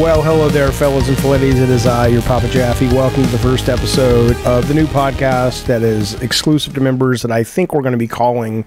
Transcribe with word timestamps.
Well, 0.00 0.22
hello 0.22 0.48
there, 0.48 0.72
fellows 0.72 1.08
and 1.08 1.18
filleties. 1.18 1.60
It 1.62 1.68
is 1.68 1.86
I, 1.86 2.06
your 2.06 2.22
Papa 2.22 2.48
Jaffe. 2.48 2.88
Welcome 2.88 3.24
to 3.24 3.28
the 3.28 3.38
first 3.38 3.68
episode 3.68 4.34
of 4.46 4.66
the 4.66 4.72
new 4.72 4.86
podcast 4.86 5.66
that 5.66 5.82
is 5.82 6.14
exclusive 6.22 6.72
to 6.74 6.80
members 6.80 7.20
that 7.20 7.30
I 7.30 7.44
think 7.44 7.74
we're 7.74 7.82
going 7.82 7.92
to 7.92 7.98
be 7.98 8.08
calling 8.08 8.64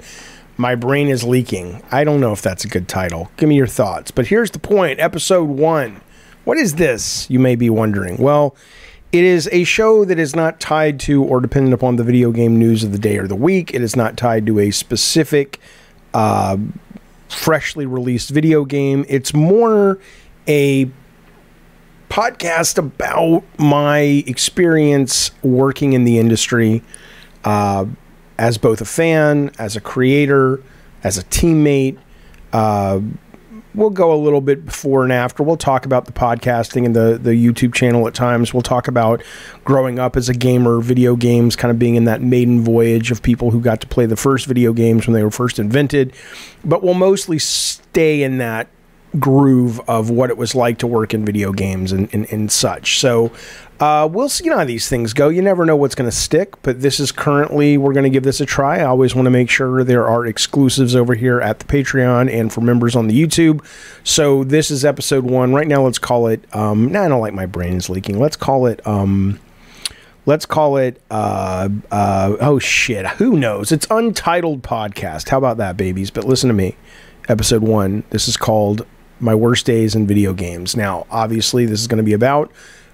My 0.57 0.75
Brain 0.75 1.07
is 1.07 1.23
Leaking. 1.23 1.81
I 1.91 2.03
don't 2.03 2.21
know 2.21 2.31
if 2.31 2.43
that's 2.43 2.63
a 2.63 2.67
good 2.67 2.87
title. 2.87 3.31
Give 3.37 3.49
me 3.49 3.55
your 3.55 3.65
thoughts. 3.65 4.11
But 4.11 4.27
here's 4.27 4.51
the 4.51 4.59
point 4.59 4.99
Episode 4.99 5.49
1. 5.49 5.99
What 6.43 6.57
is 6.59 6.75
this, 6.75 7.27
you 7.29 7.39
may 7.39 7.55
be 7.55 7.71
wondering? 7.71 8.17
Well, 8.17 8.55
it 9.11 9.23
is 9.23 9.49
a 9.51 9.63
show 9.63 10.05
that 10.05 10.19
is 10.19 10.35
not 10.35 10.59
tied 10.59 10.99
to 11.01 11.23
or 11.23 11.41
dependent 11.41 11.73
upon 11.73 11.95
the 11.95 12.03
video 12.03 12.31
game 12.31 12.59
news 12.59 12.83
of 12.83 12.91
the 12.91 12.99
day 12.99 13.17
or 13.17 13.27
the 13.27 13.35
week. 13.35 13.73
It 13.73 13.81
is 13.81 13.95
not 13.95 14.15
tied 14.15 14.45
to 14.45 14.59
a 14.59 14.69
specific, 14.69 15.59
uh, 16.13 16.57
freshly 17.29 17.87
released 17.87 18.29
video 18.29 18.63
game. 18.63 19.05
It's 19.09 19.33
more 19.33 19.99
a 20.47 20.91
podcast 22.15 22.77
about 22.77 23.43
my 23.59 23.99
experience 24.25 25.31
working 25.43 25.91
in 25.91 26.05
the 26.05 26.17
industry 26.17 26.81
uh, 27.43 27.85
as 28.37 28.57
both 28.57 28.79
a 28.79 28.85
fan, 28.85 29.51
as 29.59 29.75
a 29.75 29.81
creator, 29.81 30.63
as 31.03 31.17
a 31.17 31.23
teammate. 31.25 31.97
Uh, 32.53 33.01
we'll 33.73 33.89
go 33.89 34.13
a 34.13 34.15
little 34.15 34.39
bit 34.39 34.65
before 34.65 35.03
and 35.03 35.11
after. 35.11 35.43
We'll 35.43 35.57
talk 35.57 35.85
about 35.85 36.05
the 36.05 36.13
podcasting 36.13 36.85
and 36.85 36.95
the, 36.95 37.19
the 37.21 37.31
YouTube 37.31 37.73
channel 37.73 38.07
at 38.07 38.13
times. 38.13 38.53
We'll 38.53 38.63
talk 38.63 38.87
about 38.87 39.21
growing 39.65 39.99
up 39.99 40.15
as 40.15 40.29
a 40.29 40.33
gamer, 40.33 40.79
video 40.79 41.17
games, 41.17 41.57
kind 41.57 41.69
of 41.69 41.77
being 41.77 41.95
in 41.95 42.05
that 42.05 42.21
maiden 42.21 42.61
voyage 42.61 43.11
of 43.11 43.21
people 43.21 43.51
who 43.51 43.59
got 43.59 43.81
to 43.81 43.87
play 43.87 44.05
the 44.05 44.15
first 44.15 44.45
video 44.45 44.71
games 44.71 45.05
when 45.05 45.15
they 45.15 45.23
were 45.23 45.31
first 45.31 45.59
invented. 45.59 46.13
But 46.63 46.81
we'll 46.81 46.93
mostly 46.93 47.39
stay 47.39 48.23
in 48.23 48.37
that 48.37 48.69
groove 49.15 49.79
of 49.87 50.09
what 50.09 50.29
it 50.29 50.37
was 50.37 50.55
like 50.55 50.77
to 50.79 50.87
work 50.87 51.13
in 51.13 51.25
video 51.25 51.51
games 51.51 51.91
and, 51.91 52.13
and, 52.13 52.31
and 52.31 52.51
such. 52.51 52.99
So 52.99 53.31
uh, 53.79 54.07
we'll 54.09 54.29
see 54.29 54.47
how 54.47 54.63
these 54.63 54.87
things 54.87 55.13
go. 55.13 55.27
You 55.27 55.41
never 55.41 55.65
know 55.65 55.75
what's 55.75 55.95
going 55.95 56.09
to 56.09 56.15
stick, 56.15 56.61
but 56.61 56.81
this 56.81 56.99
is 56.99 57.11
currently, 57.11 57.77
we're 57.77 57.93
going 57.93 58.05
to 58.05 58.09
give 58.09 58.23
this 58.23 58.39
a 58.39 58.45
try. 58.45 58.79
I 58.79 58.85
always 58.85 59.13
want 59.15 59.25
to 59.25 59.31
make 59.31 59.49
sure 59.49 59.83
there 59.83 60.07
are 60.07 60.25
exclusives 60.25 60.95
over 60.95 61.13
here 61.13 61.41
at 61.41 61.59
the 61.59 61.65
Patreon 61.65 62.31
and 62.31 62.53
for 62.53 62.61
members 62.61 62.95
on 62.95 63.07
the 63.07 63.21
YouTube. 63.21 63.65
So 64.03 64.43
this 64.43 64.71
is 64.71 64.85
episode 64.85 65.25
one. 65.25 65.53
Right 65.53 65.67
now, 65.67 65.83
let's 65.83 65.99
call 65.99 66.27
it, 66.27 66.43
um, 66.55 66.91
no, 66.91 67.03
I 67.03 67.07
don't 67.09 67.21
like 67.21 67.33
my 67.33 67.45
brain 67.45 67.73
is 67.73 67.89
leaking. 67.89 68.17
Let's 68.17 68.37
call 68.37 68.65
it, 68.65 68.85
um, 68.87 69.39
let's 70.25 70.45
call 70.45 70.77
it 70.77 71.01
uh, 71.11 71.69
uh, 71.91 72.35
oh 72.39 72.57
shit 72.57 73.05
who 73.05 73.37
knows 73.37 73.71
it's 73.71 73.85
untitled 73.91 74.63
podcast 74.63 75.29
how 75.29 75.37
about 75.37 75.57
that 75.57 75.77
babies 75.77 76.09
but 76.09 76.23
listen 76.23 76.47
to 76.47 76.53
me 76.53 76.75
episode 77.29 77.61
one 77.61 78.03
this 78.09 78.27
is 78.27 78.35
called 78.35 78.85
my 79.25 79.35
worst 79.35 79.65
days 79.65 79.95
in 79.95 80.07
video 80.07 80.33
games 80.33 80.75
now 80.75 81.05
obviously 81.09 81.65
this 81.65 81.81
is 81.81 81.87
going 81.87 81.97
to 81.97 82.03
be 82.03 82.13
about 82.13 82.51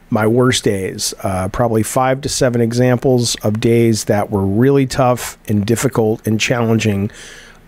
my 0.10 0.28
worst 0.28 0.64
days 0.64 1.14
uh, 1.24 1.48
probably 1.50 1.84
five 1.84 2.22
to 2.22 2.30
seven 2.30 2.62
examples 2.62 3.36
of 3.44 3.60
days 3.60 4.06
that 4.06 4.30
were 4.30 4.46
really 4.46 4.86
tough 4.86 5.38
and 5.48 5.66
difficult 5.66 6.26
and 6.28 6.40
challenging 6.40 7.10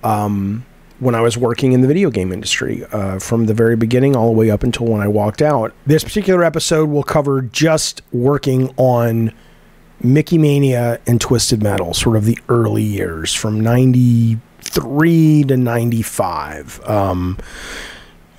um, 0.03 0.65
when 0.99 1.15
I 1.15 1.21
was 1.21 1.37
working 1.37 1.73
in 1.73 1.81
the 1.81 1.87
video 1.87 2.09
game 2.09 2.31
industry 2.31 2.85
uh, 2.91 3.19
from 3.19 3.45
the 3.45 3.53
very 3.53 3.75
beginning 3.75 4.15
all 4.15 4.27
the 4.27 4.37
way 4.37 4.49
up 4.49 4.63
until 4.63 4.87
when 4.87 5.01
I 5.01 5.07
walked 5.07 5.41
out. 5.41 5.73
This 5.85 6.03
particular 6.03 6.43
episode 6.43 6.89
will 6.89 7.03
cover 7.03 7.41
just 7.41 8.01
working 8.11 8.73
on 8.77 9.33
Mickey 10.01 10.37
Mania 10.37 10.99
and 11.07 11.19
Twisted 11.19 11.61
Metal, 11.63 11.93
sort 11.93 12.15
of 12.15 12.25
the 12.25 12.37
early 12.49 12.83
years 12.83 13.33
from 13.33 13.59
93 13.59 15.43
to 15.45 15.57
95. 15.57 16.89
Um, 16.89 17.37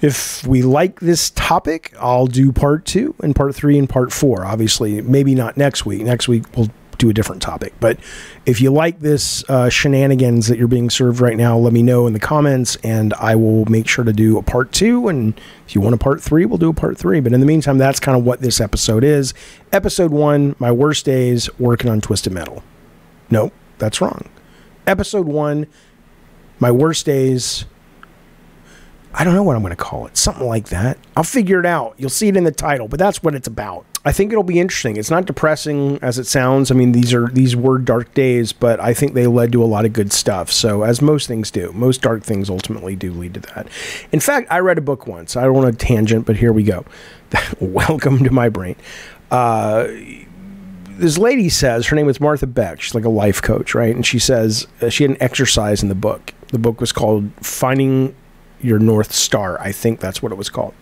if 0.04 0.46
we 0.46 0.60
like 0.60 1.00
this 1.00 1.30
topic, 1.30 1.94
I'll 1.98 2.26
do 2.26 2.52
part 2.52 2.84
two 2.84 3.14
and 3.22 3.34
part 3.34 3.54
three 3.54 3.78
and 3.78 3.88
part 3.88 4.12
four. 4.12 4.44
Obviously, 4.44 5.00
maybe 5.00 5.34
not 5.34 5.56
next 5.56 5.86
week. 5.86 6.02
Next 6.02 6.28
week, 6.28 6.44
we'll 6.54 6.68
do 6.98 7.08
a 7.08 7.14
different 7.14 7.40
topic. 7.40 7.72
But 7.80 7.98
if 8.44 8.60
you 8.60 8.70
like 8.70 9.00
this 9.00 9.48
uh, 9.48 9.70
shenanigans 9.70 10.48
that 10.48 10.58
you're 10.58 10.68
being 10.68 10.90
served 10.90 11.20
right 11.20 11.38
now, 11.38 11.56
let 11.56 11.72
me 11.72 11.82
know 11.82 12.06
in 12.06 12.12
the 12.12 12.20
comments, 12.20 12.76
and 12.84 13.14
I 13.14 13.34
will 13.34 13.64
make 13.64 13.88
sure 13.88 14.04
to 14.04 14.12
do 14.12 14.36
a 14.36 14.42
part 14.42 14.72
two. 14.72 15.08
And 15.08 15.40
if 15.66 15.74
you 15.74 15.80
want 15.80 15.94
a 15.94 15.98
part 15.98 16.20
three, 16.20 16.44
we'll 16.44 16.58
do 16.58 16.68
a 16.68 16.74
part 16.74 16.98
three. 16.98 17.20
But 17.20 17.32
in 17.32 17.40
the 17.40 17.46
meantime, 17.46 17.78
that's 17.78 17.98
kind 17.98 18.16
of 18.18 18.24
what 18.24 18.42
this 18.42 18.60
episode 18.60 19.04
is. 19.04 19.32
Episode 19.72 20.10
one: 20.10 20.54
My 20.58 20.70
worst 20.70 21.06
days 21.06 21.48
working 21.58 21.90
on 21.90 22.02
Twisted 22.02 22.34
Metal. 22.34 22.62
Nope, 23.30 23.54
that's 23.78 24.02
wrong. 24.02 24.28
Episode 24.86 25.26
one: 25.26 25.66
My 26.60 26.70
worst 26.70 27.06
days. 27.06 27.64
I 29.16 29.22
don't 29.22 29.34
know 29.34 29.44
what 29.44 29.54
I'm 29.54 29.62
going 29.62 29.70
to 29.70 29.76
call 29.76 30.06
it. 30.06 30.16
Something 30.16 30.46
like 30.46 30.68
that. 30.68 30.98
I'll 31.16 31.22
figure 31.22 31.60
it 31.60 31.66
out. 31.66 31.94
You'll 31.96 32.10
see 32.10 32.26
it 32.26 32.36
in 32.36 32.42
the 32.42 32.50
title, 32.50 32.88
but 32.88 32.98
that's 32.98 33.22
what 33.22 33.34
it's 33.34 33.46
about. 33.46 33.86
I 34.04 34.12
think 34.12 34.32
it'll 34.32 34.42
be 34.42 34.58
interesting. 34.58 34.96
It's 34.96 35.10
not 35.10 35.24
depressing 35.24 35.98
as 36.02 36.18
it 36.18 36.26
sounds. 36.26 36.70
I 36.70 36.74
mean, 36.74 36.92
these 36.92 37.14
are 37.14 37.28
these 37.28 37.56
were 37.56 37.78
dark 37.78 38.12
days, 38.12 38.52
but 38.52 38.80
I 38.80 38.92
think 38.92 39.14
they 39.14 39.26
led 39.26 39.52
to 39.52 39.62
a 39.62 39.64
lot 39.64 39.86
of 39.86 39.92
good 39.92 40.12
stuff. 40.12 40.50
So, 40.52 40.82
as 40.82 41.00
most 41.00 41.26
things 41.26 41.50
do, 41.50 41.72
most 41.72 42.02
dark 42.02 42.22
things 42.22 42.50
ultimately 42.50 42.96
do 42.96 43.12
lead 43.12 43.34
to 43.34 43.40
that. 43.40 43.68
In 44.12 44.20
fact, 44.20 44.48
I 44.50 44.58
read 44.58 44.76
a 44.76 44.82
book 44.82 45.06
once. 45.06 45.36
I 45.36 45.44
don't 45.44 45.54
want 45.54 45.78
to 45.78 45.86
tangent, 45.86 46.26
but 46.26 46.36
here 46.36 46.52
we 46.52 46.64
go. 46.64 46.84
Welcome 47.60 48.24
to 48.24 48.30
my 48.30 48.50
brain. 48.50 48.76
Uh, 49.30 49.86
this 50.98 51.16
lady 51.16 51.48
says 51.48 51.86
her 51.86 51.96
name 51.96 52.06
was 52.06 52.20
Martha 52.20 52.46
Beck. 52.46 52.82
She's 52.82 52.94
like 52.94 53.04
a 53.04 53.10
life 53.10 53.40
coach, 53.40 53.74
right? 53.74 53.94
And 53.94 54.04
she 54.04 54.18
says 54.18 54.66
uh, 54.82 54.90
she 54.90 55.04
had 55.04 55.12
an 55.12 55.22
exercise 55.22 55.82
in 55.82 55.88
the 55.88 55.94
book. 55.94 56.34
The 56.48 56.58
book 56.58 56.78
was 56.78 56.92
called 56.92 57.30
"Finding 57.40 58.14
Your 58.64 58.78
North 58.78 59.12
Star." 59.12 59.60
I 59.60 59.72
think 59.72 60.00
that's 60.00 60.22
what 60.22 60.32
it 60.32 60.38
was 60.38 60.48
called. 60.48 60.74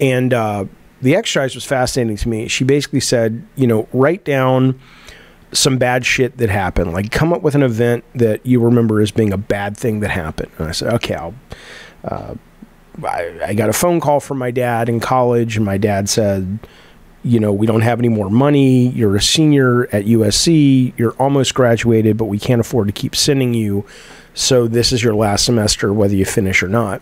And 0.00 0.34
uh, 0.34 0.66
the 1.02 1.14
exercise 1.14 1.54
was 1.54 1.64
fascinating 1.64 2.16
to 2.16 2.28
me. 2.28 2.48
She 2.48 2.64
basically 2.64 3.00
said, 3.00 3.46
you 3.54 3.66
know, 3.66 3.88
write 3.92 4.24
down 4.24 4.80
some 5.52 5.78
bad 5.78 6.04
shit 6.04 6.38
that 6.38 6.50
happened. 6.50 6.92
Like, 6.92 7.10
come 7.10 7.32
up 7.32 7.42
with 7.42 7.54
an 7.54 7.62
event 7.62 8.04
that 8.14 8.44
you 8.44 8.60
remember 8.60 9.00
as 9.00 9.10
being 9.10 9.32
a 9.32 9.38
bad 9.38 9.76
thing 9.76 10.00
that 10.00 10.10
happened. 10.10 10.50
And 10.58 10.68
I 10.68 10.72
said, 10.72 10.92
okay, 10.94 11.14
I'll. 11.14 11.34
Uh, 12.04 12.34
I, 13.04 13.38
I 13.48 13.54
got 13.54 13.68
a 13.68 13.74
phone 13.74 14.00
call 14.00 14.20
from 14.20 14.38
my 14.38 14.50
dad 14.50 14.88
in 14.88 15.00
college, 15.00 15.56
and 15.56 15.66
my 15.66 15.76
dad 15.76 16.08
said, 16.08 16.58
you 17.22 17.40
know, 17.40 17.52
we 17.52 17.66
don't 17.66 17.82
have 17.82 17.98
any 17.98 18.08
more 18.08 18.30
money. 18.30 18.88
You're 18.88 19.16
a 19.16 19.22
senior 19.22 19.84
at 19.94 20.06
USC. 20.06 20.94
You're 20.96 21.12
almost 21.14 21.54
graduated, 21.54 22.16
but 22.16 22.26
we 22.26 22.38
can't 22.38 22.60
afford 22.60 22.86
to 22.86 22.92
keep 22.92 23.16
sending 23.16 23.52
you. 23.52 23.84
So 24.36 24.68
this 24.68 24.92
is 24.92 25.02
your 25.02 25.14
last 25.14 25.46
semester, 25.46 25.94
whether 25.94 26.14
you 26.14 26.26
finish 26.26 26.62
or 26.62 26.68
not, 26.68 27.00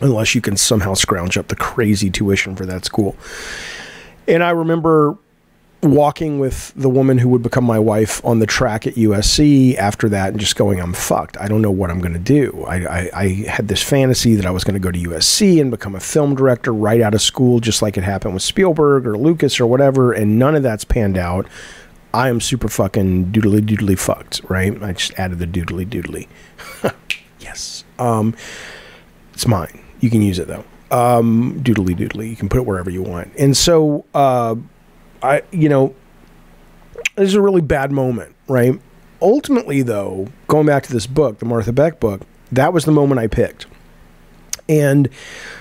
unless 0.00 0.34
you 0.34 0.40
can 0.40 0.56
somehow 0.56 0.94
scrounge 0.94 1.38
up 1.38 1.46
the 1.46 1.56
crazy 1.56 2.10
tuition 2.10 2.56
for 2.56 2.66
that 2.66 2.84
school. 2.84 3.16
And 4.26 4.42
I 4.42 4.50
remember 4.50 5.16
walking 5.84 6.40
with 6.40 6.72
the 6.74 6.88
woman 6.88 7.16
who 7.18 7.28
would 7.28 7.44
become 7.44 7.62
my 7.62 7.78
wife 7.78 8.20
on 8.24 8.40
the 8.40 8.46
track 8.46 8.88
at 8.88 8.94
USC 8.94 9.76
after 9.76 10.08
that 10.08 10.30
and 10.30 10.40
just 10.40 10.56
going, 10.56 10.80
I'm 10.80 10.92
fucked. 10.92 11.38
I 11.38 11.46
don't 11.46 11.62
know 11.62 11.70
what 11.70 11.92
I'm 11.92 12.00
going 12.00 12.14
to 12.14 12.18
do. 12.18 12.64
I, 12.66 12.76
I, 12.84 13.10
I, 13.14 13.28
had 13.48 13.68
this 13.68 13.80
fantasy 13.80 14.34
that 14.34 14.44
I 14.44 14.50
was 14.50 14.64
going 14.64 14.74
to 14.74 14.80
go 14.80 14.90
to 14.90 14.98
USC 14.98 15.60
and 15.60 15.70
become 15.70 15.94
a 15.94 16.00
film 16.00 16.34
director 16.34 16.74
right 16.74 17.00
out 17.00 17.14
of 17.14 17.22
school, 17.22 17.60
just 17.60 17.82
like 17.82 17.96
it 17.96 18.02
happened 18.02 18.34
with 18.34 18.42
Spielberg 18.42 19.06
or 19.06 19.16
Lucas 19.16 19.60
or 19.60 19.68
whatever. 19.68 20.12
And 20.12 20.36
none 20.36 20.56
of 20.56 20.64
that's 20.64 20.84
panned 20.84 21.16
out. 21.16 21.46
I 22.14 22.28
am 22.28 22.40
super 22.40 22.68
fucking 22.68 23.26
doodly 23.32 23.60
doodly 23.60 23.98
fucked, 23.98 24.40
right? 24.48 24.82
I 24.82 24.92
just 24.92 25.18
added 25.18 25.38
the 25.38 25.46
doodly 25.46 25.86
doodly. 25.86 26.26
yes. 27.40 27.84
Um, 27.98 28.34
it's 29.34 29.46
mine. 29.46 29.80
You 30.00 30.10
can 30.10 30.22
use 30.22 30.38
it 30.38 30.48
though. 30.48 30.64
Um, 30.90 31.60
doodly 31.62 31.96
doodly. 31.96 32.30
You 32.30 32.36
can 32.36 32.48
put 32.48 32.58
it 32.58 32.66
wherever 32.66 32.90
you 32.90 33.02
want. 33.02 33.32
And 33.38 33.56
so, 33.56 34.06
uh, 34.14 34.54
I, 35.22 35.42
you 35.50 35.68
know, 35.68 35.94
this 37.16 37.28
is 37.28 37.34
a 37.34 37.42
really 37.42 37.60
bad 37.60 37.92
moment, 37.92 38.34
right? 38.46 38.80
Ultimately, 39.20 39.82
though, 39.82 40.28
going 40.46 40.66
back 40.66 40.84
to 40.84 40.92
this 40.92 41.06
book, 41.06 41.40
the 41.40 41.44
Martha 41.44 41.72
Beck 41.72 42.00
book, 42.00 42.22
that 42.52 42.72
was 42.72 42.84
the 42.84 42.92
moment 42.92 43.18
I 43.18 43.26
picked. 43.26 43.66
And 44.68 45.08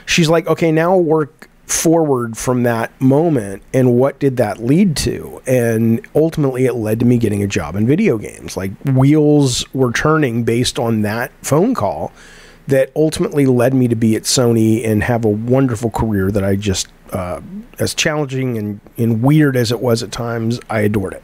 she's 0.05 0.29
like, 0.29 0.47
okay, 0.47 0.71
now 0.71 0.95
work 0.95 1.46
forward 1.67 2.37
from 2.37 2.63
that 2.63 2.99
moment 2.99 3.61
and 3.73 3.93
what 3.93 4.17
did 4.19 4.37
that 4.37 4.63
lead 4.63 4.95
to? 4.95 5.41
And 5.45 6.05
ultimately, 6.15 6.65
it 6.65 6.73
led 6.73 6.99
to 7.01 7.05
me 7.05 7.17
getting 7.17 7.43
a 7.43 7.47
job 7.47 7.75
in 7.75 7.85
video 7.85 8.17
games. 8.17 8.55
Like, 8.55 8.71
wheels 8.85 9.71
were 9.73 9.91
turning 9.91 10.43
based 10.43 10.79
on 10.79 11.01
that 11.01 11.31
phone 11.41 11.75
call 11.75 12.13
that 12.67 12.91
ultimately 12.95 13.45
led 13.45 13.73
me 13.73 13.87
to 13.89 13.95
be 13.95 14.15
at 14.15 14.23
Sony 14.23 14.85
and 14.85 15.03
have 15.03 15.25
a 15.25 15.29
wonderful 15.29 15.89
career 15.89 16.31
that 16.31 16.43
I 16.43 16.55
just, 16.55 16.87
uh, 17.11 17.41
as 17.79 17.93
challenging 17.93 18.57
and, 18.57 18.79
and 18.97 19.21
weird 19.21 19.57
as 19.57 19.71
it 19.71 19.81
was 19.81 20.01
at 20.03 20.11
times, 20.11 20.59
I 20.69 20.81
adored 20.81 21.13
it. 21.13 21.23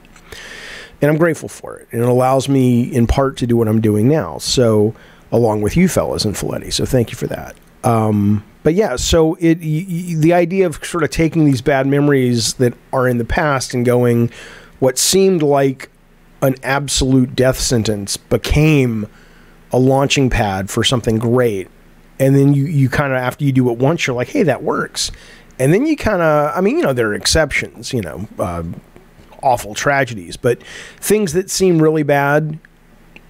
And 1.01 1.10
I'm 1.10 1.18
grateful 1.18 1.50
for 1.50 1.78
it. 1.78 1.88
And 1.92 2.01
it 2.01 2.07
allows 2.07 2.50
me, 2.50 2.84
in 2.84 3.07
part, 3.07 3.38
to 3.38 3.48
do 3.48 3.56
what 3.57 3.68
I'm 3.69 3.81
doing 3.81 4.10
now. 4.10 4.38
So, 4.40 4.94
along 5.31 5.62
with 5.62 5.75
you 5.75 5.88
fellas 5.88 6.25
and 6.25 6.36
Folletti. 6.36 6.72
So, 6.72 6.86
thank 6.86 7.12
you 7.12 7.18
for 7.18 7.28
that. 7.28 7.56
Um, 7.84 8.44
but 8.63 8.74
yeah, 8.74 8.95
so 8.95 9.36
it 9.36 9.60
y- 9.60 9.86
y- 9.88 10.15
the 10.18 10.33
idea 10.33 10.65
of 10.65 10.83
sort 10.83 11.04
of 11.04 11.10
taking 11.10 11.45
these 11.45 11.62
bad 11.62 11.86
memories 11.88 12.56
that 12.56 12.74
are 12.92 13.07
in 13.07 13.18
the 13.18 13.25
past 13.25 13.74
and 13.74 13.86
going, 13.86 14.31
what 14.80 14.98
seemed 14.98 15.44
like 15.44 15.89
an 16.42 16.56
absolute 16.63 17.36
death 17.36 17.60
sentence 17.60 18.18
became 18.18 19.07
a 19.71 19.80
launching 19.80 20.30
pad 20.30 20.69
for 20.69 20.83
something 20.83 21.18
great. 21.18 21.68
And 22.19 22.36
then 22.36 22.54
you, 22.54 22.65
you 22.65 22.89
kind 22.89 23.12
of, 23.13 23.18
after 23.19 23.44
you 23.44 23.51
do 23.51 23.69
it 23.71 23.77
once, 23.77 24.06
you're 24.06 24.15
like, 24.15 24.30
hey, 24.30 24.44
that 24.44 24.62
works. 24.63 25.12
and 25.59 25.74
then 25.74 25.86
you 25.86 25.95
kind 25.95 26.21
of, 26.21 26.56
I 26.56 26.62
mean, 26.62 26.77
you 26.77 26.83
know, 26.83 26.94
there 26.94 27.09
are 27.09 27.13
exceptions, 27.16 27.94
you 27.94 28.01
know, 28.01 28.27
uh, 28.39 28.63
awful 29.42 29.74
tragedies, 29.74 30.38
but 30.38 30.62
things 30.98 31.33
that 31.33 31.50
seem 31.50 31.81
really 31.81 32.04
bad 32.04 32.59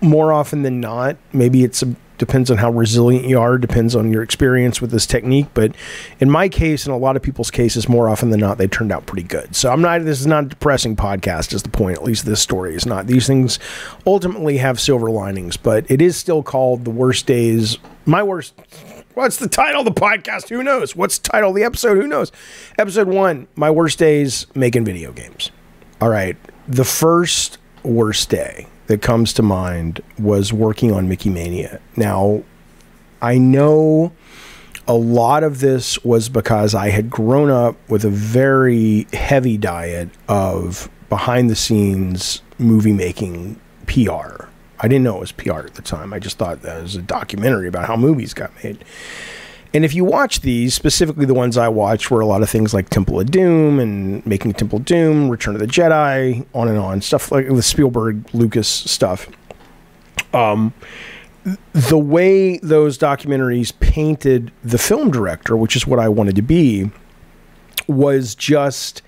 more 0.01 0.31
often 0.33 0.63
than 0.63 0.79
not, 0.79 1.17
maybe 1.31 1.63
it's 1.63 1.81
a 1.81 1.95
depends 2.25 2.49
on 2.49 2.57
how 2.57 2.71
resilient 2.71 3.27
you 3.27 3.39
are, 3.39 3.57
depends 3.57 3.95
on 3.95 4.11
your 4.11 4.23
experience 4.23 4.79
with 4.79 4.91
this 4.91 5.05
technique. 5.05 5.47
But 5.53 5.75
in 6.19 6.29
my 6.29 6.47
case, 6.47 6.85
and 6.85 6.93
a 6.93 6.97
lot 6.97 7.17
of 7.17 7.21
people's 7.21 7.51
cases, 7.51 7.89
more 7.89 8.07
often 8.07 8.29
than 8.29 8.39
not, 8.39 8.57
they 8.57 8.67
turned 8.67 8.91
out 8.91 9.05
pretty 9.05 9.27
good. 9.27 9.55
So 9.55 9.71
I'm 9.71 9.81
not, 9.81 10.03
this 10.05 10.21
is 10.21 10.27
not 10.27 10.45
a 10.45 10.47
depressing 10.47 10.95
podcast, 10.95 11.53
is 11.53 11.63
the 11.63 11.69
point. 11.69 11.97
At 11.97 12.03
least 12.03 12.25
this 12.25 12.41
story 12.41 12.75
is 12.75 12.85
not. 12.85 13.07
These 13.07 13.27
things 13.27 13.59
ultimately 14.07 14.57
have 14.57 14.79
silver 14.79 15.11
linings, 15.11 15.57
but 15.57 15.89
it 15.91 16.01
is 16.01 16.15
still 16.15 16.43
called 16.43 16.85
The 16.85 16.91
Worst 16.91 17.25
Days. 17.25 17.77
My 18.05 18.23
worst. 18.23 18.53
What's 19.13 19.37
the 19.37 19.49
title 19.49 19.81
of 19.81 19.85
the 19.85 19.99
podcast? 19.99 20.49
Who 20.49 20.63
knows? 20.63 20.95
What's 20.95 21.17
the 21.17 21.29
title 21.29 21.49
of 21.49 21.55
the 21.55 21.63
episode? 21.63 21.97
Who 21.97 22.07
knows? 22.07 22.31
Episode 22.79 23.07
one 23.07 23.47
My 23.55 23.69
Worst 23.69 23.99
Days 23.99 24.47
Making 24.55 24.85
Video 24.85 25.11
Games. 25.11 25.51
All 26.01 26.09
right. 26.09 26.37
The 26.67 26.85
first 26.85 27.57
worst 27.83 28.29
day 28.29 28.67
that 28.87 29.01
comes 29.01 29.33
to 29.33 29.41
mind 29.41 30.01
was 30.19 30.51
working 30.51 30.91
on 30.91 31.07
Mickey 31.07 31.29
Mania. 31.29 31.79
Now, 31.95 32.43
I 33.21 33.37
know 33.37 34.11
a 34.87 34.93
lot 34.93 35.43
of 35.43 35.59
this 35.59 36.03
was 36.03 36.27
because 36.29 36.75
I 36.75 36.89
had 36.89 37.09
grown 37.09 37.49
up 37.49 37.77
with 37.89 38.03
a 38.03 38.09
very 38.09 39.07
heavy 39.13 39.57
diet 39.57 40.09
of 40.27 40.89
behind 41.09 41.49
the 41.49 41.55
scenes 41.55 42.41
movie 42.57 42.91
making 42.91 43.59
PR. 43.87 44.45
I 44.79 44.87
didn't 44.89 45.03
know 45.03 45.17
it 45.17 45.21
was 45.21 45.31
PR 45.31 45.59
at 45.59 45.75
the 45.75 45.81
time. 45.81 46.13
I 46.13 46.19
just 46.19 46.37
thought 46.37 46.61
that 46.63 46.81
was 46.81 46.95
a 46.97 47.01
documentary 47.01 47.69
about 47.69 47.85
how 47.85 47.95
movies 47.95 48.33
got 48.33 48.51
made. 48.63 48.83
And 49.73 49.83
if 49.83 49.95
you 49.95 50.05
watch 50.05 50.41
these, 50.41 50.75
specifically 50.75 51.25
the 51.25 51.33
ones 51.33 51.57
I 51.57 51.67
watched, 51.67 52.11
were 52.11 52.21
a 52.21 52.27
lot 52.27 52.43
of 52.43 52.49
things 52.49 52.73
like 52.73 52.89
Temple 52.89 53.19
of 53.19 53.31
Doom 53.31 53.79
and 53.79 54.23
Making 54.25 54.53
Temple 54.53 54.77
of 54.77 54.85
Doom, 54.85 55.29
Return 55.29 55.55
of 55.55 55.61
the 55.61 55.67
Jedi, 55.67 56.45
on 56.53 56.67
and 56.67 56.77
on, 56.77 57.01
stuff 57.01 57.31
like 57.31 57.47
the 57.47 57.63
Spielberg, 57.63 58.23
Lucas 58.33 58.67
stuff. 58.67 59.27
Um, 60.33 60.73
the 61.73 61.97
way 61.97 62.57
those 62.59 62.97
documentaries 62.97 63.77
painted 63.79 64.51
the 64.63 64.77
film 64.77 65.09
director, 65.09 65.57
which 65.57 65.75
is 65.75 65.87
what 65.87 65.99
I 65.99 66.07
wanted 66.07 66.35
to 66.35 66.41
be, 66.41 66.91
was 67.87 68.35
just 68.35 69.01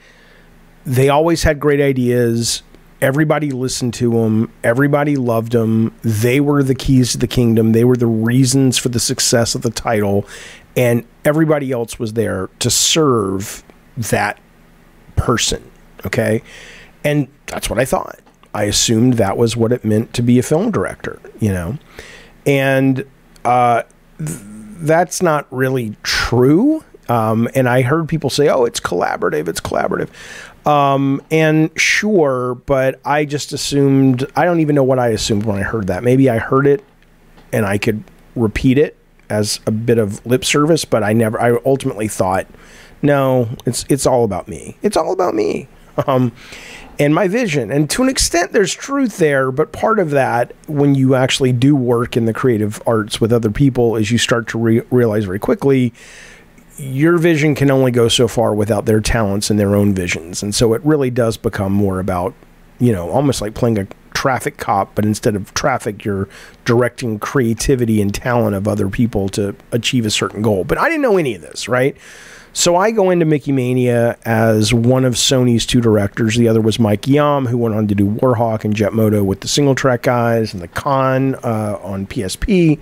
they 0.86 1.10
always 1.10 1.44
had 1.44 1.60
great 1.60 1.82
ideas. 1.82 2.62
Everybody 3.02 3.52
listened 3.52 3.94
to 3.96 4.12
them. 4.12 4.52
Everybody 4.64 5.16
loved 5.16 5.52
them. 5.52 5.94
They 6.02 6.40
were 6.40 6.64
the 6.64 6.76
keys 6.76 7.12
to 7.12 7.18
the 7.18 7.28
kingdom. 7.28 7.74
They 7.74 7.84
were 7.84 7.98
the 7.98 8.08
reasons 8.08 8.78
for 8.78 8.90
the 8.90 9.00
success 9.00 9.54
of 9.54 9.62
the 9.62 9.70
title. 9.70 10.26
And 10.78 11.06
everybody 11.24 11.72
else 11.72 12.00
was 12.00 12.14
there 12.14 12.50
to 12.60 12.70
serve 12.70 13.64
that 13.98 14.40
person. 15.16 15.70
Okay. 16.06 16.42
And 17.04 17.28
that's 17.48 17.70
what 17.70 17.80
I 17.80 17.86
thought. 17.86 18.20
I 18.54 18.64
assumed 18.64 19.14
that 19.16 19.38
was 19.38 19.58
what 19.58 19.72
it 19.72 19.84
meant 19.84 20.14
to 20.14 20.22
be 20.22 20.40
a 20.40 20.44
film 20.44 20.72
director, 20.72 21.20
you 21.40 21.52
know? 21.52 21.78
And 22.46 23.06
uh, 23.44 23.84
th- 24.18 24.40
that's 24.80 25.22
not 25.22 25.46
really 25.52 25.98
true. 26.04 26.84
Um, 27.08 27.48
and 27.54 27.70
I 27.70 27.82
heard 27.82 28.10
people 28.10 28.30
say, 28.30 28.50
oh, 28.50 28.66
it's 28.66 28.80
collaborative, 28.80 29.48
it's 29.48 29.62
collaborative. 29.62 30.10
Um, 30.68 31.22
and 31.30 31.70
sure, 31.80 32.56
but 32.56 33.00
I 33.06 33.26
just 33.26 33.54
assumed, 33.54 34.26
I 34.36 34.46
don't 34.46 34.60
even 34.60 34.76
know 34.76 34.84
what 34.84 34.98
I 34.98 35.10
assumed 35.10 35.46
when 35.46 35.58
I 35.58 35.62
heard 35.62 35.88
that. 35.88 36.04
Maybe 36.04 36.30
I 36.30 36.40
heard 36.40 36.66
it 36.66 36.84
and 37.54 37.66
I 37.66 37.78
could 37.78 38.04
repeat 38.36 38.78
it 38.78 38.98
as 39.30 39.60
a 39.68 39.72
bit 39.72 39.98
of 39.98 40.26
lip 40.26 40.44
service, 40.44 40.84
but 40.84 41.04
I 41.04 41.14
never, 41.14 41.40
I 41.40 41.60
ultimately 41.66 42.08
thought, 42.08 42.48
no, 43.02 43.50
it's, 43.66 43.86
it's 43.90 44.08
all 44.08 44.24
about 44.24 44.48
me. 44.48 44.78
It's 44.82 44.98
all 44.98 45.12
about 45.14 45.36
me. 45.36 45.68
Um, 46.08 46.32
and 47.00 47.14
my 47.14 47.28
vision. 47.28 47.72
And 47.72 47.90
to 47.92 48.04
an 48.04 48.10
extent, 48.10 48.52
there's 48.52 48.74
truth 48.74 49.18
there, 49.18 49.52
but 49.52 49.72
part 49.72 50.00
of 50.00 50.12
that, 50.12 50.54
when 50.68 50.96
you 50.96 51.16
actually 51.16 51.52
do 51.52 51.76
work 51.76 52.18
in 52.18 52.26
the 52.26 52.34
creative 52.34 52.82
arts 52.88 53.20
with 53.20 53.32
other 53.32 53.52
people, 53.52 53.96
is 53.96 54.12
you 54.12 54.18
start 54.18 54.48
to 54.50 54.58
re- 54.58 54.82
realize 54.92 55.26
very 55.26 55.40
quickly 55.40 55.94
your 56.78 57.18
vision 57.18 57.56
can 57.56 57.72
only 57.72 57.92
go 57.92 58.08
so 58.08 58.28
far 58.28 58.54
without 58.54 58.86
their 58.86 59.00
talents 59.00 59.50
and 59.50 59.60
their 59.60 59.76
own 59.76 59.94
visions. 59.94 60.44
And 60.44 60.54
so 60.54 60.74
it 60.74 60.84
really 60.84 61.10
does 61.10 61.38
become 61.38 61.72
more 61.72 62.00
about, 62.00 62.34
you 62.80 62.92
know, 62.92 63.10
almost 63.10 63.42
like 63.42 63.54
playing 63.54 63.78
a 63.78 63.88
traffic 64.14 64.58
cop, 64.58 64.96
but 64.96 65.06
instead 65.06 65.36
of 65.36 65.54
traffic, 65.54 66.04
you're 66.04 66.28
directing 66.64 67.20
creativity 67.20 68.02
and 68.02 68.14
talent 68.14 68.56
of 68.56 68.68
other 68.68 68.90
people 68.90 69.30
to 69.30 69.56
achieve 69.72 70.06
a 70.06 70.10
certain 70.10 70.42
goal. 70.42 70.64
But 70.64 70.78
I 70.78 70.90
didn't 70.90 71.02
know 71.02 71.18
any 71.18 71.36
of 71.36 71.42
this, 71.42 71.68
right? 71.68 71.96
So 72.58 72.78
I 72.78 72.92
go 72.92 73.10
into 73.10 73.26
Mickey 73.26 73.52
Mania 73.52 74.18
as 74.24 74.74
one 74.74 75.04
of 75.04 75.16
Sony's 75.16 75.66
two 75.66 75.82
directors. 75.82 76.38
The 76.38 76.48
other 76.48 76.62
was 76.62 76.80
Mike 76.80 77.02
Giam, 77.02 77.50
who 77.50 77.58
went 77.58 77.76
on 77.76 77.86
to 77.90 77.96
do 77.96 78.06
Warhawk 78.08 78.64
and 78.64 78.74
Jet 78.74 78.94
Moto 78.94 79.26
with 79.26 79.42
the 79.42 79.48
SingleTrac 79.48 80.04
guys 80.04 80.54
and 80.54 80.64
the 80.64 80.70
Con 80.70 81.36
uh, 81.44 81.78
on 81.84 82.08
PSP. 82.08 82.80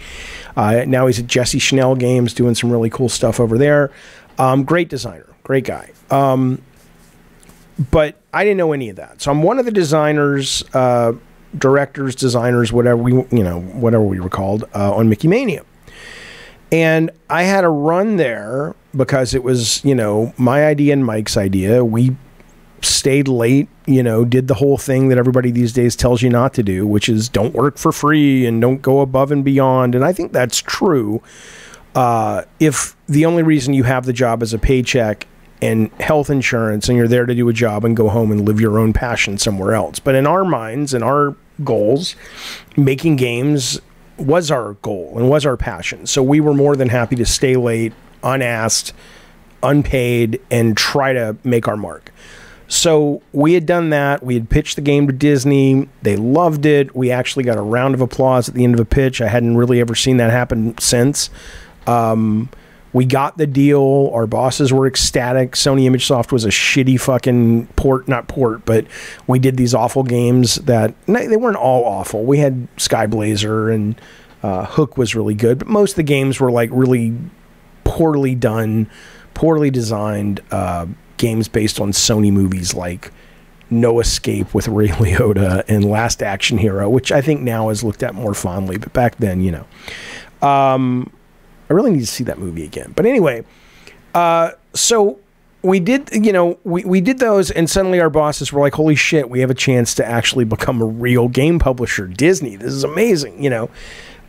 Uh, 0.56 0.86
now 0.86 1.08
he's 1.08 1.18
at 1.18 1.25
Jesse 1.25 1.58
Schell 1.58 1.96
Games 1.96 2.36
doing 2.36 2.54
some 2.54 2.72
really 2.72 2.92
cool 2.92 3.10
stuff 3.10 3.40
over 3.40 3.58
there. 3.58 3.90
Um, 4.38 4.64
great 4.64 4.90
designer, 4.90 5.28
great 5.42 5.66
guy. 5.66 5.92
Um, 6.12 6.62
but 7.90 8.22
I 8.31 8.44
didn't 8.44 8.58
know 8.58 8.74
any 8.74 8.90
of 8.90 8.98
that. 8.98 9.24
So 9.24 9.31
I'm 9.31 9.42
one 9.42 9.58
of 9.58 9.66
the 9.66 9.72
designers, 9.72 10.64
uh, 10.75 11.14
directors, 11.58 12.14
designers, 12.14 12.72
whatever 12.72 13.02
we, 13.02 13.14
you 13.14 13.44
know, 13.44 13.62
whatever 13.62 14.04
we 14.04 14.20
were 14.20 14.30
called 14.30 14.66
uh, 14.75 14.94
on 14.94 15.10
Mickey 15.10 15.28
Mania. 15.28 15.64
And 16.74 17.12
I 17.30 17.44
had 17.44 17.64
a 17.64 17.70
run 17.70 18.18
there 18.18 18.75
because 18.98 19.36
it 19.36 19.44
was, 19.44 19.86
you 19.86 19.94
know, 19.94 20.34
my 20.38 20.66
idea 20.66 20.94
and 20.94 21.06
Mike's 21.06 21.38
idea. 21.38 21.86
We 21.86 22.18
stayed 22.81 23.28
late, 23.28 23.70
you 23.86 24.02
know, 24.02 24.25
did 24.25 24.48
the 24.48 24.56
whole 24.56 24.80
thing 24.80 25.10
that 25.10 25.20
everybody 25.20 25.52
these 25.52 25.72
days 25.72 25.96
tells 25.96 26.24
you 26.24 26.30
not 26.31 26.56
to 26.56 26.64
do, 26.64 26.88
which 26.88 27.08
is 27.08 27.30
don't 27.30 27.54
work 27.54 27.78
for 27.78 27.92
free 27.92 28.48
and 28.48 28.60
don't 28.60 28.81
go 28.81 29.02
above 29.02 29.31
and 29.31 29.46
beyond. 29.46 29.94
And 29.94 30.04
I 30.04 30.14
think 30.14 30.34
that's 30.34 30.64
true. 30.64 31.22
Uh, 31.94 32.42
if 32.60 32.96
the 33.06 33.28
only 33.28 33.44
reason 33.44 33.75
you 33.75 33.84
have 33.84 34.08
the 34.08 34.14
job 34.14 34.42
is 34.42 34.52
a 34.52 34.58
paycheck 34.58 35.28
and 35.62 35.92
health 36.00 36.31
insurance 36.31 36.90
and 36.90 36.98
you're 36.98 37.08
there 37.08 37.28
to 37.28 37.36
do 37.36 37.48
a 37.50 37.54
job 37.54 37.86
and 37.86 37.96
go 37.96 38.10
home 38.10 38.31
and 38.31 38.48
live 38.48 38.60
your 38.60 38.80
own 38.80 38.94
passion 38.94 39.38
somewhere 39.38 39.75
else. 39.75 40.00
But 40.00 40.16
in 40.16 40.25
our 40.25 40.44
minds 40.44 40.96
and 40.96 41.04
our 41.04 41.36
goals, 41.64 42.16
making 42.75 43.18
games 43.18 43.80
was 44.18 44.51
our 44.51 44.74
goal 44.75 45.13
and 45.15 45.30
was 45.30 45.45
our 45.45 45.57
passion. 45.57 46.06
So 46.07 46.21
we 46.21 46.39
were 46.39 46.54
more 46.54 46.75
than 46.75 46.89
happy 46.89 47.15
to 47.18 47.25
stay 47.25 47.56
late, 47.56 47.94
unasked, 48.24 48.94
unpaid, 49.62 50.42
and 50.51 50.77
try 50.77 51.13
to 51.13 51.36
make 51.44 51.68
our 51.68 51.77
mark. 51.77 52.12
So 52.67 53.22
we 53.34 53.53
had 53.53 53.65
done 53.65 53.89
that. 53.91 54.24
We 54.24 54.34
had 54.34 54.50
pitched 54.50 54.75
the 54.77 54.82
game 54.82 55.05
to 55.08 55.13
Disney. 55.13 55.89
They 56.01 56.15
loved 56.15 56.65
it. 56.65 56.96
We 56.96 57.12
actually 57.12 57.43
got 57.43 57.58
a 57.58 57.62
round 57.62 57.93
of 57.93 58.01
applause 58.01 58.50
at 58.50 58.55
the 58.55 58.63
end 58.63 58.74
of 58.74 58.79
a 58.79 58.86
pitch. 58.86 59.22
I 59.22 59.27
hadn't 59.27 59.58
really 59.58 59.79
ever 59.79 59.96
seen 59.96 60.17
that 60.17 60.32
happen 60.32 60.77
since. 60.77 61.29
Um, 61.86 62.50
we 62.94 63.06
got 63.06 63.38
the 63.38 63.48
deal. 63.48 64.12
Our 64.14 64.28
bosses 64.28 64.72
were 64.72 64.88
ecstatic. 64.88 65.54
Sony 65.54 65.90
ImageSoft 65.90 66.32
was 66.32 66.46
a 66.46 66.50
shitty 66.50 67.00
fucking 67.02 67.68
port, 67.76 68.08
not 68.08 68.28
port, 68.28 68.66
but 68.66 68.86
we 69.28 69.40
did 69.40 69.58
these 69.58 69.74
awful 69.74 70.04
games 70.04 70.56
that 70.56 70.94
they 71.08 71.38
weren't 71.38 71.58
all 71.58 71.84
awful. 71.84 72.24
We 72.24 72.38
had 72.38 72.68
Skyblazer 72.78 73.74
and 73.74 74.00
uh, 74.44 74.66
Hook 74.66 74.98
was 74.98 75.16
really 75.16 75.34
good, 75.34 75.60
but 75.60 75.68
most 75.68 75.92
of 75.92 75.96
the 75.98 76.04
games 76.04 76.40
were 76.40 76.52
like 76.52 76.70
really 76.72 77.18
poorly 77.84 78.36
done, 78.36 78.90
poorly 79.34 79.72
designed 79.72 80.42
uh, 80.52 80.86
games 81.18 81.48
based 81.48 81.80
on 81.80 81.92
Sony 81.92 82.32
movies 82.32 82.76
like 82.76 83.12
No 83.72 84.00
Escape 84.00 84.54
with 84.54 84.68
Ray 84.68 84.88
Liotta 84.90 85.64
and 85.68 85.84
Last 85.84 86.22
Action 86.22 86.60
Hero, 86.60 86.90
which 86.90 87.12
I 87.12 87.22
think 87.22 87.42
now 87.42 87.70
is 87.70 87.84
looked 87.84 88.04
at 88.04 88.14
more 88.14 88.36
fondly, 88.36 88.78
but 88.78 88.94
back 88.94 89.16
then, 89.18 89.42
you 89.42 89.52
know. 89.52 90.48
Um, 90.48 91.12
I 91.74 91.75
really 91.75 91.92
need 91.92 92.01
to 92.01 92.08
see 92.08 92.24
that 92.25 92.38
movie 92.38 92.63
again. 92.63 92.94
But 92.96 93.08
anyway, 93.08 93.44
uh, 94.13 94.51
so 94.74 95.20
we 95.63 95.80
did, 95.80 96.08
you 96.13 96.32
know, 96.32 96.60
we, 96.63 96.84
we 96.86 97.01
did 97.01 97.18
those, 97.18 97.50
and 97.50 97.68
suddenly 97.68 98.00
our 98.00 98.12
bosses 98.12 98.53
were 98.53 98.62
like, 98.62 98.74
holy 98.74 98.96
shit, 98.96 99.27
we 99.27 99.39
have 99.39 99.50
a 99.50 99.56
chance 99.56 99.96
to 99.96 100.06
actually 100.06 100.46
become 100.46 100.82
a 100.82 100.86
real 100.86 101.27
game 101.27 101.58
publisher. 101.58 102.06
Disney, 102.06 102.56
this 102.58 102.74
is 102.74 102.84
amazing, 102.84 103.44
you 103.44 103.50
know. 103.50 103.72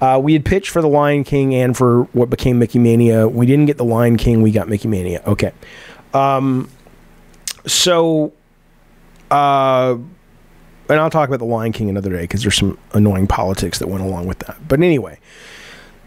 Uh, 0.00 0.18
we 0.22 0.32
had 0.32 0.44
pitched 0.44 0.70
for 0.70 0.80
The 0.80 0.88
Lion 0.88 1.22
King 1.22 1.54
and 1.54 1.76
for 1.76 2.04
what 2.12 2.30
became 2.30 2.58
Mickey 2.58 2.78
Mania. 2.78 3.28
We 3.28 3.44
didn't 3.44 3.66
get 3.66 3.76
The 3.76 3.84
Lion 3.84 4.16
King, 4.16 4.40
we 4.40 4.50
got 4.50 4.68
Mickey 4.68 4.88
Mania. 4.88 5.22
Okay. 5.26 5.52
Um, 6.14 6.70
so, 7.66 8.32
uh, 9.30 9.96
and 10.88 11.00
I'll 11.00 11.10
talk 11.10 11.28
about 11.28 11.40
The 11.40 11.44
Lion 11.44 11.72
King 11.72 11.90
another 11.90 12.10
day 12.10 12.22
because 12.22 12.40
there's 12.40 12.56
some 12.56 12.78
annoying 12.92 13.26
politics 13.26 13.80
that 13.80 13.88
went 13.88 14.02
along 14.02 14.26
with 14.26 14.38
that. 14.40 14.66
But 14.66 14.80
anyway, 14.80 15.18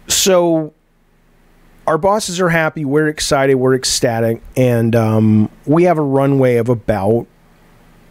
so 0.08 0.74
our 1.88 1.98
bosses 1.98 2.40
are 2.42 2.50
happy. 2.50 2.84
We're 2.86 3.08
excited. 3.08 3.56
We're 3.56 3.76
ecstatic, 3.76 4.42
and 4.56 4.96
um, 4.96 5.50
we 5.66 5.84
have 5.84 5.98
a 5.98 6.04
runway 6.04 6.58
of 6.58 6.68
about 6.68 7.26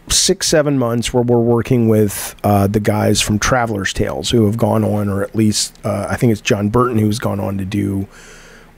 six, 0.09 0.47
seven 0.47 0.79
months 0.79 1.13
where 1.13 1.23
we're 1.23 1.39
working 1.39 1.87
with 1.87 2.35
uh, 2.43 2.67
the 2.67 2.79
guys 2.79 3.21
from 3.21 3.37
Traveller's 3.37 3.93
Tales 3.93 4.31
who 4.31 4.45
have 4.45 4.57
gone 4.57 4.83
on, 4.83 5.09
or 5.09 5.21
at 5.23 5.35
least 5.35 5.77
uh, 5.85 6.07
I 6.09 6.15
think 6.15 6.31
it's 6.31 6.41
Jon 6.41 6.69
Burton 6.69 6.97
who's 6.97 7.19
gone 7.19 7.39
on 7.39 7.57
to 7.59 7.65
do 7.65 8.07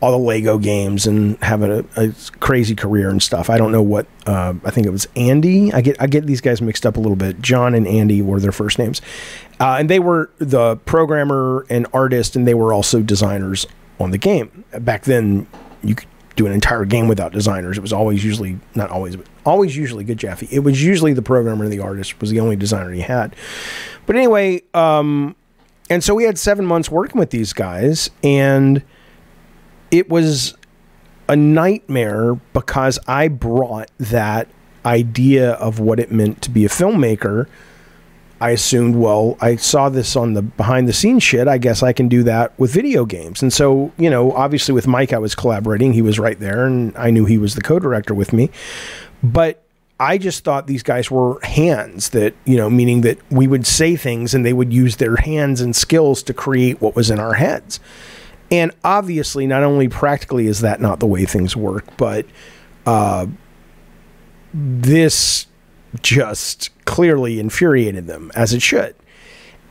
all 0.01 0.11
the 0.11 0.17
Lego 0.17 0.57
games 0.57 1.05
and 1.05 1.37
have 1.43 1.61
a, 1.61 1.85
a 1.97 2.13
crazy 2.39 2.73
career 2.73 3.09
and 3.09 3.21
stuff. 3.21 3.49
I 3.49 3.57
don't 3.57 3.71
know 3.71 3.81
what 3.81 4.07
uh, 4.25 4.53
I 4.63 4.71
think 4.71 4.87
it 4.87 4.91
was 4.91 5.07
Andy. 5.15 5.71
I 5.73 5.81
get 5.81 6.01
I 6.01 6.07
get 6.07 6.25
these 6.25 6.41
guys 6.41 6.61
mixed 6.61 6.85
up 6.85 6.97
a 6.97 6.99
little 6.99 7.17
bit. 7.17 7.41
John 7.41 7.73
and 7.73 7.87
Andy 7.87 8.21
were 8.21 8.39
their 8.39 8.51
first 8.51 8.79
names, 8.79 9.01
uh, 9.59 9.77
and 9.79 9.89
they 9.89 9.99
were 9.99 10.29
the 10.39 10.75
programmer 10.77 11.65
and 11.69 11.87
artist, 11.93 12.35
and 12.35 12.47
they 12.47 12.53
were 12.53 12.73
also 12.73 13.01
designers 13.01 13.65
on 13.99 14.11
the 14.11 14.17
game. 14.17 14.63
Back 14.79 15.03
then, 15.03 15.47
you 15.83 15.95
could 15.95 16.07
do 16.35 16.45
an 16.45 16.53
entire 16.53 16.85
game 16.85 17.07
without 17.07 17.33
designers. 17.33 17.77
It 17.77 17.81
was 17.81 17.93
always 17.93 18.23
usually 18.23 18.59
not 18.75 18.89
always, 18.89 19.15
but 19.15 19.27
always 19.45 19.75
usually 19.75 20.03
good 20.03 20.17
Jaffe. 20.17 20.47
It 20.51 20.59
was 20.59 20.83
usually 20.83 21.13
the 21.13 21.21
programmer 21.21 21.65
and 21.65 21.73
the 21.73 21.79
artist 21.79 22.19
was 22.21 22.29
the 22.29 22.39
only 22.39 22.55
designer 22.55 22.91
he 22.91 23.01
had. 23.01 23.35
But 24.05 24.15
anyway, 24.15 24.63
um, 24.73 25.35
and 25.89 26.03
so 26.03 26.15
we 26.15 26.23
had 26.23 26.37
seven 26.37 26.65
months 26.65 26.89
working 26.89 27.19
with 27.19 27.31
these 27.31 27.51
guys, 27.51 28.09
and 28.23 28.83
it 29.91 30.09
was 30.09 30.55
a 31.27 31.35
nightmare 31.35 32.35
because 32.53 32.99
I 33.07 33.27
brought 33.27 33.91
that 33.99 34.47
idea 34.85 35.51
of 35.53 35.79
what 35.79 35.99
it 35.99 36.11
meant 36.11 36.41
to 36.43 36.49
be 36.49 36.65
a 36.65 36.69
filmmaker. 36.69 37.47
I 38.41 38.51
assumed, 38.51 38.95
well, 38.95 39.37
I 39.41 39.57
saw 39.57 39.89
this 39.89 40.15
on 40.15 40.33
the 40.33 40.41
behind 40.41 40.87
the 40.87 40.93
scenes 40.93 41.23
shit. 41.23 41.47
I 41.47 41.57
guess 41.57 41.83
I 41.83 41.91
can 41.91 42.07
do 42.07 42.23
that 42.23 42.57
with 42.57 42.71
video 42.71 43.05
games. 43.05 43.41
And 43.41 43.51
so, 43.51 43.91
you 43.97 44.09
know, 44.09 44.31
obviously 44.31 44.73
with 44.73 44.87
Mike, 44.87 45.11
I 45.11 45.17
was 45.17 45.35
collaborating. 45.35 45.93
He 45.93 46.01
was 46.01 46.19
right 46.19 46.39
there, 46.39 46.65
and 46.65 46.95
I 46.97 47.11
knew 47.11 47.25
he 47.25 47.37
was 47.37 47.55
the 47.55 47.61
co 47.61 47.79
director 47.79 48.13
with 48.13 48.31
me. 48.31 48.49
But 49.21 49.63
I 49.99 50.17
just 50.17 50.45
thought 50.45 50.67
these 50.67 50.83
guys 50.83 51.11
were 51.11 51.39
hands 51.41 52.09
that, 52.09 52.33
you 52.45 52.55
know, 52.55 52.69
meaning 52.69 53.01
that 53.01 53.17
we 53.29 53.47
would 53.47 53.67
say 53.67 53.97
things 53.97 54.33
and 54.33 54.45
they 54.45 54.53
would 54.53 54.71
use 54.71 54.95
their 54.95 55.17
hands 55.17 55.59
and 55.59 55.75
skills 55.75 56.23
to 56.23 56.33
create 56.33 56.81
what 56.81 56.95
was 56.95 57.09
in 57.09 57.19
our 57.19 57.33
heads. 57.33 57.81
And 58.49 58.71
obviously, 58.83 59.45
not 59.45 59.63
only 59.63 59.89
practically 59.89 60.47
is 60.47 60.61
that 60.61 60.79
not 60.79 61.01
the 61.01 61.05
way 61.05 61.25
things 61.25 61.55
work, 61.57 61.85
but 61.97 62.25
uh, 62.85 63.27
this 64.53 65.47
just 66.01 66.69
clearly 66.89 67.39
infuriated 67.39 68.07
them, 68.07 68.31
as 68.33 68.51
it 68.51 68.63
should. 68.63 68.95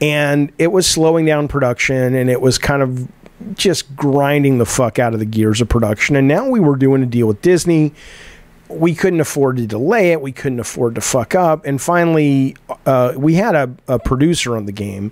And 0.00 0.52
it 0.56 0.68
was 0.68 0.87
slowing 0.87 1.26
down 1.26 1.48
production 1.48 2.14
and 2.14 2.30
it 2.30 2.40
was 2.40 2.58
kind 2.58 2.80
of 2.80 3.08
just 3.54 3.96
grinding 3.96 4.58
the 4.58 4.64
fuck 4.64 5.00
out 5.00 5.14
of 5.14 5.18
the 5.18 5.26
gears 5.26 5.60
of 5.60 5.68
production. 5.68 6.14
And 6.14 6.28
now 6.28 6.48
we 6.48 6.60
were 6.60 6.76
doing 6.76 7.02
a 7.02 7.06
deal 7.06 7.26
with 7.26 7.42
Disney. 7.42 7.92
We 8.68 8.94
couldn't 8.94 9.20
afford 9.20 9.56
to 9.56 9.66
delay 9.66 10.12
it. 10.12 10.20
We 10.20 10.30
couldn't 10.30 10.60
afford 10.60 10.94
to 10.94 11.00
fuck 11.00 11.34
up. 11.34 11.66
And 11.66 11.82
finally, 11.82 12.54
uh, 12.87 13.14
we 13.16 13.34
had 13.34 13.56
a, 13.56 13.75
a, 13.88 13.98
producer 13.98 14.56
on 14.56 14.66
the 14.66 14.72
game, 14.72 15.10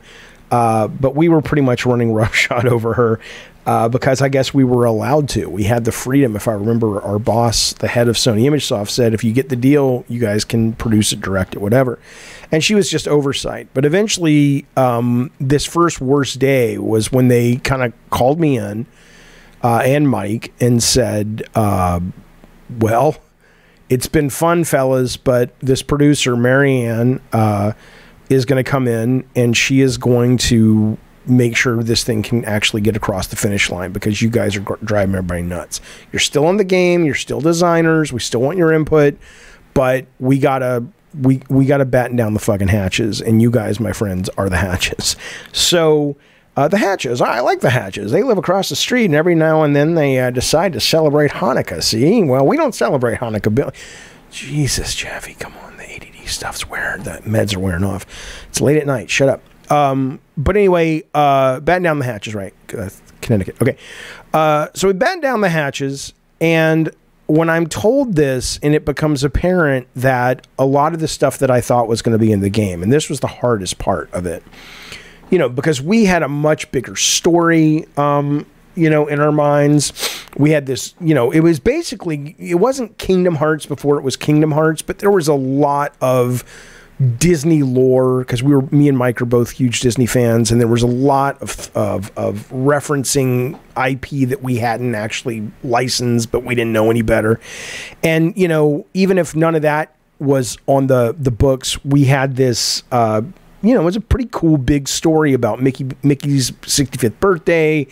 uh, 0.53 0.87
but 0.87 1.17
we 1.17 1.29
were 1.29 1.43
pretty 1.43 1.63
much 1.63 1.85
running 1.87 2.13
roughshod 2.21 2.69
over 2.69 2.95
her 2.95 3.19
uh, 3.67 3.89
because 3.89 4.23
I 4.23 4.29
guess 4.29 4.55
we 4.55 4.63
were 4.63 4.85
allowed 4.85 5.29
to. 5.31 5.47
We 5.47 5.65
had 5.65 5.85
the 5.85 5.93
freedom. 5.93 6.37
If 6.37 6.47
I 6.47 6.53
remember, 6.53 7.01
our 7.03 7.19
boss, 7.19 7.73
the 7.73 7.89
head 7.89 8.07
of 8.07 8.15
Sony 8.15 8.43
ImageSoft, 8.43 8.89
said, 8.89 9.13
if 9.13 9.25
you 9.25 9.33
get 9.33 9.49
the 9.49 9.57
deal, 9.57 10.05
you 10.09 10.21
guys 10.21 10.45
can 10.45 10.73
produce 10.75 11.13
it, 11.13 11.21
direct 11.21 11.57
it, 11.57 11.61
whatever. 11.61 11.99
And 12.53 12.63
she 12.63 12.77
was 12.77 12.89
just 12.89 13.09
oversight. 13.09 13.69
But 13.75 13.85
eventually, 13.85 14.67
um, 14.77 15.33
this 15.41 15.67
first 15.67 16.01
worst 16.01 16.39
day 16.39 16.79
was 16.79 17.11
when 17.11 17.27
they 17.27 17.57
kind 17.57 17.83
of 17.83 17.93
called 18.11 18.39
me 18.39 18.57
in 18.57 18.87
uh, 19.65 19.83
and 19.85 20.09
Mike 20.09 20.53
and 20.61 20.81
said, 20.81 21.43
uh, 21.57 21.99
well, 22.79 23.17
it's 23.89 24.07
been 24.07 24.31
fun, 24.31 24.63
fellas, 24.63 25.17
but 25.17 25.59
this 25.59 25.83
producer, 25.83 26.37
Marianne, 26.37 27.21
uh, 27.33 27.73
is 28.31 28.45
going 28.45 28.63
to 28.63 28.69
come 28.69 28.87
in 28.87 29.29
and 29.35 29.57
she 29.57 29.81
is 29.81 29.99
going 29.99 30.37
to 30.37 30.99
make 31.27 31.57
sure 31.57 31.83
this 31.83 32.05
thing 32.05 32.23
can 32.23 32.45
actually 32.45 32.81
get 32.81 32.97
across 32.97 33.27
the 33.29 33.37
finish 33.37 33.71
line 33.71 33.93
because 33.93 34.23
you 34.23 34.31
guys 34.31 34.57
are 34.57 34.61
driving 34.85 35.15
everybody 35.15 35.43
nuts. 35.43 35.81
You're 36.13 36.21
still 36.21 36.49
in 36.51 36.57
the 36.57 36.65
game, 36.65 37.05
you're 37.05 37.15
still 37.15 37.41
designers, 37.41 38.13
we 38.13 38.21
still 38.21 38.41
want 38.41 38.59
your 38.59 38.73
input, 38.73 39.17
but 39.75 40.07
we 40.21 40.39
gotta 40.39 40.85
we 41.21 41.43
we 41.49 41.67
gotta 41.67 41.85
batten 41.85 42.17
down 42.17 42.35
the 42.35 42.41
fucking 42.41 42.69
hatches, 42.69 43.21
and 43.21 43.41
you 43.41 43.51
guys, 43.51 43.81
my 43.81 43.93
friends, 43.93 44.29
are 44.37 44.49
the 44.49 44.57
hatches. 44.59 45.17
So. 45.53 46.17
Uh, 46.59 46.67
the 46.69 46.79
Hatches. 46.79 47.21
I 47.21 47.41
like 47.41 47.61
the 47.61 47.69
Hatches. 47.69 48.13
They 48.13 48.23
live 48.23 48.39
across 48.39 48.71
the 48.71 48.77
street, 48.77 49.05
and 49.05 49.15
every 49.15 49.35
now 49.35 49.63
and 49.63 49.77
then 49.77 49.95
they 49.95 50.19
uh, 50.19 50.31
decide 50.31 50.73
to 50.73 50.81
celebrate 50.81 51.31
Hanukkah. 51.33 51.83
See, 51.83 52.23
well, 52.23 52.47
we 52.47 52.57
don't 52.57 52.75
celebrate 52.75 53.19
Hanukkah. 53.19 53.55
Bill, 53.55 53.73
Jesus, 54.31 54.95
Jeffy, 54.95 55.35
come 55.35 55.55
on. 55.59 55.77
The 55.77 55.85
ADD 55.97 56.27
stuff's 56.27 56.67
wearing. 56.67 57.03
The 57.03 57.21
meds 57.27 57.55
are 57.55 57.59
wearing 57.59 57.85
off. 57.85 58.07
It's 58.49 58.63
late 58.63 58.79
at 58.79 58.87
night. 58.87 59.11
Shut 59.11 59.29
up. 59.29 59.43
Um, 59.71 60.19
but 60.37 60.57
anyway, 60.57 61.03
uh, 61.15 61.61
batten 61.61 61.83
down 61.83 61.99
the 61.99 62.05
hatches, 62.05 62.35
right? 62.35 62.55
Uh, 62.77 62.91
Connecticut. 63.21 63.61
Okay. 63.61 63.77
Uh, 64.33 64.69
so 64.75 64.89
we 64.89 64.95
batten 64.95 65.21
down 65.21 65.41
the 65.41 65.49
hatches, 65.49 66.13
and 66.41 66.91
when 67.27 67.51
I'm 67.51 67.67
told 67.67 68.15
this, 68.15 68.59
and 68.63 68.75
it 68.75 68.85
becomes 68.85 69.25
apparent 69.25 69.89
that 69.97 70.47
a 70.59 70.67
lot 70.67 70.95
of 70.95 71.01
the 71.01 71.09
stuff 71.09 71.39
that 71.39 71.51
I 71.51 71.61
thought 71.61 71.89
was 71.89 72.03
going 72.03 72.17
to 72.17 72.25
be 72.25 72.31
in 72.31 72.41
the 72.41 72.51
game, 72.51 72.83
and 72.83 72.93
this 72.93 73.09
was 73.09 73.21
the 73.21 73.27
hardest 73.27 73.79
part 73.79 74.13
of 74.13 74.27
it, 74.27 74.43
you 75.31 75.39
know, 75.39 75.49
because 75.49 75.83
we 75.83 76.05
had 76.05 76.23
a 76.23 76.29
much 76.29 76.71
bigger 76.71 76.95
story, 76.95 77.87
um, 77.97 78.47
you 78.77 78.91
know, 78.91 79.07
in 79.07 79.21
our 79.21 79.33
minds. 79.33 79.93
We 80.37 80.51
had 80.51 80.67
this, 80.67 80.95
you 81.01 81.15
know, 81.15 81.31
it 81.31 81.41
was 81.41 81.59
basically, 81.59 82.37
it 82.39 82.57
wasn't 82.57 82.99
Kingdom 82.99 83.37
Hearts 83.37 83.67
before 83.67 83.97
it 83.97 84.03
was 84.03 84.17
Kingdom 84.17 84.53
Hearts, 84.53 84.83
but 84.83 84.99
there 84.99 85.11
was 85.11 85.29
a 85.29 85.35
lot 85.35 85.95
of 86.01 86.45
Disney 87.19 87.63
lore 87.63 88.21
because 88.21 88.43
we 88.43 88.55
were 88.55 88.63
me 88.71 88.89
and 88.89 88.97
Mike 88.97 89.21
are 89.21 89.27
both 89.27 89.51
huge 89.51 89.81
Disney 89.81 90.07
fans, 90.07 90.51
and 90.51 90.61
there 90.61 90.69
was 90.69 90.83
a 90.83 90.87
lot 90.87 91.41
of, 91.43 91.71
of 91.75 92.11
of 92.17 92.49
referencing 92.51 93.59
IP 93.77 94.29
that 94.31 94.43
we 94.43 94.57
hadn't 94.57 94.95
actually 94.95 95.51
licensed, 95.63 96.33
but 96.33 96.43
we 96.43 96.55
didn't 96.55 96.73
know 96.73 96.91
any 96.91 97.03
better. 97.03 97.39
And 98.03 98.37
you 98.37 98.49
know, 98.49 98.87
even 98.95 99.19
if 99.19 99.37
none 99.37 99.55
of 99.55 99.63
that 99.63 99.95
was 100.19 100.57
on 100.67 100.87
the 100.87 101.15
the 101.19 101.31
books, 101.31 101.83
we 101.85 102.05
had 102.05 102.37
this. 102.37 102.83
Uh, 102.91 103.23
you 103.63 103.75
know, 103.75 103.87
it's 103.87 103.97
a 103.97 104.01
pretty 104.01 104.29
cool 104.31 104.59
big 104.59 104.87
story 104.87 105.33
about 105.33 105.63
Mickey 105.63 105.87
Mickey's 106.03 106.51
65th 106.51 107.19
birthday 107.21 107.87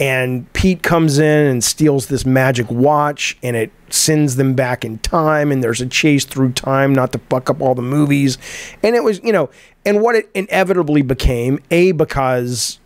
and 0.00 0.52
Pete 0.52 0.82
comes 0.82 1.18
in 1.18 1.46
and 1.46 1.62
steals 1.62 2.08
this 2.08 2.26
magic 2.26 2.70
watch 2.70 3.38
and 3.42 3.56
it 3.56 3.70
sends 3.90 4.36
them 4.36 4.54
back 4.54 4.84
in 4.84 4.98
time 4.98 5.52
and 5.52 5.62
there's 5.62 5.80
a 5.80 5.86
chase 5.86 6.24
through 6.24 6.52
time 6.52 6.92
not 6.92 7.12
to 7.12 7.18
fuck 7.30 7.48
up 7.48 7.60
all 7.60 7.74
the 7.74 7.82
movies. 7.82 8.38
And 8.82 8.96
it 8.96 9.04
was 9.04 9.20
you 9.22 9.32
know 9.32 9.50
and 9.86 10.00
what 10.00 10.16
it 10.16 10.28
inevitably 10.34 11.02
became 11.02 11.60
a 11.70 11.92
because 11.92 12.80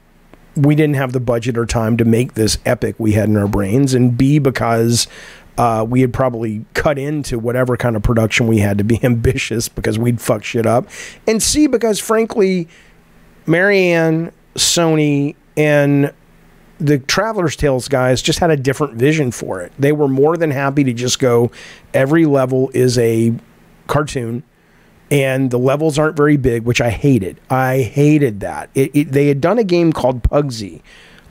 we 0.55 0.75
didn't 0.75 0.97
have 0.97 1.13
the 1.13 1.21
budget 1.21 1.57
or 1.57 1.65
time 1.65 1.97
to 1.97 2.05
make 2.05 2.35
this 2.35 2.59
epic 2.67 2.97
we 2.99 3.13
had 3.13 3.29
in 3.29 3.37
our 3.37 3.47
brains 3.47 3.95
and 3.95 4.19
b 4.19 4.39
because 4.39 5.07
uh, 5.59 5.85
we 5.87 6.01
had 6.01 6.13
probably 6.13 6.65
cut 6.73 6.99
into 6.99 7.39
whatever 7.39 7.77
kind 7.77 7.97
of 7.97 8.03
production 8.03 8.47
we 8.47 8.59
had 8.59 8.79
to 8.79 8.85
be 8.85 8.99
ambitious 9.05 9.69
because 9.69 9.99
we'd 9.99 10.21
fuck 10.21 10.43
shit 10.43 10.65
up 10.65 10.89
and 11.27 11.43
c 11.43 11.67
because 11.67 11.99
frankly 11.99 12.69
marianne 13.47 14.33
sony 14.55 15.35
and 15.57 16.13
the 16.81 16.99
Traveller's 17.01 17.57
Tales 17.57 17.89
guys 17.89 18.23
just 18.23 18.39
had 18.39 18.53
a 18.53 18.57
different 18.57 18.95
vision 18.95 19.33
for 19.33 19.61
it. 19.61 19.73
They 19.81 19.91
were 19.91 20.07
more 20.07 20.37
than 20.37 20.53
happy 20.53 20.85
to 20.85 20.93
just 20.93 21.19
go, 21.19 21.51
every 21.93 22.25
level 22.25 22.71
is 22.73 22.97
a 22.99 23.35
cartoon 23.89 24.45
and 25.11 25.51
the 25.51 25.59
levels 25.59 25.99
aren't 25.99 26.17
very 26.17 26.37
big, 26.37 26.65
which 26.65 26.81
I 26.81 26.91
hated. 26.91 27.41
I 27.51 27.79
hated 27.79 28.41
that. 28.41 28.71
It, 28.75 28.95
it, 28.95 29.13
they 29.13 29.29
had 29.29 29.41
done 29.41 29.59
a 29.59 29.65
game 29.65 29.93
called 29.93 30.23
Pugsy, 30.23 30.83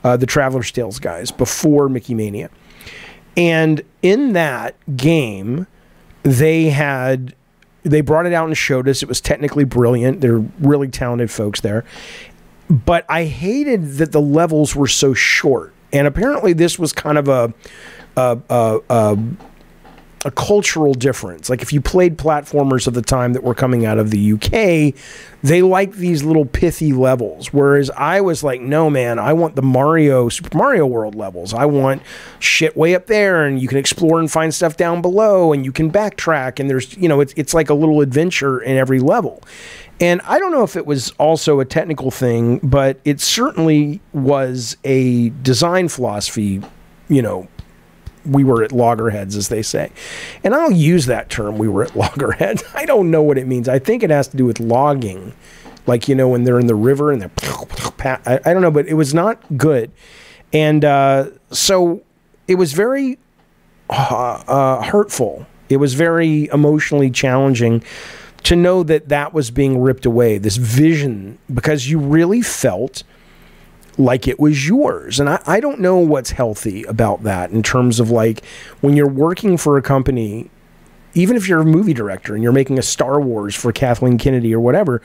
uh, 0.04 0.16
the 0.16 0.26
Traveler's 0.26 0.70
Tales 0.70 0.98
guys, 0.98 1.30
before 1.30 1.88
Mickey 1.88 2.14
Mania. 2.14 2.50
And 3.38 3.82
in 4.02 4.34
that 4.34 4.74
game, 4.96 5.66
they 6.24 6.64
had 6.66 7.34
they 7.84 8.02
brought 8.02 8.26
it 8.26 8.34
out 8.34 8.46
and 8.46 8.56
showed 8.56 8.86
us. 8.88 9.02
It 9.02 9.08
was 9.08 9.20
technically 9.20 9.64
brilliant. 9.64 10.20
They're 10.20 10.44
really 10.60 10.88
talented 10.88 11.30
folks 11.30 11.60
there 11.60 11.84
but 12.68 13.04
I 13.08 13.24
hated 13.24 13.94
that 13.94 14.12
the 14.12 14.20
levels 14.20 14.76
were 14.76 14.86
so 14.86 15.14
short. 15.14 15.72
And 15.92 16.06
apparently, 16.06 16.52
this 16.52 16.78
was 16.78 16.92
kind 16.92 17.16
of 17.16 17.28
a 17.28 17.54
a 20.24 20.30
cultural 20.30 20.94
difference. 20.94 21.48
Like 21.48 21.62
if 21.62 21.72
you 21.72 21.80
played 21.80 22.18
platformers 22.18 22.86
of 22.86 22.94
the 22.94 23.02
time 23.02 23.34
that 23.34 23.44
were 23.44 23.54
coming 23.54 23.86
out 23.86 23.98
of 23.98 24.10
the 24.10 24.32
UK, 24.32 24.94
they 25.42 25.62
liked 25.62 25.94
these 25.94 26.24
little 26.24 26.44
pithy 26.44 26.92
levels. 26.92 27.52
Whereas 27.52 27.90
I 27.90 28.20
was 28.20 28.42
like, 28.42 28.60
no, 28.60 28.90
man, 28.90 29.18
I 29.18 29.32
want 29.32 29.54
the 29.54 29.62
Mario 29.62 30.28
Super 30.28 30.56
Mario 30.56 30.86
World 30.86 31.14
levels. 31.14 31.54
I 31.54 31.66
want 31.66 32.02
shit 32.40 32.76
way 32.76 32.94
up 32.94 33.06
there, 33.06 33.44
and 33.44 33.60
you 33.60 33.68
can 33.68 33.78
explore 33.78 34.18
and 34.18 34.30
find 34.30 34.52
stuff 34.52 34.76
down 34.76 35.02
below, 35.02 35.52
and 35.52 35.64
you 35.64 35.70
can 35.70 35.90
backtrack, 35.90 36.58
and 36.58 36.68
there's 36.68 36.96
you 36.96 37.08
know 37.08 37.20
it's 37.20 37.32
it's 37.36 37.54
like 37.54 37.70
a 37.70 37.74
little 37.74 38.00
adventure 38.00 38.60
in 38.60 38.76
every 38.76 38.98
level. 38.98 39.42
And 40.00 40.20
I 40.22 40.38
don't 40.38 40.52
know 40.52 40.62
if 40.62 40.76
it 40.76 40.86
was 40.86 41.10
also 41.18 41.58
a 41.58 41.64
technical 41.64 42.10
thing, 42.10 42.58
but 42.62 43.00
it 43.04 43.20
certainly 43.20 44.00
was 44.12 44.76
a 44.84 45.30
design 45.42 45.88
philosophy, 45.88 46.62
you 47.08 47.20
know, 47.20 47.48
we 48.28 48.44
were 48.44 48.62
at 48.62 48.72
loggerheads, 48.72 49.36
as 49.36 49.48
they 49.48 49.62
say. 49.62 49.90
And 50.44 50.54
I'll 50.54 50.70
use 50.70 51.06
that 51.06 51.30
term, 51.30 51.58
we 51.58 51.68
were 51.68 51.84
at 51.84 51.96
loggerheads. 51.96 52.62
I 52.74 52.84
don't 52.84 53.10
know 53.10 53.22
what 53.22 53.38
it 53.38 53.46
means. 53.46 53.68
I 53.68 53.78
think 53.78 54.02
it 54.02 54.10
has 54.10 54.28
to 54.28 54.36
do 54.36 54.44
with 54.44 54.60
logging. 54.60 55.32
Like, 55.86 56.06
you 56.06 56.14
know, 56.14 56.28
when 56.28 56.44
they're 56.44 56.60
in 56.60 56.66
the 56.66 56.74
river 56.74 57.12
and 57.12 57.22
they're, 57.22 57.30
I, 58.44 58.52
don't 58.52 58.60
know, 58.60 58.70
but 58.70 58.86
it 58.86 58.94
was 58.94 59.14
not 59.14 59.40
good. 59.56 59.90
And 60.52 60.84
uh, 60.84 61.30
so 61.50 62.02
it 62.46 62.56
was 62.56 62.72
very 62.72 63.18
uh, 63.88 64.42
uh, 64.46 64.82
hurtful. 64.82 65.46
It 65.68 65.78
was 65.78 65.94
very 65.94 66.48
emotionally 66.48 67.10
challenging 67.10 67.82
to 68.44 68.56
know 68.56 68.82
that 68.82 69.08
that 69.08 69.34
was 69.34 69.50
being 69.50 69.80
ripped 69.80 70.06
away, 70.06 70.38
this 70.38 70.56
vision, 70.56 71.38
because 71.52 71.88
you 71.88 71.98
really 71.98 72.40
felt 72.40 73.02
like 73.98 74.28
it 74.28 74.38
was 74.38 74.66
yours. 74.66 75.20
And 75.20 75.28
I, 75.28 75.42
I 75.46 75.60
don't 75.60 75.80
know 75.80 75.98
what's 75.98 76.30
healthy 76.30 76.84
about 76.84 77.24
that 77.24 77.50
in 77.50 77.62
terms 77.62 78.00
of 78.00 78.10
like 78.10 78.44
when 78.80 78.96
you're 78.96 79.08
working 79.08 79.56
for 79.56 79.76
a 79.76 79.82
company, 79.82 80.50
even 81.14 81.36
if 81.36 81.48
you're 81.48 81.60
a 81.60 81.66
movie 81.66 81.94
director 81.94 82.34
and 82.34 82.42
you're 82.42 82.52
making 82.52 82.78
a 82.78 82.82
Star 82.82 83.20
Wars 83.20 83.54
for 83.54 83.72
Kathleen 83.72 84.16
Kennedy 84.16 84.54
or 84.54 84.60
whatever, 84.60 85.02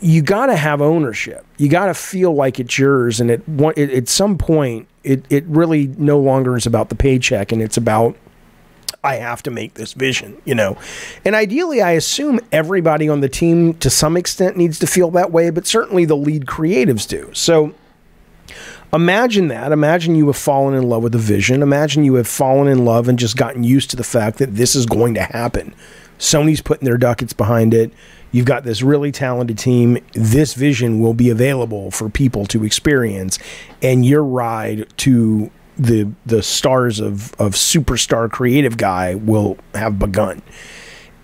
you 0.00 0.20
got 0.20 0.46
to 0.46 0.56
have 0.56 0.82
ownership. 0.82 1.46
You 1.56 1.70
got 1.70 1.86
to 1.86 1.94
feel 1.94 2.34
like 2.34 2.60
it's 2.60 2.78
yours. 2.78 3.18
And 3.18 3.30
at, 3.30 4.08
some 4.08 4.36
point, 4.36 4.88
it, 5.02 5.24
it 5.30 5.44
really 5.46 5.86
no 5.86 6.18
longer 6.18 6.56
is 6.56 6.66
about 6.66 6.90
the 6.90 6.94
paycheck 6.94 7.50
and 7.50 7.62
it's 7.62 7.78
about 7.78 8.16
I 9.02 9.16
have 9.16 9.42
to 9.44 9.52
make 9.52 9.74
this 9.74 9.92
vision, 9.92 10.42
you 10.44 10.54
know. 10.54 10.76
And 11.24 11.36
ideally, 11.36 11.80
I 11.80 11.92
assume 11.92 12.40
everybody 12.50 13.08
on 13.08 13.20
the 13.20 13.28
team 13.28 13.74
to 13.74 13.88
some 13.88 14.16
extent 14.16 14.56
needs 14.56 14.80
to 14.80 14.86
feel 14.86 15.12
that 15.12 15.30
way, 15.30 15.50
but 15.50 15.64
certainly 15.64 16.04
the 16.04 16.16
lead 16.16 16.46
creatives 16.46 17.06
do. 17.06 17.30
So 17.32 17.72
imagine 18.92 19.48
that. 19.48 19.72
Imagine 19.72 20.14
you 20.14 20.26
have 20.26 20.36
fallen 20.36 20.74
in 20.74 20.88
love 20.88 21.02
with 21.02 21.12
the 21.12 21.18
vision. 21.18 21.62
Imagine 21.62 22.04
you 22.04 22.14
have 22.14 22.28
fallen 22.28 22.68
in 22.68 22.84
love 22.84 23.08
and 23.08 23.18
just 23.18 23.36
gotten 23.36 23.64
used 23.64 23.90
to 23.90 23.96
the 23.96 24.04
fact 24.04 24.38
that 24.38 24.56
this 24.56 24.74
is 24.74 24.86
going 24.86 25.14
to 25.14 25.22
happen. 25.22 25.74
Sony's 26.18 26.60
putting 26.62 26.86
their 26.86 26.98
ducats 26.98 27.32
behind 27.32 27.74
it. 27.74 27.92
You've 28.32 28.46
got 28.46 28.64
this 28.64 28.82
really 28.82 29.12
talented 29.12 29.58
team. 29.58 29.98
This 30.12 30.54
vision 30.54 31.00
will 31.00 31.14
be 31.14 31.30
available 31.30 31.90
for 31.90 32.08
people 32.08 32.46
to 32.46 32.64
experience, 32.64 33.38
and 33.82 34.04
your 34.04 34.24
ride 34.24 34.86
to 34.98 35.50
the 35.78 36.10
the 36.24 36.42
stars 36.42 37.00
of 37.00 37.34
of 37.34 37.52
superstar 37.52 38.30
creative 38.30 38.76
guy 38.76 39.14
will 39.14 39.58
have 39.74 39.98
begun. 39.98 40.42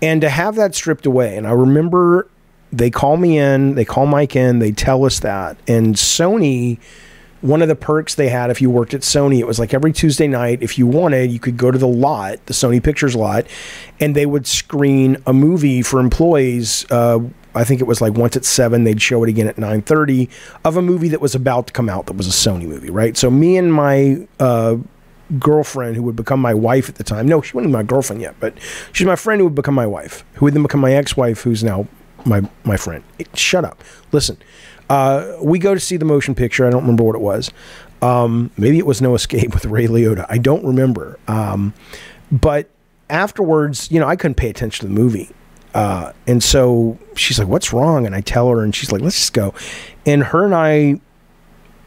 And 0.01 0.21
to 0.21 0.29
have 0.29 0.55
that 0.55 0.75
stripped 0.75 1.05
away, 1.05 1.37
and 1.37 1.47
I 1.47 1.51
remember 1.51 2.27
they 2.71 2.89
call 2.89 3.17
me 3.17 3.37
in, 3.37 3.75
they 3.75 3.85
call 3.85 4.05
Mike 4.05 4.35
in, 4.35 4.59
they 4.59 4.71
tell 4.71 5.05
us 5.05 5.19
that, 5.19 5.57
and 5.67 5.95
Sony 5.95 6.79
one 7.43 7.61
of 7.61 7.67
the 7.67 7.75
perks 7.75 8.15
they 8.15 8.29
had 8.29 8.49
if 8.49 8.61
you 8.61 8.69
worked 8.69 8.93
at 8.93 9.01
Sony, 9.01 9.39
it 9.39 9.45
was 9.45 9.59
like 9.59 9.73
every 9.73 9.91
Tuesday 9.91 10.27
night, 10.27 10.63
if 10.63 10.77
you 10.77 10.87
wanted, 10.87 11.29
you 11.29 11.39
could 11.39 11.57
go 11.57 11.71
to 11.71 11.77
the 11.77 11.87
lot, 11.87 12.43
the 12.45 12.53
Sony 12.53 12.81
Pictures 12.81 13.17
lot, 13.17 13.45
and 13.99 14.15
they 14.15 14.25
would 14.25 14.47
screen 14.47 15.21
a 15.27 15.33
movie 15.33 15.81
for 15.81 15.99
employees. 15.99 16.89
Uh, 16.89 17.19
I 17.53 17.65
think 17.65 17.81
it 17.81 17.83
was 17.83 17.99
like 17.99 18.13
once 18.13 18.37
at 18.37 18.45
seven, 18.45 18.85
they'd 18.85 19.01
show 19.01 19.23
it 19.25 19.29
again 19.29 19.47
at 19.49 19.57
nine 19.57 19.81
thirty 19.81 20.29
of 20.63 20.77
a 20.77 20.81
movie 20.81 21.09
that 21.09 21.19
was 21.19 21.35
about 21.35 21.67
to 21.67 21.73
come 21.73 21.89
out 21.89 22.05
that 22.05 22.15
was 22.15 22.27
a 22.27 22.49
Sony 22.49 22.63
movie, 22.65 22.89
right? 22.89 23.17
So 23.17 23.29
me 23.29 23.57
and 23.57 23.73
my 23.73 24.25
uh, 24.39 24.77
girlfriend, 25.37 25.97
who 25.97 26.03
would 26.03 26.15
become 26.15 26.39
my 26.39 26.53
wife 26.53 26.87
at 26.87 26.95
the 26.95 27.03
time, 27.03 27.27
no, 27.27 27.41
she 27.41 27.55
wasn't 27.57 27.73
my 27.73 27.83
girlfriend 27.83 28.21
yet, 28.21 28.35
but 28.39 28.53
she's 28.93 29.05
my 29.05 29.17
friend 29.17 29.39
who 29.41 29.45
would 29.47 29.55
become 29.55 29.75
my 29.75 29.85
wife, 29.85 30.23
who 30.35 30.45
would 30.45 30.53
then 30.53 30.63
become 30.63 30.79
my 30.79 30.93
ex-wife, 30.93 31.41
who's 31.41 31.61
now 31.61 31.87
my 32.25 32.41
my 32.63 32.77
friend. 32.77 33.03
Shut 33.33 33.65
up, 33.65 33.83
listen. 34.13 34.37
Uh, 34.89 35.37
we 35.41 35.59
go 35.59 35.73
to 35.73 35.79
see 35.79 35.97
the 35.97 36.05
motion 36.05 36.35
picture. 36.35 36.65
I 36.65 36.69
don't 36.69 36.81
remember 36.81 37.03
what 37.03 37.15
it 37.15 37.21
was. 37.21 37.51
Um, 38.01 38.51
maybe 38.57 38.77
it 38.77 38.85
was 38.85 39.01
No 39.01 39.15
Escape 39.15 39.53
with 39.53 39.65
Ray 39.65 39.87
Liotta. 39.87 40.25
I 40.29 40.37
don't 40.37 40.63
remember. 40.65 41.17
Um, 41.27 41.73
but 42.31 42.69
afterwards, 43.09 43.89
you 43.91 43.99
know, 43.99 44.07
I 44.07 44.15
couldn't 44.15 44.35
pay 44.35 44.49
attention 44.49 44.87
to 44.87 44.93
the 44.93 44.99
movie. 44.99 45.29
Uh, 45.73 46.11
and 46.27 46.43
so 46.43 46.99
she's 47.15 47.39
like, 47.39 47.47
What's 47.47 47.73
wrong? 47.73 48.05
And 48.05 48.13
I 48.13 48.21
tell 48.21 48.49
her, 48.49 48.63
and 48.63 48.75
she's 48.75 48.91
like, 48.91 49.01
Let's 49.01 49.15
just 49.15 49.33
go. 49.33 49.53
And 50.05 50.23
her 50.23 50.45
and 50.45 50.53
I 50.53 50.99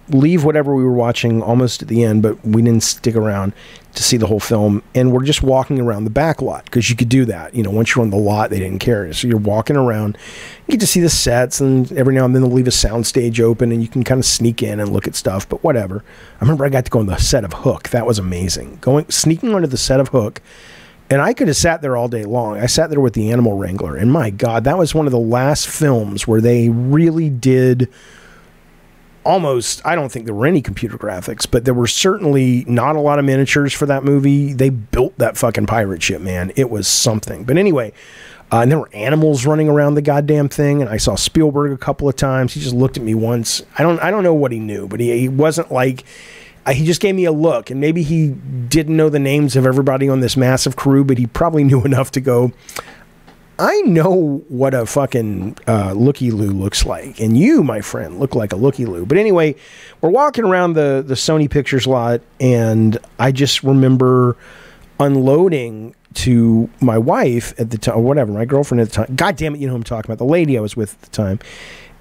leave 0.09 0.45
whatever 0.45 0.75
we 0.75 0.85
were 0.85 0.93
watching 0.93 1.43
almost 1.43 1.83
at 1.83 1.89
the 1.89 2.05
end, 2.05 2.23
but 2.23 2.45
we 2.45 2.63
didn't 2.63 2.83
stick 2.83 3.17
around 3.17 3.53
to 3.97 4.03
see 4.03 4.17
the 4.17 4.27
whole 4.27 4.41
film. 4.41 4.83
And 4.95 5.13
we're 5.13 5.25
just 5.25 5.43
walking 5.43 5.81
around 5.81 6.05
the 6.05 6.11
back 6.11 6.41
lot 6.41 6.65
because 6.67 6.89
you 6.89 6.97
could 6.97 7.09
do 7.09 7.25
that. 7.25 7.55
You 7.55 7.63
know, 7.63 7.71
once 7.71 7.95
you're 7.95 8.05
on 8.05 8.11
the 8.11 8.17
lot, 8.17 8.51
they 8.51 8.59
didn't 8.59 8.79
care. 8.79 9.13
So 9.13 9.27
you're 9.27 9.39
walking 9.39 9.77
around, 9.77 10.17
you 10.67 10.73
get 10.73 10.81
to 10.81 10.87
see 10.87 11.01
the 11.01 11.09
sets, 11.09 11.61
and 11.61 11.91
every 11.93 12.15
now 12.15 12.25
and 12.25 12.35
then 12.35 12.43
they'll 12.43 12.53
leave 12.53 12.69
a 12.69 12.73
sound 12.73 13.07
stage 13.07 13.41
open 13.41 13.73
and 13.73 13.83
you 13.83 13.89
can 13.89 14.05
kind 14.05 14.19
of 14.19 14.25
sneak 14.25 14.63
in 14.63 14.79
and 14.81 14.93
look 14.93 15.09
at 15.09 15.15
stuff, 15.15 15.49
but 15.49 15.65
whatever. 15.65 16.05
I 16.37 16.45
remember 16.45 16.65
I 16.65 16.69
got 16.69 16.85
to 16.85 16.91
go 16.91 17.01
on 17.01 17.07
the 17.07 17.17
set 17.17 17.45
of 17.45 17.53
Hook. 17.53 17.89
That 17.89 18.07
was 18.07 18.19
amazing. 18.19 18.79
Going, 18.81 19.09
sneaking 19.11 19.55
onto 19.55 19.67
the 19.67 19.77
set 19.77 20.01
of 20.01 20.09
Hook. 20.09 20.41
And 21.09 21.23
I 21.23 21.35
could 21.35 21.47
have 21.47 21.57
sat 21.57 21.83
there 21.83 21.97
all 21.97 22.09
day 22.09 22.25
long. 22.25 22.59
I 22.59 22.67
sat 22.67 22.91
there 22.91 23.01
with 23.01 23.15
the 23.15 23.31
Animal 23.31 23.57
Wrangler, 23.57 23.97
and 23.97 24.13
my 24.13 24.31
God, 24.31 24.65
that 24.65 24.77
was 24.77 24.93
one 24.93 25.07
of 25.07 25.13
the 25.13 25.21
last 25.21 25.69
films 25.69 26.27
where 26.27 26.41
they 26.41 26.69
really 26.69 27.31
did 27.31 27.89
almost 29.27 29.85
I 29.85 29.95
don't 29.95 30.11
think 30.11 30.25
there 30.25 30.35
were 30.35 30.47
any 30.47 30.63
computer 30.63 30.97
graphics, 30.97 31.47
but 31.51 31.65
there 31.65 31.75
were 31.75 31.87
certainly 31.87 32.65
not 32.67 32.97
a 32.97 33.01
lot 33.01 33.19
of 33.19 33.25
miniatures 33.25 33.73
for 33.73 33.87
that 33.87 34.05
movie. 34.05 34.53
They 34.53 34.71
built 34.71 35.19
that 35.19 35.37
fucking 35.37 35.67
pirate 35.67 36.03
ship, 36.03 36.23
man. 36.23 36.53
It 36.57 36.71
was 36.71 36.87
something. 36.87 37.45
But 37.45 37.59
anyway, 37.59 37.93
uh, 38.53 38.61
and 38.61 38.71
there 38.71 38.79
were 38.79 38.91
animals 38.95 39.45
running 39.45 39.69
around 39.69 39.95
the 39.95 40.03
goddamn 40.03 40.49
thing, 40.49 40.81
and 40.81 40.89
I 40.89 40.99
saw 40.99 41.17
Spielberg 41.17 41.73
a 41.73 41.77
couple 41.77 42.09
of 42.09 42.15
times. 42.15 42.55
He 42.55 42.61
just 42.61 42.75
looked 42.75 42.97
at 42.97 43.03
me 43.03 43.15
once. 43.15 43.63
I 43.77 43.83
don't 43.83 43.99
I 44.01 44.11
don't 44.11 44.23
know 44.23 44.35
what 44.35 44.53
he 44.53 44.61
knew, 44.61 44.87
but 44.87 45.01
he, 45.01 45.19
he 45.19 45.29
wasn't 45.29 45.73
like 45.73 46.05
uh, 46.65 46.73
he 46.73 46.85
just 46.85 47.01
gave 47.01 47.15
me 47.15 47.25
a 47.25 47.33
look, 47.33 47.71
and 47.71 47.81
maybe 47.81 48.03
he 48.03 48.29
didn't 48.29 48.97
know 48.97 49.09
the 49.09 49.19
names 49.19 49.57
of 49.57 49.67
everybody 49.67 50.09
on 50.09 50.21
this 50.21 50.37
massive 50.37 50.77
crew, 50.77 51.05
but 51.05 51.19
he 51.19 51.27
probably 51.27 51.65
knew 51.65 51.83
enough 51.85 52.11
to 52.13 52.21
go. 52.21 52.53
I 53.59 53.81
know 53.83 54.45
what 54.49 54.75
a 54.75 54.85
fucking 54.85 55.57
uh, 55.67 55.93
looky 55.93 56.31
loo 56.31 56.51
looks 56.51 56.85
like, 56.85 57.21
and 57.21 57.39
you, 57.39 57.63
my 57.65 57.81
friend, 57.81 58.21
look 58.21 58.35
like 58.35 58.53
a 58.53 58.57
looky 58.57 58.85
loo. 58.85 59.07
But 59.07 59.17
anyway, 59.17 59.57
we're 60.01 60.11
walking 60.11 60.45
around 60.45 60.75
the 60.75 61.03
the 61.07 61.15
Sony 61.15 61.51
Pictures 61.51 61.87
lot, 61.87 62.21
and 62.39 62.99
I 63.19 63.33
just 63.33 63.63
remember 63.63 64.37
unloading 65.01 65.95
to 66.15 66.69
my 66.81 66.99
wife 66.99 67.59
at 67.59 67.71
the 67.71 67.79
time, 67.79 67.97
or 67.97 68.03
whatever, 68.03 68.31
my 68.33 68.45
girlfriend 68.45 68.83
at 68.83 68.91
the 68.91 69.07
time. 69.07 69.17
God 69.17 69.37
damn 69.37 69.55
it, 69.55 69.61
you 69.61 69.69
know 69.69 69.75
I'm 69.75 69.83
talking 69.83 70.11
about, 70.11 70.19
the 70.19 70.31
lady 70.31 70.59
I 70.59 70.61
was 70.61 70.77
with 70.77 70.93
at 70.95 71.03
the 71.03 71.11
time, 71.11 71.39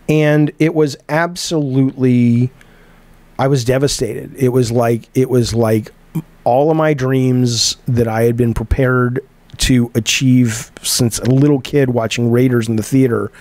and 0.10 0.52
it 0.60 0.76
was 0.76 0.98
absolutely. 1.08 2.52
I 3.40 3.48
was 3.48 3.64
devastated. 3.64 4.34
It 4.36 4.50
was 4.50 4.74
like 4.74 5.10
it 5.14 5.30
was 5.30 5.54
like 5.54 5.94
all 6.44 6.70
of 6.70 6.78
my 6.78 6.94
dreams 6.94 7.78
that 7.88 8.08
I 8.08 8.24
had 8.24 8.36
been 8.36 8.54
prepared 8.54 9.22
to 9.60 9.92
achieve 9.96 10.72
since 10.82 11.20
a 11.20 11.30
little 11.30 11.62
kid 11.62 11.90
watching 11.90 12.32
Raiders 12.32 12.68
in 12.68 12.76
the 12.76 12.84
theater, 12.84 13.32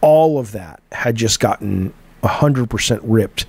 all 0.00 0.38
of 0.38 0.52
that 0.52 0.80
had 0.92 1.16
just 1.16 1.40
gotten 1.40 1.92
100% 2.22 3.00
ripped 3.02 3.46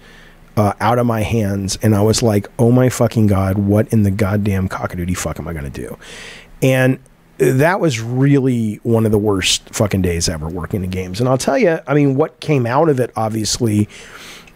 uh, 0.58 0.74
out 0.80 1.00
of 1.00 1.06
my 1.06 1.22
hands. 1.22 1.78
And 1.82 1.96
I 1.96 2.02
was 2.02 2.24
like, 2.24 2.48
oh 2.60 2.72
my 2.72 2.90
fucking 2.90 3.28
God, 3.28 3.58
what 3.58 3.92
in 3.92 4.04
the 4.04 4.12
goddamn 4.12 4.70
cockadoodie 4.70 5.18
fuck 5.18 5.40
am 5.40 5.48
I 5.48 5.54
going 5.54 5.70
to 5.70 5.82
do? 5.82 5.98
And 6.62 7.00
that 7.38 7.80
was 7.82 8.00
really 8.00 8.76
one 8.84 9.06
of 9.06 9.12
the 9.12 9.18
worst 9.18 9.70
fucking 9.70 10.02
days 10.02 10.30
ever 10.30 10.48
working 10.48 10.84
in 10.84 10.90
games. 10.90 11.20
And 11.20 11.28
I'll 11.28 11.38
tell 11.38 11.58
you, 11.58 11.80
I 11.86 11.94
mean, 11.94 12.16
what 12.16 12.40
came 12.40 12.66
out 12.66 12.88
of 12.88 13.00
it, 13.00 13.12
obviously, 13.16 13.90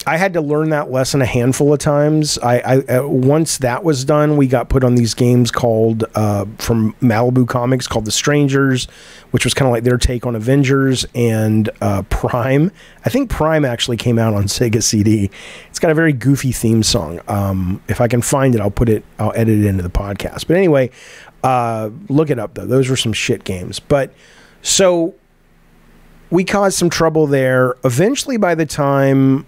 I 0.09 0.17
had 0.17 0.33
to 0.33 0.41
learn 0.41 0.71
that 0.71 0.89
lesson 0.89 1.21
a 1.21 1.25
handful 1.25 1.71
of 1.71 1.77
times. 1.77 2.39
I, 2.39 2.59
I 2.61 2.77
uh, 2.97 3.07
once 3.07 3.59
that 3.59 3.83
was 3.83 4.03
done, 4.03 4.37
we 4.37 4.47
got 4.47 4.67
put 4.67 4.83
on 4.83 4.95
these 4.95 5.13
games 5.13 5.51
called 5.51 6.03
uh, 6.15 6.45
from 6.57 6.93
Malibu 6.93 7.47
Comics 7.47 7.85
called 7.85 8.05
The 8.05 8.11
Strangers, 8.11 8.85
which 9.29 9.43
was 9.43 9.53
kind 9.53 9.67
of 9.67 9.71
like 9.71 9.83
their 9.83 9.99
take 9.99 10.25
on 10.25 10.35
Avengers 10.35 11.05
and 11.13 11.69
uh, 11.79 12.01
Prime. 12.09 12.71
I 13.05 13.09
think 13.09 13.29
Prime 13.29 13.63
actually 13.63 13.97
came 13.97 14.17
out 14.17 14.33
on 14.33 14.45
Sega 14.45 14.81
CD. 14.81 15.29
It's 15.69 15.77
got 15.77 15.91
a 15.91 15.93
very 15.93 16.11
goofy 16.11 16.53
theme 16.53 16.81
song. 16.81 17.21
Um, 17.27 17.79
if 17.87 18.01
I 18.01 18.07
can 18.07 18.23
find 18.23 18.55
it, 18.55 18.61
I'll 18.61 18.71
put 18.71 18.89
it. 18.89 19.05
I'll 19.19 19.33
edit 19.35 19.59
it 19.59 19.65
into 19.67 19.83
the 19.83 19.91
podcast. 19.91 20.47
But 20.47 20.57
anyway, 20.57 20.89
uh, 21.43 21.91
look 22.07 22.31
it 22.31 22.39
up 22.39 22.55
though. 22.55 22.65
Those 22.65 22.89
were 22.89 22.97
some 22.97 23.13
shit 23.13 23.43
games. 23.43 23.79
But 23.79 24.11
so 24.63 25.13
we 26.31 26.43
caused 26.43 26.79
some 26.79 26.89
trouble 26.89 27.27
there. 27.27 27.75
Eventually, 27.83 28.37
by 28.37 28.55
the 28.55 28.65
time 28.65 29.45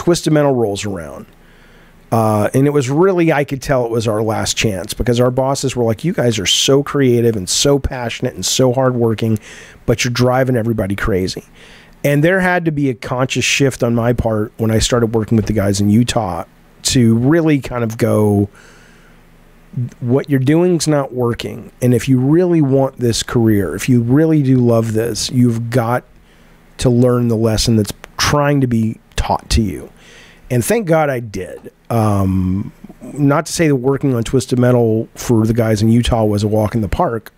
Twisted 0.00 0.32
Metal 0.32 0.54
rolls 0.54 0.86
around. 0.86 1.26
Uh, 2.10 2.48
and 2.54 2.66
it 2.66 2.70
was 2.70 2.88
really, 2.88 3.34
I 3.34 3.44
could 3.44 3.60
tell 3.60 3.84
it 3.84 3.90
was 3.90 4.08
our 4.08 4.22
last 4.22 4.56
chance 4.56 4.94
because 4.94 5.20
our 5.20 5.30
bosses 5.30 5.76
were 5.76 5.84
like, 5.84 6.04
you 6.04 6.14
guys 6.14 6.38
are 6.38 6.46
so 6.46 6.82
creative 6.82 7.36
and 7.36 7.46
so 7.46 7.78
passionate 7.78 8.32
and 8.32 8.44
so 8.44 8.72
hardworking, 8.72 9.38
but 9.84 10.02
you're 10.02 10.10
driving 10.10 10.56
everybody 10.56 10.96
crazy. 10.96 11.44
And 12.02 12.24
there 12.24 12.40
had 12.40 12.64
to 12.64 12.70
be 12.70 12.88
a 12.88 12.94
conscious 12.94 13.44
shift 13.44 13.82
on 13.82 13.94
my 13.94 14.14
part 14.14 14.54
when 14.56 14.70
I 14.70 14.78
started 14.78 15.14
working 15.14 15.36
with 15.36 15.44
the 15.44 15.52
guys 15.52 15.82
in 15.82 15.90
Utah 15.90 16.46
to 16.84 17.18
really 17.18 17.60
kind 17.60 17.84
of 17.84 17.98
go, 17.98 18.48
what 20.00 20.30
you're 20.30 20.40
doing 20.40 20.76
is 20.76 20.88
not 20.88 21.12
working. 21.12 21.72
And 21.82 21.92
if 21.92 22.08
you 22.08 22.18
really 22.18 22.62
want 22.62 22.96
this 22.96 23.22
career, 23.22 23.76
if 23.76 23.86
you 23.86 24.00
really 24.00 24.42
do 24.42 24.56
love 24.56 24.94
this, 24.94 25.30
you've 25.30 25.68
got 25.68 26.04
to 26.78 26.88
learn 26.88 27.28
the 27.28 27.36
lesson 27.36 27.76
that's 27.76 27.92
trying 28.16 28.62
to 28.62 28.66
be 28.66 28.98
taught 29.20 29.46
to 29.50 29.62
you. 29.62 29.90
And 30.50 30.64
thank 30.64 30.88
God 30.88 31.10
I 31.10 31.20
did. 31.20 31.72
Um, 31.90 32.72
not 33.02 33.46
to 33.46 33.52
say 33.52 33.68
that 33.68 33.76
working 33.76 34.14
on 34.14 34.22
Twisted 34.24 34.58
Metal 34.58 35.08
for 35.14 35.46
the 35.46 35.54
guys 35.54 35.82
in 35.82 35.88
Utah 35.88 36.24
was 36.24 36.42
a 36.42 36.48
walk 36.48 36.74
in 36.74 36.80
the 36.80 36.88
park, 36.88 37.32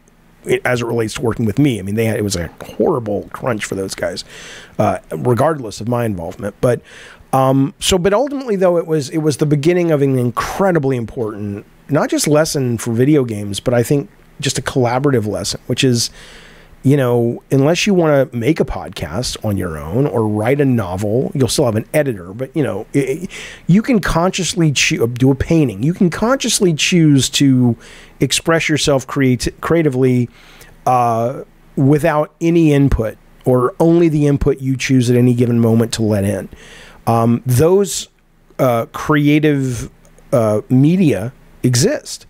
as 0.64 0.80
it 0.82 0.86
relates 0.86 1.14
to 1.14 1.22
working 1.22 1.46
with 1.46 1.58
me. 1.58 1.78
I 1.78 1.82
mean, 1.82 1.94
they 1.94 2.06
had, 2.06 2.16
it 2.16 2.24
was 2.24 2.36
a 2.36 2.50
horrible 2.76 3.28
crunch 3.32 3.64
for 3.64 3.76
those 3.76 3.94
guys, 3.94 4.24
uh, 4.78 4.98
regardless 5.10 5.80
of 5.80 5.88
my 5.88 6.04
involvement. 6.04 6.54
But 6.60 6.80
Um, 7.32 7.72
so, 7.78 7.96
but 7.98 8.12
ultimately, 8.12 8.56
though, 8.56 8.76
it 8.76 8.86
was 8.86 9.08
it 9.08 9.22
was 9.22 9.36
the 9.38 9.46
beginning 9.46 9.90
of 9.90 10.02
an 10.02 10.18
incredibly 10.18 10.96
important, 10.96 11.64
not 11.88 12.10
just 12.10 12.28
lesson 12.28 12.76
for 12.78 12.92
video 12.92 13.24
games, 13.24 13.60
but 13.60 13.72
I 13.72 13.82
think 13.82 14.10
just 14.38 14.58
a 14.58 14.62
collaborative 14.62 15.26
lesson, 15.26 15.60
which 15.66 15.82
is, 15.82 16.10
you 16.82 16.96
know, 16.96 17.42
unless 17.50 17.86
you 17.86 17.94
want 17.94 18.30
to 18.30 18.36
make 18.36 18.58
a 18.58 18.64
podcast 18.64 19.42
on 19.44 19.56
your 19.56 19.78
own 19.78 20.06
or 20.06 20.26
write 20.26 20.60
a 20.60 20.64
novel, 20.64 21.30
you'll 21.34 21.48
still 21.48 21.66
have 21.66 21.76
an 21.76 21.86
editor, 21.94 22.32
but 22.32 22.54
you 22.56 22.62
know, 22.62 22.86
it, 22.92 23.30
you 23.68 23.82
can 23.82 24.00
consciously 24.00 24.72
choo- 24.72 25.06
do 25.06 25.30
a 25.30 25.34
painting. 25.34 25.82
You 25.82 25.94
can 25.94 26.10
consciously 26.10 26.74
choose 26.74 27.28
to 27.30 27.76
express 28.18 28.68
yourself 28.68 29.06
creati- 29.06 29.58
creatively 29.60 30.28
uh, 30.86 31.44
without 31.76 32.34
any 32.40 32.72
input 32.72 33.16
or 33.44 33.74
only 33.78 34.08
the 34.08 34.26
input 34.26 34.60
you 34.60 34.76
choose 34.76 35.08
at 35.08 35.16
any 35.16 35.34
given 35.34 35.60
moment 35.60 35.92
to 35.94 36.02
let 36.02 36.24
in. 36.24 36.48
Um, 37.06 37.42
those 37.46 38.08
uh, 38.58 38.86
creative 38.86 39.90
uh, 40.32 40.62
media 40.68 41.32
exist. 41.62 42.26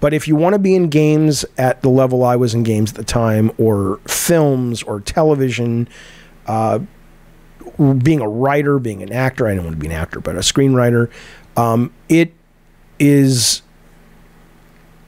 But 0.00 0.12
if 0.12 0.28
you 0.28 0.36
want 0.36 0.52
to 0.54 0.58
be 0.58 0.74
in 0.74 0.90
games 0.90 1.44
at 1.56 1.82
the 1.82 1.88
level 1.88 2.24
I 2.24 2.36
was 2.36 2.54
in 2.54 2.62
games 2.62 2.90
at 2.90 2.96
the 2.96 3.04
time, 3.04 3.50
or 3.58 3.98
films, 4.06 4.82
or 4.82 5.00
television, 5.00 5.88
uh, 6.46 6.80
being 7.98 8.20
a 8.20 8.28
writer, 8.28 8.78
being 8.78 9.02
an 9.02 9.12
actor, 9.12 9.46
I 9.48 9.54
don't 9.54 9.64
want 9.64 9.76
to 9.76 9.80
be 9.80 9.86
an 9.86 9.92
actor, 9.92 10.20
but 10.20 10.36
a 10.36 10.40
screenwriter, 10.40 11.10
um, 11.56 11.92
it 12.08 12.32
is 12.98 13.62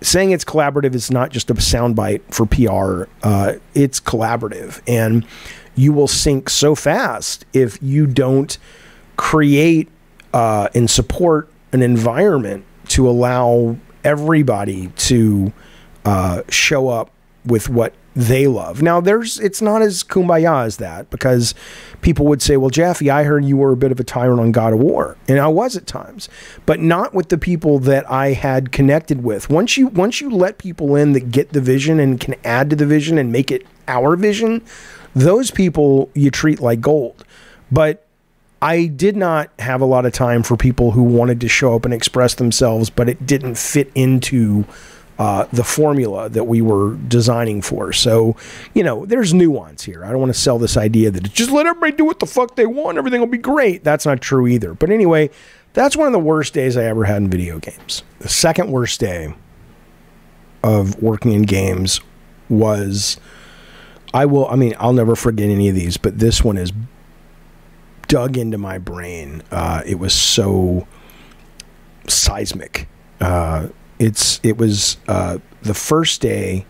saying 0.00 0.30
it's 0.30 0.44
collaborative 0.44 0.94
is 0.94 1.10
not 1.10 1.30
just 1.30 1.50
a 1.50 1.54
soundbite 1.54 2.22
for 2.32 2.46
PR. 2.46 3.10
Uh, 3.22 3.54
it's 3.74 4.00
collaborative, 4.00 4.80
and 4.86 5.26
you 5.74 5.92
will 5.92 6.08
sink 6.08 6.48
so 6.48 6.74
fast 6.74 7.44
if 7.52 7.78
you 7.82 8.06
don't 8.06 8.58
create 9.16 9.88
uh, 10.32 10.68
and 10.74 10.90
support 10.90 11.50
an 11.72 11.82
environment 11.82 12.64
to 12.88 13.08
allow 13.08 13.76
everybody 14.06 14.88
to 14.96 15.52
uh, 16.04 16.42
show 16.48 16.88
up 16.88 17.10
with 17.44 17.68
what 17.68 17.92
they 18.14 18.46
love. 18.46 18.80
Now, 18.80 19.00
there's 19.00 19.38
it's 19.40 19.60
not 19.60 19.82
as 19.82 20.02
kumbaya 20.02 20.64
as 20.64 20.78
that 20.78 21.10
because 21.10 21.54
people 22.00 22.24
would 22.26 22.40
say, 22.40 22.56
"Well, 22.56 22.70
Jaffe, 22.70 23.10
I 23.10 23.24
heard 23.24 23.44
you 23.44 23.58
were 23.58 23.72
a 23.72 23.76
bit 23.76 23.92
of 23.92 24.00
a 24.00 24.04
tyrant 24.04 24.40
on 24.40 24.52
God 24.52 24.72
of 24.72 24.78
War," 24.78 25.18
and 25.28 25.38
I 25.38 25.48
was 25.48 25.76
at 25.76 25.86
times, 25.86 26.30
but 26.64 26.80
not 26.80 27.12
with 27.12 27.28
the 27.28 27.36
people 27.36 27.78
that 27.80 28.10
I 28.10 28.32
had 28.32 28.72
connected 28.72 29.22
with. 29.22 29.50
Once 29.50 29.76
you 29.76 29.88
once 29.88 30.20
you 30.22 30.30
let 30.30 30.56
people 30.56 30.96
in 30.96 31.12
that 31.12 31.30
get 31.30 31.52
the 31.52 31.60
vision 31.60 32.00
and 32.00 32.18
can 32.18 32.36
add 32.42 32.70
to 32.70 32.76
the 32.76 32.86
vision 32.86 33.18
and 33.18 33.30
make 33.30 33.50
it 33.50 33.66
our 33.86 34.16
vision, 34.16 34.62
those 35.14 35.50
people 35.50 36.10
you 36.14 36.30
treat 36.30 36.60
like 36.60 36.80
gold. 36.80 37.22
But 37.70 38.05
I 38.62 38.86
did 38.86 39.16
not 39.16 39.50
have 39.58 39.80
a 39.80 39.84
lot 39.84 40.06
of 40.06 40.12
time 40.12 40.42
for 40.42 40.56
people 40.56 40.92
who 40.92 41.02
wanted 41.02 41.40
to 41.42 41.48
show 41.48 41.74
up 41.74 41.84
and 41.84 41.92
express 41.92 42.34
themselves, 42.34 42.88
but 42.88 43.08
it 43.08 43.26
didn't 43.26 43.56
fit 43.56 43.90
into 43.94 44.64
uh, 45.18 45.46
the 45.52 45.64
formula 45.64 46.28
that 46.28 46.44
we 46.44 46.60
were 46.60 46.94
designing 47.08 47.62
for. 47.62 47.92
So, 47.92 48.36
you 48.74 48.82
know, 48.82 49.06
there's 49.06 49.32
nuance 49.32 49.82
here. 49.84 50.04
I 50.04 50.10
don't 50.10 50.20
want 50.20 50.34
to 50.34 50.38
sell 50.38 50.58
this 50.58 50.76
idea 50.76 51.10
that 51.10 51.22
just 51.32 51.50
let 51.50 51.66
everybody 51.66 51.92
do 51.92 52.04
what 52.04 52.18
the 52.18 52.26
fuck 52.26 52.56
they 52.56 52.66
want, 52.66 52.98
everything 52.98 53.20
will 53.20 53.26
be 53.26 53.38
great. 53.38 53.84
That's 53.84 54.06
not 54.06 54.20
true 54.20 54.46
either. 54.46 54.74
But 54.74 54.90
anyway, 54.90 55.30
that's 55.72 55.96
one 55.96 56.06
of 56.06 56.12
the 56.12 56.18
worst 56.18 56.54
days 56.54 56.76
I 56.76 56.84
ever 56.84 57.04
had 57.04 57.18
in 57.18 57.30
video 57.30 57.58
games. 57.58 58.02
The 58.18 58.28
second 58.28 58.70
worst 58.70 59.00
day 59.00 59.34
of 60.62 61.02
working 61.02 61.32
in 61.32 61.42
games 61.42 62.00
was 62.48 63.18
I 64.12 64.26
will 64.26 64.48
I 64.48 64.56
mean, 64.56 64.74
I'll 64.78 64.92
never 64.92 65.16
forget 65.16 65.48
any 65.48 65.68
of 65.68 65.74
these, 65.74 65.96
but 65.96 66.18
this 66.18 66.42
one 66.42 66.56
is 66.56 66.72
dug 68.08 68.36
into 68.36 68.58
my 68.58 68.78
brain. 68.78 69.42
Uh, 69.50 69.82
it 69.86 69.98
was 69.98 70.14
so 70.14 70.86
seismic. 72.08 72.88
Uh, 73.20 73.68
it's 73.98 74.40
it 74.42 74.58
was 74.58 74.98
uh, 75.08 75.38
the 75.62 75.74
first 75.74 76.20
day 76.20 76.66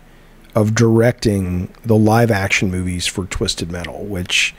of 0.55 0.73
directing 0.73 1.73
the 1.83 1.95
live 1.95 2.31
action 2.31 2.71
movies 2.71 3.05
for 3.05 3.25
Twisted 3.25 3.71
Metal, 3.71 4.05
which 4.05 4.55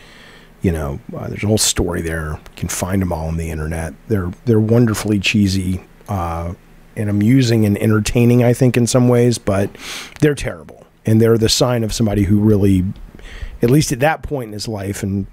you 0.63 0.71
know 0.71 1.01
uh, 1.17 1.29
there's 1.29 1.45
a 1.45 1.47
whole 1.47 1.59
story 1.59 2.03
there. 2.03 2.33
You 2.33 2.57
can 2.57 2.69
find 2.69 3.03
them 3.03 3.13
all 3.13 3.29
on 3.29 3.37
the 3.37 3.51
internet. 3.51 3.95
They're 4.09 4.33
they're 4.45 4.61
wonderfully 4.61 5.19
cheesy 5.19 5.83
uh, 6.09 6.55
and 6.97 7.09
amusing 7.09 7.65
and 7.65 7.79
entertaining, 7.79 8.43
I 8.43 8.53
think, 8.53 8.77
in 8.77 8.87
some 8.87 9.09
ways, 9.09 9.39
but 9.39 9.71
they're 10.21 10.35
terrible 10.35 10.87
and 11.09 11.23
they're 11.23 11.39
the 11.39 11.49
sign 11.49 11.85
of 11.85 11.93
somebody 11.95 12.25
who 12.25 12.39
really, 12.39 12.85
at 13.63 13.71
least 13.71 13.93
at 13.93 14.01
that 14.01 14.23
point 14.23 14.49
in 14.49 14.53
his 14.53 14.69
life, 14.69 15.03
and 15.03 15.27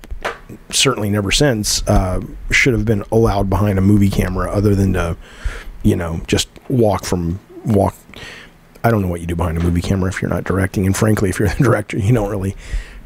certainly 0.69 1.09
never 1.09 1.31
since, 1.31 1.85
uh, 1.87 2.21
should 2.51 2.73
have 2.73 2.85
been 2.85 3.03
allowed 3.11 3.49
behind 3.49 3.77
a 3.77 3.81
movie 3.81 4.09
camera 4.09 4.51
other 4.51 4.75
than 4.75 4.93
to 4.93 5.17
you 5.85 5.95
know, 5.95 6.19
just 6.27 6.49
walk 6.67 7.05
from 7.05 7.39
walk. 7.63 7.95
I 8.83 8.91
don't 8.91 9.01
know 9.01 9.07
what 9.07 9.21
you 9.21 9.27
do 9.27 9.35
behind 9.35 9.57
a 9.57 9.61
movie 9.61 9.81
camera 9.81 10.09
if 10.09 10.21
you're 10.21 10.29
not 10.29 10.43
directing, 10.43 10.85
and 10.85 10.97
frankly, 10.97 11.29
if 11.29 11.39
you're 11.39 11.47
the 11.47 11.55
director, 11.63 11.97
you 11.97 12.13
don't 12.13 12.29
really. 12.29 12.55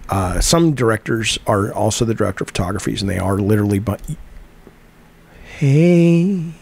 Uh, 0.08 0.40
some 0.40 0.74
directors 0.74 1.38
are 1.46 1.72
also 1.72 2.04
the 2.04 2.16
director 2.16 2.44
of 2.44 2.48
photographies, 2.48 3.02
and 3.02 3.12
they 3.12 3.20
are 3.20 3.38
literally. 3.38 3.80
But 3.80 4.02
hey, 5.58 6.54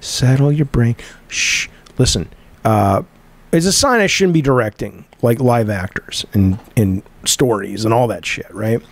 settle 0.00 0.50
your 0.50 0.66
brain. 0.66 0.96
Shh. 1.28 1.68
Listen. 1.98 2.28
Uh, 2.64 3.02
it's 3.52 3.66
a 3.66 3.72
sign 3.72 4.00
I 4.00 4.08
shouldn't 4.08 4.34
be 4.34 4.42
directing 4.42 5.04
like 5.22 5.38
live 5.38 5.68
actors 5.70 6.24
and 6.32 6.58
and 6.76 7.02
stories 7.24 7.84
and 7.84 7.92
all 7.92 8.08
that 8.08 8.24
shit, 8.24 8.52
right? 8.52 8.82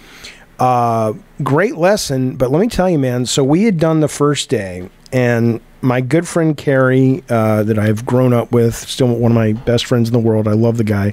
Uh, 0.59 1.15
great 1.43 1.77
lesson, 1.77 2.37
but 2.37 2.51
let 2.51 2.61
me 2.61 2.69
tell 2.69 2.89
you, 2.89 2.99
man. 2.99 3.27
So 3.27 3.43
we 3.43 3.65
had 3.65 3.79
done 3.79 4.01
the 4.01 4.09
first 4.09 4.49
day, 4.49 4.89
and 5.13 5.61
my 5.83 6.01
good 6.01 6.27
friend 6.27 6.57
Carrie, 6.57 7.23
uh, 7.29 7.65
that 7.65 7.79
I've 7.79 8.07
grown 8.07 8.33
up 8.33 8.53
with, 8.53 8.75
still 8.75 9.09
one 9.09 9.33
of 9.33 9.37
my 9.37 9.53
best 9.53 9.87
friends 9.87 10.09
in 10.09 10.13
the 10.13 10.21
world. 10.21 10.47
I 10.47 10.53
love 10.53 10.79
the 10.79 10.85
guy. 10.85 11.13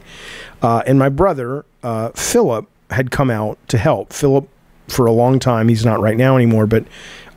Uh, 0.61 0.83
and 0.85 0.99
my 0.99 1.09
brother, 1.09 1.65
uh, 1.83 2.09
Philip, 2.09 2.67
had 2.91 3.11
come 3.11 3.29
out 3.31 3.57
to 3.69 3.77
help. 3.77 4.13
Philip, 4.13 4.47
for 4.87 5.05
a 5.05 5.11
long 5.11 5.39
time, 5.39 5.67
he's 5.67 5.85
not 5.85 5.99
right 5.99 6.17
now 6.17 6.35
anymore, 6.35 6.67
but 6.67 6.85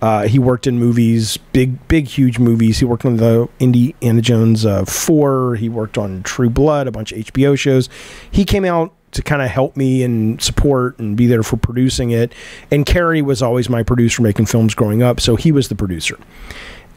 uh, 0.00 0.26
he 0.26 0.38
worked 0.38 0.66
in 0.66 0.78
movies, 0.78 1.36
big, 1.52 1.86
big, 1.88 2.06
huge 2.06 2.38
movies. 2.38 2.78
He 2.78 2.84
worked 2.84 3.04
on 3.04 3.16
the 3.16 3.48
Indiana 3.60 4.20
Jones 4.20 4.66
uh, 4.66 4.84
4. 4.84 5.56
He 5.56 5.68
worked 5.68 5.96
on 5.96 6.22
True 6.22 6.50
Blood, 6.50 6.86
a 6.86 6.90
bunch 6.90 7.12
of 7.12 7.18
HBO 7.18 7.58
shows. 7.58 7.88
He 8.30 8.44
came 8.44 8.64
out 8.64 8.94
to 9.12 9.22
kind 9.22 9.42
of 9.42 9.48
help 9.48 9.76
me 9.76 10.02
and 10.02 10.40
support 10.42 10.98
and 10.98 11.16
be 11.16 11.26
there 11.26 11.42
for 11.42 11.56
producing 11.56 12.10
it. 12.10 12.32
And 12.70 12.84
Carrie 12.84 13.22
was 13.22 13.42
always 13.42 13.68
my 13.68 13.82
producer 13.82 14.22
making 14.22 14.46
films 14.46 14.74
growing 14.74 15.02
up, 15.02 15.20
so 15.20 15.36
he 15.36 15.52
was 15.52 15.68
the 15.68 15.74
producer. 15.74 16.18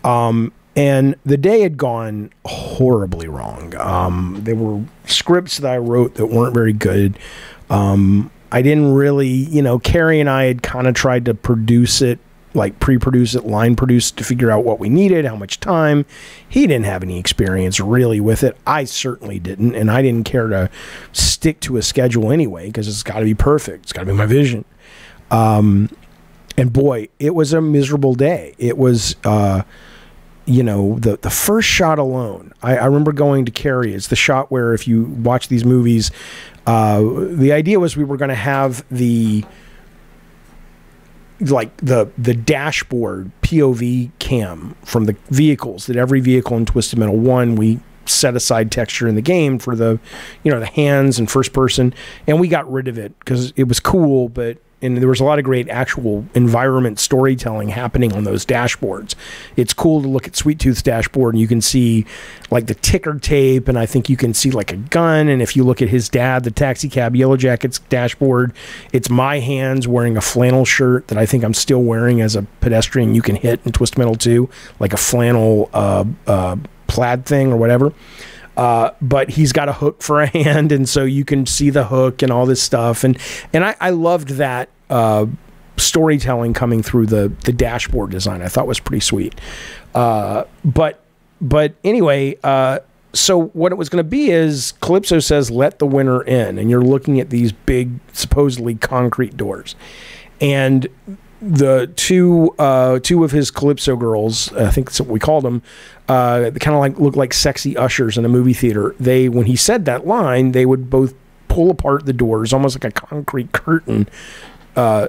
Um, 0.03 0.51
and 0.75 1.15
the 1.25 1.37
day 1.37 1.61
had 1.61 1.77
gone 1.77 2.31
horribly 2.45 3.27
wrong. 3.27 3.75
Um, 3.77 4.41
there 4.43 4.55
were 4.55 4.83
scripts 5.05 5.57
that 5.59 5.71
I 5.71 5.77
wrote 5.77 6.15
that 6.15 6.27
weren't 6.27 6.53
very 6.53 6.73
good. 6.73 7.17
Um, 7.69 8.31
I 8.51 8.61
didn't 8.61 8.93
really, 8.93 9.27
you 9.27 9.61
know, 9.61 9.79
Carrie 9.79 10.19
and 10.19 10.29
I 10.29 10.45
had 10.45 10.61
kind 10.63 10.87
of 10.87 10.93
tried 10.93 11.25
to 11.25 11.33
produce 11.33 12.01
it, 12.01 12.19
like 12.55 12.79
pre 12.79 12.97
produce 12.97 13.35
it, 13.35 13.45
line 13.45 13.75
produce 13.75 14.11
to 14.11 14.23
figure 14.23 14.51
out 14.51 14.63
what 14.63 14.79
we 14.79 14.89
needed, 14.89 15.25
how 15.25 15.35
much 15.35 15.59
time. 15.59 16.05
He 16.47 16.67
didn't 16.67 16.85
have 16.85 17.03
any 17.03 17.19
experience 17.19 17.79
really 17.79 18.19
with 18.19 18.43
it. 18.43 18.57
I 18.65 18.85
certainly 18.85 19.39
didn't. 19.39 19.75
And 19.75 19.91
I 19.91 20.01
didn't 20.01 20.25
care 20.25 20.47
to 20.47 20.69
stick 21.11 21.59
to 21.61 21.77
a 21.77 21.81
schedule 21.81 22.31
anyway 22.31 22.67
because 22.67 22.87
it's 22.87 23.03
got 23.03 23.19
to 23.19 23.25
be 23.25 23.35
perfect. 23.35 23.83
It's 23.83 23.93
got 23.93 24.01
to 24.01 24.07
be 24.07 24.13
my 24.13 24.25
vision. 24.25 24.65
Um, 25.31 25.89
and 26.57 26.71
boy, 26.71 27.09
it 27.19 27.35
was 27.35 27.53
a 27.53 27.61
miserable 27.61 28.15
day. 28.15 28.55
It 28.57 28.77
was, 28.77 29.15
uh, 29.25 29.63
you 30.45 30.63
know, 30.63 30.99
the 30.99 31.17
the 31.17 31.29
first 31.29 31.67
shot 31.67 31.99
alone. 31.99 32.53
I, 32.61 32.77
I 32.77 32.85
remember 32.85 33.11
going 33.11 33.45
to 33.45 33.51
Carrie. 33.51 33.93
It's 33.93 34.07
the 34.07 34.15
shot 34.15 34.51
where 34.51 34.73
if 34.73 34.87
you 34.87 35.03
watch 35.03 35.47
these 35.47 35.65
movies, 35.65 36.11
uh, 36.65 37.01
the 37.01 37.51
idea 37.51 37.79
was 37.79 37.97
we 37.97 38.03
were 38.03 38.17
going 38.17 38.29
to 38.29 38.35
have 38.35 38.85
the 38.89 39.43
like 41.39 41.75
the 41.77 42.09
the 42.17 42.33
dashboard 42.33 43.31
POV 43.41 44.11
cam 44.19 44.75
from 44.83 45.05
the 45.05 45.15
vehicles 45.29 45.87
that 45.87 45.95
every 45.95 46.19
vehicle 46.19 46.55
in 46.57 46.65
Twisted 46.65 46.99
Metal 46.99 47.17
one 47.17 47.55
we 47.55 47.79
set 48.05 48.35
aside 48.35 48.71
texture 48.71 49.07
in 49.07 49.15
the 49.15 49.21
game 49.21 49.57
for 49.59 49.75
the 49.75 49.99
you 50.43 50.51
know 50.51 50.59
the 50.59 50.65
hands 50.65 51.19
and 51.19 51.29
first 51.29 51.53
person. 51.53 51.93
And 52.27 52.39
we 52.39 52.47
got 52.47 52.71
rid 52.71 52.87
of 52.87 52.97
it 52.97 53.17
because 53.19 53.51
it 53.55 53.67
was 53.67 53.79
cool 53.79 54.29
but 54.29 54.57
and 54.81 54.97
there 54.97 55.07
was 55.07 55.19
a 55.19 55.23
lot 55.23 55.39
of 55.39 55.45
great 55.45 55.69
actual 55.69 56.25
environment 56.33 56.99
storytelling 56.99 57.69
happening 57.69 58.13
on 58.13 58.23
those 58.23 58.45
dashboards. 58.45 59.15
It's 59.55 59.73
cool 59.73 60.01
to 60.01 60.07
look 60.07 60.27
at 60.27 60.35
Sweet 60.35 60.59
Tooth's 60.59 60.81
dashboard 60.81 61.33
and 61.33 61.41
you 61.41 61.47
can 61.47 61.61
see 61.61 62.05
like 62.51 62.67
the 62.67 62.75
ticker 62.75 63.17
tape, 63.17 63.67
and 63.67 63.79
I 63.79 63.85
think 63.85 64.09
you 64.09 64.17
can 64.17 64.33
see 64.33 64.51
like 64.51 64.71
a 64.71 64.77
gun. 64.77 65.27
And 65.27 65.41
if 65.41 65.55
you 65.55 65.63
look 65.63 65.81
at 65.81 65.89
his 65.89 66.09
dad, 66.09 66.43
the 66.43 66.51
taxi 66.51 66.89
cab 66.89 67.15
Yellow 67.15 67.37
Jacket's 67.37 67.79
dashboard, 67.79 68.53
it's 68.93 69.09
my 69.09 69.39
hands 69.39 69.87
wearing 69.87 70.17
a 70.17 70.21
flannel 70.21 70.65
shirt 70.65 71.07
that 71.07 71.17
I 71.17 71.25
think 71.25 71.43
I'm 71.43 71.53
still 71.53 71.83
wearing 71.83 72.21
as 72.21 72.35
a 72.35 72.43
pedestrian. 72.61 73.15
You 73.15 73.21
can 73.21 73.35
hit 73.35 73.61
in 73.65 73.71
Twist 73.71 73.97
Metal 73.97 74.15
2, 74.15 74.49
like 74.79 74.93
a 74.93 74.97
flannel 74.97 75.69
uh, 75.73 76.05
uh, 76.27 76.57
plaid 76.87 77.25
thing 77.25 77.51
or 77.51 77.57
whatever. 77.57 77.93
Uh, 78.57 78.91
but 79.01 79.29
he's 79.29 79.51
got 79.51 79.67
a 79.69 79.73
hook 79.73 80.01
for 80.01 80.21
a 80.21 80.27
hand, 80.43 80.71
and 80.71 80.87
so 80.87 81.03
you 81.03 81.25
can 81.25 81.45
see 81.45 81.69
the 81.69 81.85
hook 81.85 82.21
and 82.21 82.31
all 82.31 82.45
this 82.45 82.61
stuff. 82.61 83.03
And 83.03 83.17
and 83.53 83.63
I, 83.63 83.75
I 83.79 83.89
loved 83.89 84.29
that 84.29 84.69
uh, 84.89 85.25
storytelling 85.77 86.53
coming 86.53 86.81
through 86.81 87.07
the 87.07 87.31
the 87.43 87.53
dashboard 87.53 88.11
design. 88.11 88.41
I 88.41 88.47
thought 88.47 88.67
was 88.67 88.79
pretty 88.79 89.01
sweet. 89.01 89.35
Uh, 89.93 90.45
but 90.63 91.01
but 91.41 91.75
anyway, 91.83 92.37
uh, 92.43 92.79
so 93.13 93.45
what 93.47 93.71
it 93.71 93.75
was 93.75 93.89
going 93.89 94.03
to 94.03 94.09
be 94.09 94.29
is 94.29 94.73
Calypso 94.81 95.19
says, 95.19 95.51
"Let 95.51 95.79
the 95.79 95.87
winner 95.87 96.21
in," 96.23 96.57
and 96.57 96.69
you're 96.69 96.83
looking 96.83 97.19
at 97.19 97.29
these 97.29 97.51
big, 97.51 97.99
supposedly 98.13 98.75
concrete 98.75 99.37
doors, 99.37 99.75
and 100.41 100.87
the 101.45 101.91
two 101.95 102.55
uh, 102.57 102.99
two 102.99 103.23
of 103.23 103.31
his 103.31 103.51
Calypso 103.51 103.95
girls, 103.95 104.51
I 104.53 104.71
think 104.71 104.87
that's 104.87 104.99
what 104.99 105.09
we 105.09 105.19
called 105.19 105.43
them, 105.43 105.61
uh, 106.09 106.49
kind 106.59 106.75
of 106.75 106.79
like 106.79 106.99
look 106.99 107.15
like 107.15 107.33
sexy 107.33 107.77
ushers 107.77 108.17
in 108.17 108.25
a 108.25 108.29
movie 108.29 108.53
theater. 108.53 108.95
They, 108.99 109.29
when 109.29 109.45
he 109.45 109.55
said 109.55 109.85
that 109.85 110.07
line, 110.07 110.53
they 110.53 110.65
would 110.65 110.89
both 110.89 111.13
pull 111.47 111.69
apart 111.69 112.05
the 112.05 112.13
doors, 112.13 112.51
almost 112.51 112.75
like 112.75 112.83
a 112.85 112.91
concrete 112.91 113.51
curtain, 113.51 114.09
uh, 114.75 115.07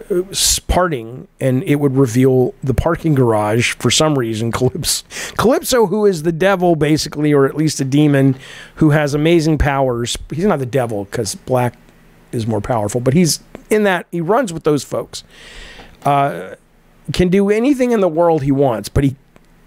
parting, 0.69 1.27
and 1.41 1.63
it 1.63 1.77
would 1.77 1.97
reveal 1.97 2.55
the 2.63 2.75
parking 2.75 3.15
garage 3.15 3.73
for 3.75 3.91
some 3.91 4.19
reason. 4.19 4.53
Calypso, 4.53 5.07
Calypso, 5.39 5.87
who 5.87 6.05
is 6.05 6.23
the 6.23 6.33
devil 6.33 6.77
basically, 6.77 7.33
or 7.33 7.47
at 7.47 7.57
least 7.57 7.81
a 7.81 7.85
demon, 7.85 8.37
who 8.75 8.91
has 8.91 9.15
amazing 9.15 9.57
powers. 9.57 10.19
He's 10.31 10.45
not 10.45 10.59
the 10.59 10.67
devil 10.67 11.05
because 11.05 11.35
black 11.35 11.79
is 12.31 12.47
more 12.47 12.61
powerful, 12.61 13.01
but 13.01 13.15
he's 13.15 13.41
in 13.71 13.85
that 13.85 14.07
he 14.13 14.21
runs 14.21 14.53
with 14.53 14.65
those 14.65 14.85
folks. 14.85 15.25
Uh, 16.07 16.55
can 17.13 17.29
do 17.29 17.51
anything 17.51 17.93
in 17.93 18.01
the 18.01 18.09
world 18.09 18.43
he 18.43 18.53
wants, 18.53 18.89
but 18.89 19.05
he 19.05 19.17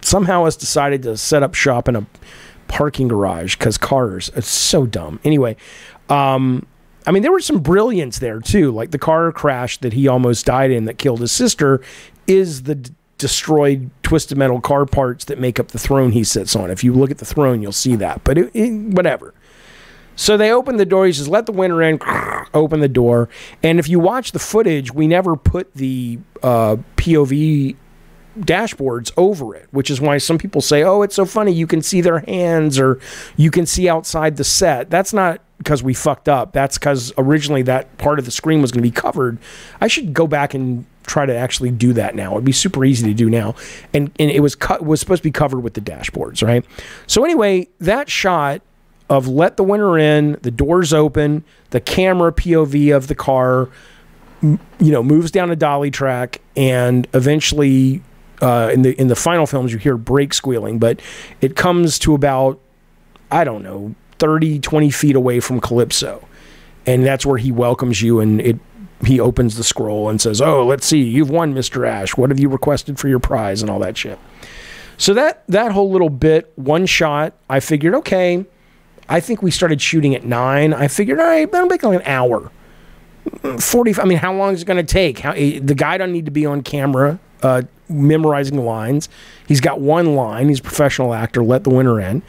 somehow 0.02 0.45
has 0.45 0.56
decided 0.56 1.04
to 1.04 1.17
set 1.17 1.43
up 1.43 1.54
shop 1.54 1.88
in 1.88 1.95
a 1.95 2.06
parking 2.67 3.08
garage 3.08 3.58
because 3.58 3.78
cars. 3.78 4.32
It's 4.36 4.47
so 4.47 4.86
dumb. 4.86 5.19
Anyway, 5.23 5.56
um, 6.10 6.65
I 7.06 7.12
mean, 7.12 7.23
there 7.23 7.32
was 7.32 7.45
some 7.45 7.60
brilliance 7.60 8.19
there 8.19 8.39
too. 8.39 8.71
Like 8.71 8.91
the 8.91 8.97
car 8.97 9.32
crash 9.32 9.78
that 9.80 9.93
he 9.93 10.08
almost 10.08 10.45
died 10.45 10.71
in 10.71 10.86
that 10.86 10.97
killed 10.97 11.21
his 11.21 11.32
sister 11.32 11.82
is 12.28 12.63
the 12.63 12.75
d- 12.75 12.91
destroyed 13.17 13.89
twisted 14.04 14.38
metal 14.38 14.62
car 14.62 14.86
parts 14.86 15.25
that 15.25 15.39
make 15.39 15.60
up 15.60 15.69
the 15.69 15.80
throne 15.80 16.12
he 16.12 16.23
sits 16.23 16.56
on. 16.56 16.71
If 16.71 16.84
you 16.84 16.93
look 16.93 17.12
at 17.12 17.17
the 17.17 17.25
throne, 17.25 17.62
you'll 17.62 17.71
see 17.71 17.95
that. 17.97 18.23
But 18.23 18.38
it, 18.38 18.52
it, 18.54 18.71
whatever. 18.93 19.34
So 20.19 20.36
they 20.36 20.51
open 20.51 20.75
the 20.75 20.86
door. 20.86 21.05
He 21.05 21.13
says, 21.13 21.29
"Let 21.29 21.45
the 21.45 21.53
winner 21.53 21.82
in." 21.82 21.97
Open 22.53 22.79
the 22.79 22.89
door, 22.89 23.29
and 23.62 23.77
if 23.77 23.88
you 23.88 23.99
watch 23.99 24.32
the 24.32 24.39
footage, 24.39 24.91
we 24.91 25.08
never 25.08 25.36
put 25.36 25.71
the 25.75 26.17
uh, 26.41 26.77
POV 26.97 27.75
dashboards 28.39 29.12
over 29.17 29.55
it, 29.55 29.67
which 29.69 29.91
is 29.91 30.01
why 30.01 30.17
some 30.17 30.38
people 30.39 30.62
say, 30.62 30.84
"Oh, 30.84 31.03
it's 31.03 31.15
so 31.15 31.25
funny 31.25 31.51
you 31.51 31.67
can 31.67 31.82
see 31.82 32.01
their 32.01 32.19
hands 32.19 32.79
or 32.79 32.99
you 33.38 33.51
can 33.51 33.65
see 33.67 33.88
outside 33.88 34.38
the 34.38 34.43
set." 34.43 34.89
That's 34.89 35.13
not 35.13 35.41
because 35.60 35.84
we 35.84 35.93
fucked 35.93 36.27
up. 36.27 36.51
That's 36.51 36.77
because 36.77 37.13
originally 37.17 37.62
that 37.63 37.97
part 37.99 38.17
of 38.17 38.25
the 38.25 38.32
screen 38.32 38.62
was 38.62 38.71
going 38.71 38.84
to 38.84 38.89
be 38.89 38.91
covered. 38.91 39.38
I 39.79 39.88
should 39.88 40.12
go 40.12 40.25
back 40.25 40.53
and 40.55 40.86
try 41.05 41.27
to 41.27 41.36
actually 41.36 41.71
do 41.71 41.93
that 41.93 42.15
now. 42.15 42.32
It'd 42.32 42.45
be 42.45 42.51
super 42.51 42.84
easy 42.84 43.08
to 43.08 43.13
do 43.13 43.29
now, 43.29 43.55
and 43.93 44.12
and 44.19 44.32
it 44.32 44.41
was 44.41 44.55
cut 44.55 44.84
was 44.84 44.99
supposed 44.99 45.21
to 45.21 45.27
be 45.27 45.32
covered 45.32 45.60
with 45.60 45.75
the 45.75 45.82
dashboards, 45.82 46.45
right? 46.45 46.65
So 47.05 47.23
anyway, 47.23 47.69
that 47.79 48.10
shot 48.10 48.63
of 49.10 49.28
let 49.28 49.58
the 49.58 49.63
winner 49.63 49.98
in, 49.98 50.38
the 50.41 50.52
doors 50.52 50.93
open, 50.93 51.43
the 51.72 51.82
camera 51.82 52.32
POV 52.32 52.95
of 52.95 53.08
the 53.08 53.15
car, 53.15 53.69
you 54.41 54.60
know, 54.80 55.04
moves 55.04 55.32
down 55.32 55.50
a 55.50 55.56
dolly 55.56 55.91
track, 55.91 56.41
and 56.56 57.08
eventually 57.13 58.02
uh, 58.41 58.69
in 58.72 58.84
the 58.84 59.00
in 59.00 59.08
the 59.08 59.15
final 59.15 59.45
films 59.45 59.74
you 59.74 59.80
hear 59.80 59.98
brake 59.98 60.34
squealing, 60.34 60.80
but 60.80 61.02
it 61.41 61.56
comes 61.56 62.00
to 62.00 62.13
about 62.13 62.60
I 63.32 63.43
don't 63.43 63.63
know 63.63 63.95
30, 64.19 64.60
20 64.60 64.89
feet 64.91 65.15
away 65.15 65.39
from 65.39 65.60
Calypso, 65.60 66.28
and 66.86 67.06
that's 67.06 67.26
where 67.26 67.38
he 67.38 67.52
welcomes 67.52 68.02
you, 68.02 68.19
and 68.19 68.39
it 68.41 68.60
he 69.06 69.19
opens 69.19 69.56
the 69.56 69.63
scroll 69.63 70.10
and 70.10 70.22
says, 70.22 70.41
"Oh, 70.41 70.65
let's 70.65 70.86
see, 70.86 71.02
you've 71.02 71.30
won, 71.30 71.54
Mister 71.54 71.86
Ash. 71.86 72.15
What 72.15 72.30
have 72.30 72.39
you 72.39 72.50
requested 72.50 73.00
for 73.00 73.08
your 73.08 73.19
prize 73.19 73.62
and 73.62 73.69
all 73.69 73.80
that 73.80 73.98
shit." 73.98 74.19
So 74.98 75.13
that 75.13 75.43
that 75.48 75.72
whole 75.72 75.89
little 75.89 76.10
bit, 76.10 76.52
one 76.56 76.86
shot, 76.86 77.34
I 77.50 77.62
figured, 77.62 77.95
okay, 77.95 78.45
I 79.10 79.19
think 79.19 79.41
we 79.41 79.52
started 79.52 79.82
shooting 79.82 80.15
at 80.15 80.24
nine. 80.24 80.74
I 80.74 80.88
figured, 80.88 81.19
all 81.19 81.26
right, 81.26 81.52
that'll 81.52 81.67
make 81.67 81.84
like 81.84 82.00
an 82.00 82.06
hour. 82.06 82.52
40 83.60 84.00
i 84.00 84.06
mean 84.06 84.17
how 84.17 84.34
long 84.34 84.54
is 84.54 84.63
it 84.63 84.65
going 84.65 84.84
to 84.84 84.91
take 84.91 85.19
how, 85.19 85.34
the 85.34 85.76
guy 85.76 86.00
doesn't 86.00 86.13
need 86.13 86.26
to 86.26 86.32
be 86.32 86.48
on 86.48 86.63
camera 86.63 87.19
uh, 87.43 87.62
memorizing 87.89 88.63
lines. 88.63 89.10
He's 89.48 89.62
got 89.62 89.80
one 89.80 90.15
line. 90.15 90.50
He's 90.50 90.60
a 90.60 90.63
professional 90.63 91.13
actor. 91.13 91.43
Let 91.43 91.63
the 91.63 91.69
winner 91.69 92.00
in. 92.00 92.22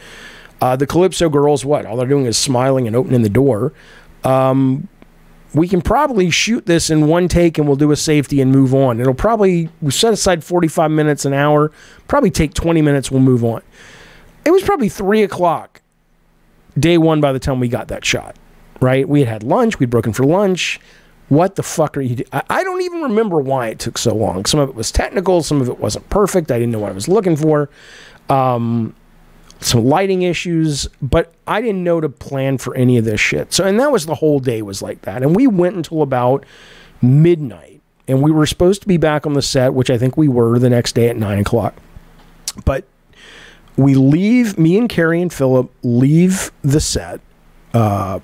Uh, 0.61 0.77
the 0.77 0.87
Calypso 0.87 1.29
girls, 1.29 1.64
what? 1.64 1.87
All 1.87 1.97
they're 1.97 2.09
doing 2.09 2.27
is 2.27 2.37
smiling 2.37 2.87
and 2.87 2.95
opening 2.95 3.23
the 3.23 3.29
door. 3.31 3.73
Um, 4.25 4.88
we 5.55 5.66
can 5.66 5.83
probably 5.83 6.31
shoot 6.31 6.66
this 6.66 6.90
in 6.90 7.09
one 7.09 7.27
take 7.27 7.59
and 7.59 7.66
we'll 7.66 7.77
do 7.77 7.90
a 7.90 7.97
safety 7.97 8.40
and 8.40 8.53
move 8.53 8.75
on. 8.75 9.01
It'll 9.01 9.14
probably, 9.14 9.69
we 9.81 9.90
set 9.90 10.12
aside 10.12 10.45
45 10.45 10.90
minutes, 10.90 11.25
an 11.25 11.33
hour, 11.33 11.73
probably 12.07 12.31
take 12.31 12.55
20 12.55 12.83
minutes, 12.83 13.11
we'll 13.11 13.21
move 13.21 13.43
on. 13.43 13.62
It 14.45 14.51
was 14.53 14.62
probably 14.62 14.88
three 14.88 15.23
o'clock 15.23 15.81
day 16.78 16.98
one 16.98 17.20
by 17.20 17.33
the 17.33 17.38
time 17.38 17.61
we 17.61 17.68
got 17.68 17.88
that 17.88 18.04
shot, 18.04 18.37
right? 18.80 19.09
We 19.09 19.20
had 19.20 19.28
had 19.28 19.42
lunch, 19.42 19.78
we'd 19.78 19.90
broken 19.90 20.12
for 20.12 20.24
lunch 20.24 20.80
what 21.30 21.54
the 21.54 21.62
fuck 21.62 21.96
are 21.96 22.00
you 22.00 22.16
doing? 22.16 22.28
I 22.33 22.64
don't 22.64 22.83
even 22.83 23.02
remember 23.02 23.40
why 23.40 23.68
it 23.68 23.78
took 23.78 23.96
so 23.98 24.12
long. 24.12 24.44
Some 24.46 24.59
of 24.59 24.68
it 24.68 24.74
was 24.74 24.90
technical, 24.90 25.44
some 25.44 25.61
of 25.61 25.68
it 25.68 25.78
wasn't 25.78 26.11
perfect. 26.11 26.50
I 26.50 26.59
didn't 26.59 26.72
know 26.72 26.80
what 26.80 26.90
I 26.90 26.94
was 26.94 27.06
looking 27.06 27.37
for. 27.37 27.70
Um, 28.28 28.96
some 29.61 29.85
lighting 29.85 30.22
issues, 30.22 30.88
but 31.00 31.33
I 31.46 31.61
didn't 31.61 31.85
know 31.85 32.00
to 32.00 32.09
plan 32.09 32.59
for 32.59 32.74
any 32.74 32.98
of 32.98 33.04
this 33.04 33.20
shit. 33.20 33.52
So, 33.52 33.64
and 33.64 33.78
that 33.78 33.92
was 33.92 34.06
the 34.06 34.16
whole 34.16 34.40
day 34.40 34.61
was 34.62 34.83
like 34.83 35.02
that. 35.02 35.22
And 35.22 35.37
we 35.37 35.46
went 35.46 35.76
until 35.76 36.02
about 36.02 36.44
midnight, 37.00 37.80
and 38.09 38.22
we 38.22 38.33
were 38.33 38.46
supposed 38.46 38.83
to 38.83 38.88
be 38.88 38.96
back 38.96 39.24
on 39.24 39.35
the 39.35 39.42
set, 39.42 39.72
which 39.72 39.88
I 39.90 39.98
think 39.98 40.16
we 40.16 40.26
were 40.26 40.59
the 40.59 40.70
next 40.70 40.96
day 40.96 41.09
at 41.09 41.16
nine 41.16 41.38
o'clock. 41.38 41.74
But 42.64 42.87
we 43.76 43.94
leave, 43.94 44.59
me 44.59 44.76
and 44.78 44.88
Carrie 44.88 45.22
and 45.22 45.33
Philip 45.33 45.70
leave 45.83 46.52
the 46.62 46.80
set. 46.80 47.20
Uh, 47.72 48.20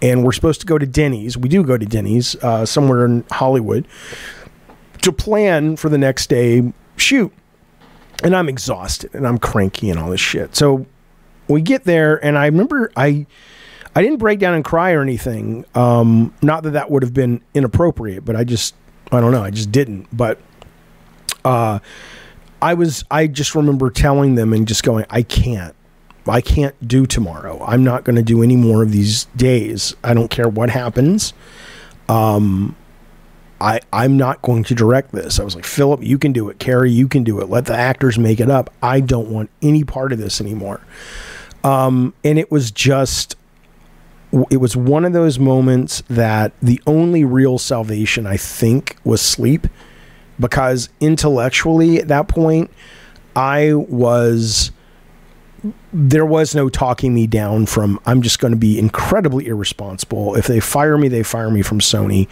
and 0.00 0.24
we're 0.24 0.32
supposed 0.32 0.60
to 0.60 0.66
go 0.66 0.78
to 0.78 0.86
Denny's. 0.86 1.36
We 1.36 1.48
do 1.48 1.64
go 1.64 1.76
to 1.76 1.86
Denny's 1.86 2.36
uh, 2.36 2.64
somewhere 2.66 3.04
in 3.04 3.24
Hollywood 3.30 3.86
to 5.02 5.12
plan 5.12 5.76
for 5.76 5.88
the 5.88 5.98
next 5.98 6.28
day 6.28 6.72
shoot. 6.96 7.32
And 8.22 8.34
I'm 8.34 8.48
exhausted 8.48 9.14
and 9.14 9.26
I'm 9.26 9.38
cranky 9.38 9.90
and 9.90 9.98
all 9.98 10.10
this 10.10 10.20
shit. 10.20 10.56
So 10.56 10.86
we 11.48 11.62
get 11.62 11.84
there, 11.84 12.22
and 12.24 12.36
I 12.36 12.46
remember 12.46 12.92
I 12.96 13.26
I 13.94 14.02
didn't 14.02 14.18
break 14.18 14.38
down 14.38 14.54
and 14.54 14.64
cry 14.64 14.92
or 14.92 15.02
anything. 15.02 15.64
Um, 15.74 16.34
not 16.42 16.62
that 16.64 16.70
that 16.70 16.90
would 16.90 17.02
have 17.02 17.14
been 17.14 17.42
inappropriate, 17.54 18.24
but 18.24 18.36
I 18.36 18.44
just 18.44 18.74
I 19.10 19.20
don't 19.20 19.32
know. 19.32 19.42
I 19.42 19.50
just 19.50 19.72
didn't. 19.72 20.08
But 20.12 20.38
uh, 21.44 21.78
I 22.60 22.74
was 22.74 23.04
I 23.10 23.26
just 23.26 23.54
remember 23.54 23.90
telling 23.90 24.34
them 24.34 24.52
and 24.52 24.66
just 24.66 24.82
going, 24.82 25.04
I 25.10 25.22
can't. 25.22 25.74
I 26.26 26.40
can't 26.42 26.74
do 26.86 27.06
tomorrow. 27.06 27.64
I'm 27.66 27.82
not 27.82 28.04
going 28.04 28.16
to 28.16 28.22
do 28.22 28.42
any 28.42 28.56
more 28.56 28.82
of 28.82 28.92
these 28.92 29.24
days. 29.36 29.94
I 30.04 30.12
don't 30.12 30.28
care 30.28 30.48
what 30.48 30.68
happens. 30.68 31.32
Um, 32.08 32.76
I 33.60 33.80
I'm 33.92 34.16
not 34.16 34.42
going 34.42 34.64
to 34.64 34.74
direct 34.74 35.12
this. 35.12 35.40
I 35.40 35.44
was 35.44 35.54
like, 35.54 35.64
Philip, 35.64 36.02
you 36.02 36.18
can 36.18 36.32
do 36.32 36.48
it. 36.48 36.58
Carrie, 36.58 36.90
you 36.90 37.08
can 37.08 37.24
do 37.24 37.40
it. 37.40 37.48
Let 37.48 37.66
the 37.66 37.76
actors 37.76 38.18
make 38.18 38.40
it 38.40 38.50
up. 38.50 38.72
I 38.82 39.00
don't 39.00 39.28
want 39.28 39.50
any 39.62 39.84
part 39.84 40.12
of 40.12 40.18
this 40.18 40.40
anymore. 40.40 40.80
Um, 41.64 42.14
and 42.22 42.38
it 42.38 42.50
was 42.50 42.70
just 42.70 43.36
it 44.50 44.58
was 44.58 44.76
one 44.76 45.04
of 45.04 45.12
those 45.12 45.38
moments 45.38 46.02
that 46.08 46.52
the 46.60 46.80
only 46.86 47.24
real 47.24 47.58
salvation 47.58 48.26
I 48.26 48.36
think 48.36 48.96
was 49.02 49.22
sleep 49.22 49.66
because 50.38 50.88
intellectually 51.00 51.98
at 51.98 52.08
that 52.08 52.28
point 52.28 52.70
I 53.34 53.74
was 53.74 54.72
there 55.92 56.24
was 56.24 56.54
no 56.54 56.68
talking 56.68 57.14
me 57.14 57.26
down 57.26 57.66
from 57.66 58.00
I'm 58.06 58.22
just 58.22 58.38
going 58.38 58.52
to 58.52 58.58
be 58.58 58.78
incredibly 58.78 59.46
irresponsible. 59.46 60.36
If 60.36 60.46
they 60.46 60.60
fire 60.60 60.96
me, 60.96 61.08
they 61.08 61.22
fire 61.22 61.50
me 61.50 61.62
from 61.62 61.80
Sony. 61.80 62.28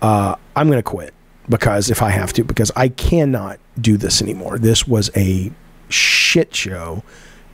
Uh, 0.00 0.36
I'm 0.56 0.68
going 0.68 0.78
to 0.78 0.82
quit 0.82 1.12
because 1.48 1.90
if 1.90 2.02
I 2.02 2.10
have 2.10 2.32
to, 2.34 2.44
because 2.44 2.70
I 2.76 2.88
cannot 2.88 3.58
do 3.80 3.96
this 3.96 4.22
anymore. 4.22 4.58
This 4.58 4.86
was 4.86 5.10
a 5.16 5.52
shit 5.88 6.54
show. 6.54 7.02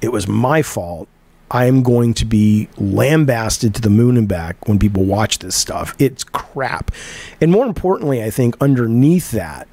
It 0.00 0.12
was 0.12 0.28
my 0.28 0.62
fault. 0.62 1.08
I 1.50 1.64
am 1.64 1.82
going 1.82 2.12
to 2.14 2.24
be 2.24 2.68
lambasted 2.76 3.74
to 3.76 3.80
the 3.80 3.90
moon 3.90 4.16
and 4.16 4.28
back 4.28 4.68
when 4.68 4.78
people 4.78 5.04
watch 5.04 5.38
this 5.38 5.56
stuff. 5.56 5.94
It's 5.98 6.22
crap. 6.22 6.90
And 7.40 7.50
more 7.50 7.64
importantly, 7.64 8.22
I 8.22 8.30
think 8.30 8.54
underneath 8.60 9.30
that, 9.30 9.66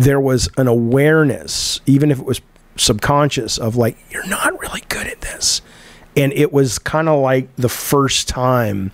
there 0.00 0.20
was 0.20 0.48
an 0.56 0.66
awareness, 0.66 1.80
even 1.84 2.10
if 2.10 2.18
it 2.18 2.24
was 2.24 2.40
subconscious 2.76 3.58
of 3.58 3.76
like 3.76 3.98
you're 4.10 4.26
not 4.26 4.58
really 4.58 4.82
good 4.88 5.06
at 5.06 5.20
this. 5.20 5.60
And 6.16 6.32
it 6.32 6.52
was 6.52 6.78
kind 6.78 7.08
of 7.08 7.20
like 7.20 7.54
the 7.56 7.68
first 7.68 8.26
time 8.26 8.92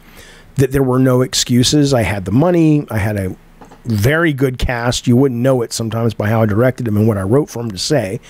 that 0.57 0.73
there 0.73 0.83
were 0.83 0.99
no 0.99 1.23
excuses. 1.23 1.95
I 1.95 2.03
had 2.03 2.25
the 2.25 2.33
money. 2.33 2.87
I 2.91 2.99
had 2.99 3.17
a 3.17 3.37
very 3.85 4.33
good 4.33 4.59
cast. 4.59 5.07
You 5.07 5.17
wouldn't 5.17 5.41
know 5.41 5.63
it 5.63 5.73
sometimes 5.73 6.13
by 6.13 6.29
how 6.29 6.43
i 6.43 6.47
directed 6.47 6.87
them 6.87 6.97
and 6.97 7.07
what 7.07 7.17
i 7.17 7.23
wrote 7.23 7.49
for 7.49 7.63
them 7.63 7.71
to 7.71 7.79
say. 7.79 8.21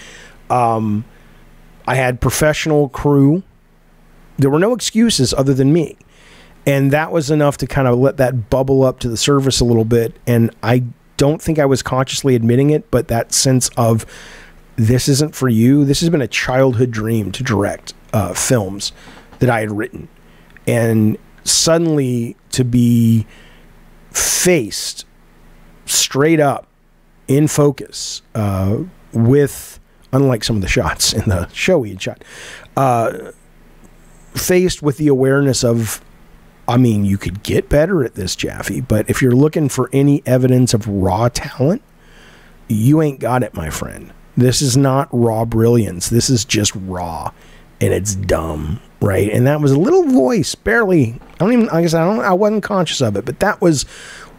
Um, 0.51 1.07
i 1.87 1.95
had 1.95 2.21
professional 2.21 2.91
crew. 2.91 3.43
There 4.37 4.51
were 4.51 4.59
no 4.59 4.75
excuses 4.75 5.33
other 5.33 5.55
than 5.55 5.73
me. 5.73 5.97
And 6.67 6.91
that 6.91 7.11
was 7.11 7.31
enough 7.31 7.57
to 7.59 7.67
kind 7.67 7.89
of 7.89 7.99
let 7.99 8.19
that 8.19 8.51
bubble 8.51 8.83
up 8.83 8.99
to 8.99 9.09
the 9.09 9.17
surface 9.17 9.61
a 9.61 9.65
little 9.65 9.87
bit. 9.87 10.19
And 10.27 10.55
i 10.62 10.85
don't 11.17 11.41
think 11.41 11.59
I 11.59 11.67
was 11.67 11.83
consciously 11.83 12.35
admitting 12.35 12.71
it, 12.71 12.91
but 12.91 13.09
that 13.09 13.33
sense 13.33 13.71
of 13.77 14.07
this 14.77 15.09
isn't 15.09 15.35
for 15.35 15.49
you. 15.49 15.85
This 15.85 16.01
has 16.01 16.11
been 16.11 16.23
a 16.23 16.29
childhood 16.29 16.91
dream 16.91 17.33
to 17.33 17.43
direct 17.43 17.95
uh, 18.13 18.35
films 18.35 18.93
that 19.39 19.51
I 19.51 19.61
had 19.61 19.71
written, 19.71 20.09
and 20.67 21.17
suddenly 21.45 22.37
to 22.53 22.65
be 22.65 23.27
faced 24.11 25.05
straight 25.85 26.41
up 26.41 26.67
in 27.29 27.49
focus 27.49 28.23
uh, 28.35 28.79
with, 29.13 29.81
unlike 30.13 30.45
some 30.45 30.57
of 30.57 30.63
the 30.63 30.69
shots 30.69 31.13
in 31.13 31.29
the 31.29 31.49
show 31.53 31.79
we 31.79 31.91
had 31.91 32.03
shot, 32.03 32.25
uh, 32.77 33.33
faced 34.35 34.83
with 34.83 34.99
the 34.99 35.09
awareness 35.09 35.65
of, 35.65 36.01
I 36.69 36.77
mean, 36.77 37.05
you 37.05 37.17
could 37.17 37.43
get 37.43 37.69
better 37.69 38.05
at 38.05 38.15
this, 38.15 38.35
Jaffe, 38.35 38.81
but 38.81 39.09
if 39.09 39.23
you're 39.23 39.33
looking 39.33 39.69
for 39.69 39.89
any 39.93 40.23
evidence 40.27 40.75
of 40.75 40.89
raw 40.89 41.29
talent, 41.29 41.83
you 42.69 43.01
ain't 43.01 43.21
got 43.21 43.43
it, 43.43 43.55
my 43.55 43.71
friend. 43.71 44.13
This 44.37 44.61
is 44.61 44.77
not 44.77 45.09
raw 45.13 45.45
brilliance. 45.45 46.09
This 46.09 46.29
is 46.29 46.45
just 46.45 46.73
raw, 46.75 47.33
and 47.81 47.95
it's 47.95 48.15
dumb, 48.15 48.81
right? 49.01 49.31
And 49.31 49.47
that 49.47 49.61
was 49.61 49.73
a 49.73 49.79
little 49.79 50.05
voice, 50.05 50.55
barely. 50.55 51.21
I 51.35 51.37
don't 51.39 51.53
even. 51.53 51.69
I 51.71 51.83
guess 51.83 51.95
I 51.95 52.05
don't. 52.05 52.21
I 52.21 52.33
wasn't 52.33 52.63
conscious 52.63 53.01
of 53.01 53.17
it, 53.17 53.25
but 53.25 53.41
that 53.41 53.61
was 53.61 53.85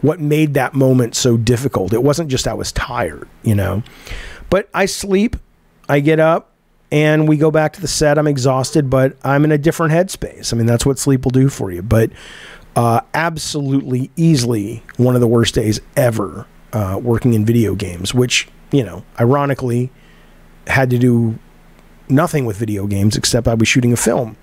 what 0.02 0.20
made 0.20 0.54
that 0.54 0.74
moment 0.74 1.16
so 1.16 1.36
difficult. 1.36 1.92
It 1.92 2.02
wasn't 2.02 2.30
just 2.30 2.46
I 2.46 2.54
was 2.54 2.70
tired, 2.72 3.28
you 3.42 3.54
know. 3.54 3.82
But 4.50 4.68
I 4.72 4.86
sleep, 4.86 5.36
I 5.88 6.00
get 6.00 6.20
up, 6.20 6.52
and 6.90 7.28
we 7.28 7.36
go 7.36 7.50
back 7.50 7.72
to 7.74 7.80
the 7.80 7.88
set. 7.88 8.18
I'm 8.18 8.26
exhausted, 8.26 8.88
but 8.88 9.16
I'm 9.22 9.44
in 9.44 9.52
a 9.52 9.58
different 9.58 9.92
headspace. 9.92 10.52
I 10.52 10.56
mean, 10.56 10.66
that's 10.66 10.86
what 10.86 10.98
sleep 10.98 11.24
will 11.24 11.30
do 11.30 11.48
for 11.48 11.70
you. 11.70 11.82
But 11.82 12.10
uh, 12.76 13.00
absolutely, 13.14 14.10
easily 14.16 14.82
one 14.96 15.14
of 15.14 15.20
the 15.20 15.26
worst 15.26 15.54
days 15.54 15.80
ever 15.96 16.46
uh, 16.72 16.98
working 17.02 17.34
in 17.34 17.44
video 17.44 17.74
games, 17.74 18.14
which, 18.14 18.48
you 18.70 18.84
know, 18.84 19.04
ironically 19.20 19.90
had 20.66 20.90
to 20.90 20.98
do 20.98 21.38
nothing 22.08 22.46
with 22.46 22.56
video 22.56 22.86
games 22.86 23.16
except 23.16 23.48
I 23.48 23.54
was 23.54 23.68
shooting 23.68 23.92
a 23.92 23.96
film 23.96 24.36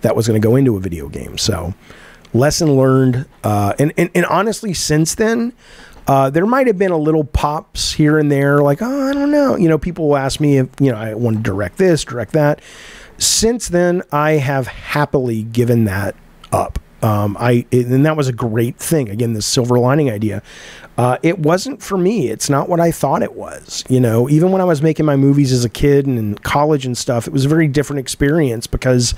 that 0.00 0.16
was 0.16 0.26
going 0.26 0.40
to 0.40 0.46
go 0.46 0.56
into 0.56 0.76
a 0.76 0.80
video 0.80 1.08
game. 1.08 1.38
So, 1.38 1.74
lesson 2.32 2.76
learned. 2.76 3.26
Uh, 3.44 3.74
and, 3.78 3.92
and, 3.96 4.10
and 4.14 4.26
honestly, 4.26 4.74
since 4.74 5.14
then, 5.14 5.52
uh, 6.06 6.30
there 6.30 6.46
might 6.46 6.66
have 6.66 6.78
been 6.78 6.90
a 6.90 6.98
little 6.98 7.24
pops 7.24 7.92
here 7.92 8.18
and 8.18 8.30
there, 8.30 8.62
like, 8.62 8.82
oh, 8.82 9.08
I 9.08 9.12
don't 9.12 9.30
know. 9.30 9.56
You 9.56 9.68
know, 9.68 9.78
people 9.78 10.08
will 10.08 10.16
ask 10.16 10.40
me 10.40 10.58
if, 10.58 10.68
you 10.80 10.90
know, 10.90 10.98
I 10.98 11.14
want 11.14 11.38
to 11.38 11.42
direct 11.42 11.78
this, 11.78 12.04
direct 12.04 12.32
that. 12.32 12.60
Since 13.18 13.68
then, 13.68 14.02
I 14.10 14.32
have 14.32 14.66
happily 14.66 15.42
given 15.44 15.84
that 15.84 16.16
up. 16.50 16.78
Um, 17.02 17.36
I 17.38 17.66
and 17.72 18.06
that 18.06 18.16
was 18.16 18.28
a 18.28 18.32
great 18.32 18.76
thing. 18.76 19.08
Again, 19.08 19.32
this 19.32 19.44
silver 19.44 19.78
lining 19.78 20.08
idea. 20.08 20.40
Uh, 20.96 21.18
it 21.22 21.38
wasn't 21.40 21.82
for 21.82 21.98
me. 21.98 22.28
It's 22.28 22.48
not 22.48 22.68
what 22.68 22.78
I 22.78 22.92
thought 22.92 23.22
it 23.22 23.34
was. 23.34 23.84
You 23.88 23.98
know, 23.98 24.28
even 24.28 24.52
when 24.52 24.60
I 24.60 24.64
was 24.64 24.82
making 24.82 25.04
my 25.04 25.16
movies 25.16 25.50
as 25.50 25.64
a 25.64 25.68
kid 25.68 26.06
and 26.06 26.16
in 26.16 26.34
college 26.36 26.86
and 26.86 26.96
stuff, 26.96 27.26
it 27.26 27.32
was 27.32 27.44
a 27.44 27.48
very 27.48 27.66
different 27.66 27.98
experience 27.98 28.68
because 28.68 29.14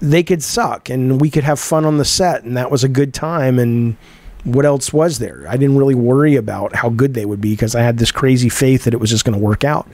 they 0.00 0.24
could 0.24 0.42
suck 0.42 0.90
and 0.90 1.20
we 1.20 1.30
could 1.30 1.44
have 1.44 1.60
fun 1.60 1.84
on 1.84 1.98
the 1.98 2.04
set 2.04 2.42
and 2.42 2.56
that 2.56 2.72
was 2.72 2.82
a 2.82 2.88
good 2.88 3.14
time 3.14 3.56
and 3.60 3.96
what 4.44 4.64
else 4.64 4.92
was 4.92 5.18
there? 5.18 5.46
I 5.48 5.56
didn't 5.56 5.76
really 5.76 5.94
worry 5.94 6.36
about 6.36 6.74
how 6.74 6.88
good 6.88 7.14
they 7.14 7.24
would 7.24 7.40
be 7.40 7.52
because 7.52 7.74
I 7.74 7.82
had 7.82 7.98
this 7.98 8.10
crazy 8.10 8.48
faith 8.48 8.84
that 8.84 8.94
it 8.94 8.98
was 8.98 9.10
just 9.10 9.24
going 9.24 9.38
to 9.38 9.44
work 9.44 9.64
out. 9.64 9.88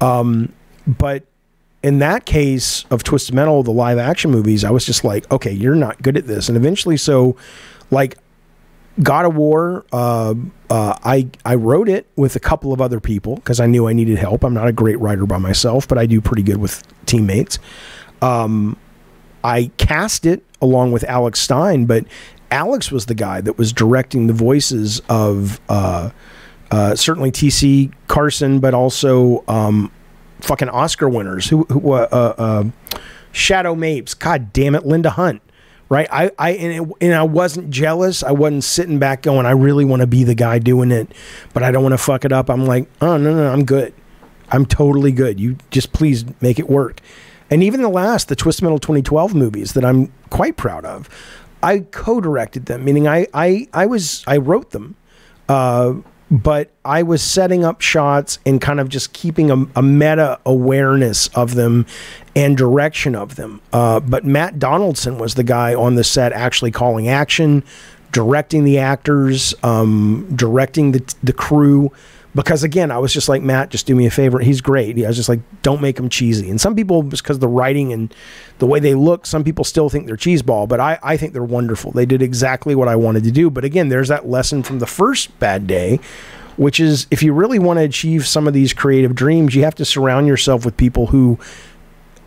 Um, 0.00 0.52
but 0.86 1.24
in 1.82 1.98
that 1.98 2.24
case 2.24 2.84
of 2.90 3.02
Twisted 3.02 3.34
Metal, 3.34 3.62
the 3.62 3.72
live 3.72 3.98
action 3.98 4.30
movies, 4.30 4.64
I 4.64 4.70
was 4.70 4.86
just 4.86 5.04
like, 5.04 5.30
okay, 5.30 5.52
you're 5.52 5.74
not 5.74 6.00
good 6.00 6.16
at 6.16 6.26
this. 6.26 6.48
And 6.48 6.56
eventually, 6.56 6.96
so 6.96 7.36
like 7.90 8.16
God 9.02 9.24
of 9.24 9.34
War, 9.36 9.84
uh, 9.92 10.34
uh, 10.70 10.98
I 11.04 11.28
I 11.44 11.54
wrote 11.54 11.88
it 11.88 12.06
with 12.16 12.36
a 12.36 12.40
couple 12.40 12.72
of 12.72 12.80
other 12.80 13.00
people 13.00 13.36
because 13.36 13.60
I 13.60 13.66
knew 13.66 13.88
I 13.88 13.92
needed 13.92 14.18
help. 14.18 14.44
I'm 14.44 14.54
not 14.54 14.68
a 14.68 14.72
great 14.72 14.98
writer 15.00 15.26
by 15.26 15.38
myself, 15.38 15.88
but 15.88 15.98
I 15.98 16.06
do 16.06 16.20
pretty 16.20 16.42
good 16.42 16.58
with 16.58 16.82
teammates. 17.06 17.58
Um, 18.20 18.76
I 19.44 19.70
cast 19.76 20.24
it 20.24 20.44
along 20.60 20.92
with 20.92 21.04
Alex 21.04 21.40
Stein, 21.40 21.86
but 21.86 22.04
Alex 22.52 22.92
was 22.92 23.06
the 23.06 23.14
guy 23.14 23.40
that 23.40 23.56
was 23.56 23.72
directing 23.72 24.26
the 24.26 24.34
voices 24.34 25.00
of 25.08 25.58
uh, 25.70 26.10
uh, 26.70 26.94
certainly 26.94 27.30
T.C. 27.30 27.90
Carson, 28.08 28.60
but 28.60 28.74
also 28.74 29.42
um, 29.48 29.90
fucking 30.40 30.68
Oscar 30.68 31.08
winners 31.08 31.48
who, 31.48 31.64
who 31.64 31.92
uh, 31.92 32.34
uh, 32.38 32.64
Shadow 33.32 33.74
Mapes. 33.74 34.12
God 34.12 34.52
damn 34.52 34.74
it, 34.74 34.84
Linda 34.84 35.10
Hunt. 35.10 35.40
Right, 35.88 36.08
I, 36.10 36.30
I 36.38 36.50
and, 36.52 36.72
it, 36.72 36.96
and 37.02 37.14
I 37.14 37.22
wasn't 37.22 37.68
jealous. 37.68 38.22
I 38.22 38.32
wasn't 38.32 38.64
sitting 38.64 38.98
back 38.98 39.20
going, 39.20 39.44
I 39.44 39.50
really 39.50 39.84
want 39.84 40.00
to 40.00 40.06
be 40.06 40.24
the 40.24 40.34
guy 40.34 40.58
doing 40.58 40.90
it, 40.90 41.12
but 41.52 41.62
I 41.62 41.70
don't 41.70 41.82
want 41.82 41.92
to 41.92 41.98
fuck 41.98 42.24
it 42.24 42.32
up. 42.32 42.48
I'm 42.48 42.64
like, 42.64 42.88
oh 43.02 43.18
no, 43.18 43.34
no, 43.34 43.52
I'm 43.52 43.66
good. 43.66 43.92
I'm 44.50 44.64
totally 44.64 45.12
good. 45.12 45.38
You 45.38 45.58
just 45.70 45.92
please 45.92 46.24
make 46.40 46.58
it 46.58 46.70
work. 46.70 47.02
And 47.50 47.62
even 47.62 47.82
the 47.82 47.90
last, 47.90 48.28
the 48.28 48.36
Twist 48.36 48.62
Metal 48.62 48.78
2012 48.78 49.34
movies 49.34 49.74
that 49.74 49.84
I'm 49.84 50.10
quite 50.30 50.56
proud 50.56 50.86
of, 50.86 51.10
I 51.62 51.80
co-directed 51.80 52.66
them, 52.66 52.84
meaning 52.84 53.06
I 53.06 53.26
I, 53.32 53.68
I 53.72 53.86
was 53.86 54.24
I 54.26 54.38
wrote 54.38 54.70
them, 54.70 54.96
uh, 55.48 55.94
but 56.30 56.70
I 56.84 57.02
was 57.02 57.22
setting 57.22 57.64
up 57.64 57.80
shots 57.80 58.38
and 58.46 58.60
kind 58.60 58.80
of 58.80 58.88
just 58.88 59.12
keeping 59.12 59.50
a, 59.50 59.66
a 59.76 59.82
meta 59.82 60.40
awareness 60.46 61.28
of 61.28 61.54
them 61.54 61.86
and 62.34 62.56
direction 62.56 63.14
of 63.14 63.36
them. 63.36 63.60
Uh, 63.72 64.00
but 64.00 64.24
Matt 64.24 64.58
Donaldson 64.58 65.18
was 65.18 65.34
the 65.34 65.44
guy 65.44 65.74
on 65.74 65.94
the 65.94 66.04
set 66.04 66.32
actually 66.32 66.70
calling 66.70 67.08
action, 67.08 67.62
directing 68.12 68.64
the 68.64 68.78
actors, 68.78 69.54
um, 69.62 70.26
directing 70.34 70.92
the 70.92 71.14
the 71.22 71.32
crew 71.32 71.92
because 72.34 72.62
again, 72.62 72.90
I 72.90 72.98
was 72.98 73.12
just 73.12 73.28
like 73.28 73.42
Matt, 73.42 73.70
just 73.70 73.86
do 73.86 73.94
me 73.94 74.06
a 74.06 74.10
favor. 74.10 74.38
He's 74.38 74.60
great. 74.60 74.98
I 74.98 75.06
was 75.06 75.16
just 75.16 75.28
like, 75.28 75.40
don't 75.62 75.82
make 75.82 75.98
him 75.98 76.08
cheesy. 76.08 76.48
And 76.48 76.60
some 76.60 76.74
people, 76.74 77.02
because 77.02 77.38
the 77.38 77.48
writing 77.48 77.92
and 77.92 78.14
the 78.58 78.66
way 78.66 78.80
they 78.80 78.94
look, 78.94 79.26
some 79.26 79.44
people 79.44 79.64
still 79.64 79.88
think 79.88 80.06
they're 80.06 80.16
cheeseball, 80.16 80.68
but 80.68 80.80
I, 80.80 80.98
I 81.02 81.16
think 81.16 81.34
they're 81.34 81.44
wonderful. 81.44 81.90
They 81.92 82.06
did 82.06 82.22
exactly 82.22 82.74
what 82.74 82.88
I 82.88 82.96
wanted 82.96 83.24
to 83.24 83.30
do. 83.30 83.50
But 83.50 83.64
again, 83.64 83.90
there's 83.90 84.08
that 84.08 84.26
lesson 84.26 84.62
from 84.62 84.78
the 84.78 84.86
first 84.86 85.38
bad 85.38 85.66
day, 85.66 86.00
which 86.56 86.80
is 86.80 87.06
if 87.10 87.22
you 87.22 87.32
really 87.34 87.58
want 87.58 87.78
to 87.78 87.84
achieve 87.84 88.26
some 88.26 88.48
of 88.48 88.54
these 88.54 88.72
creative 88.72 89.14
dreams, 89.14 89.54
you 89.54 89.64
have 89.64 89.74
to 89.74 89.84
surround 89.84 90.26
yourself 90.26 90.64
with 90.64 90.76
people 90.76 91.06
who 91.06 91.38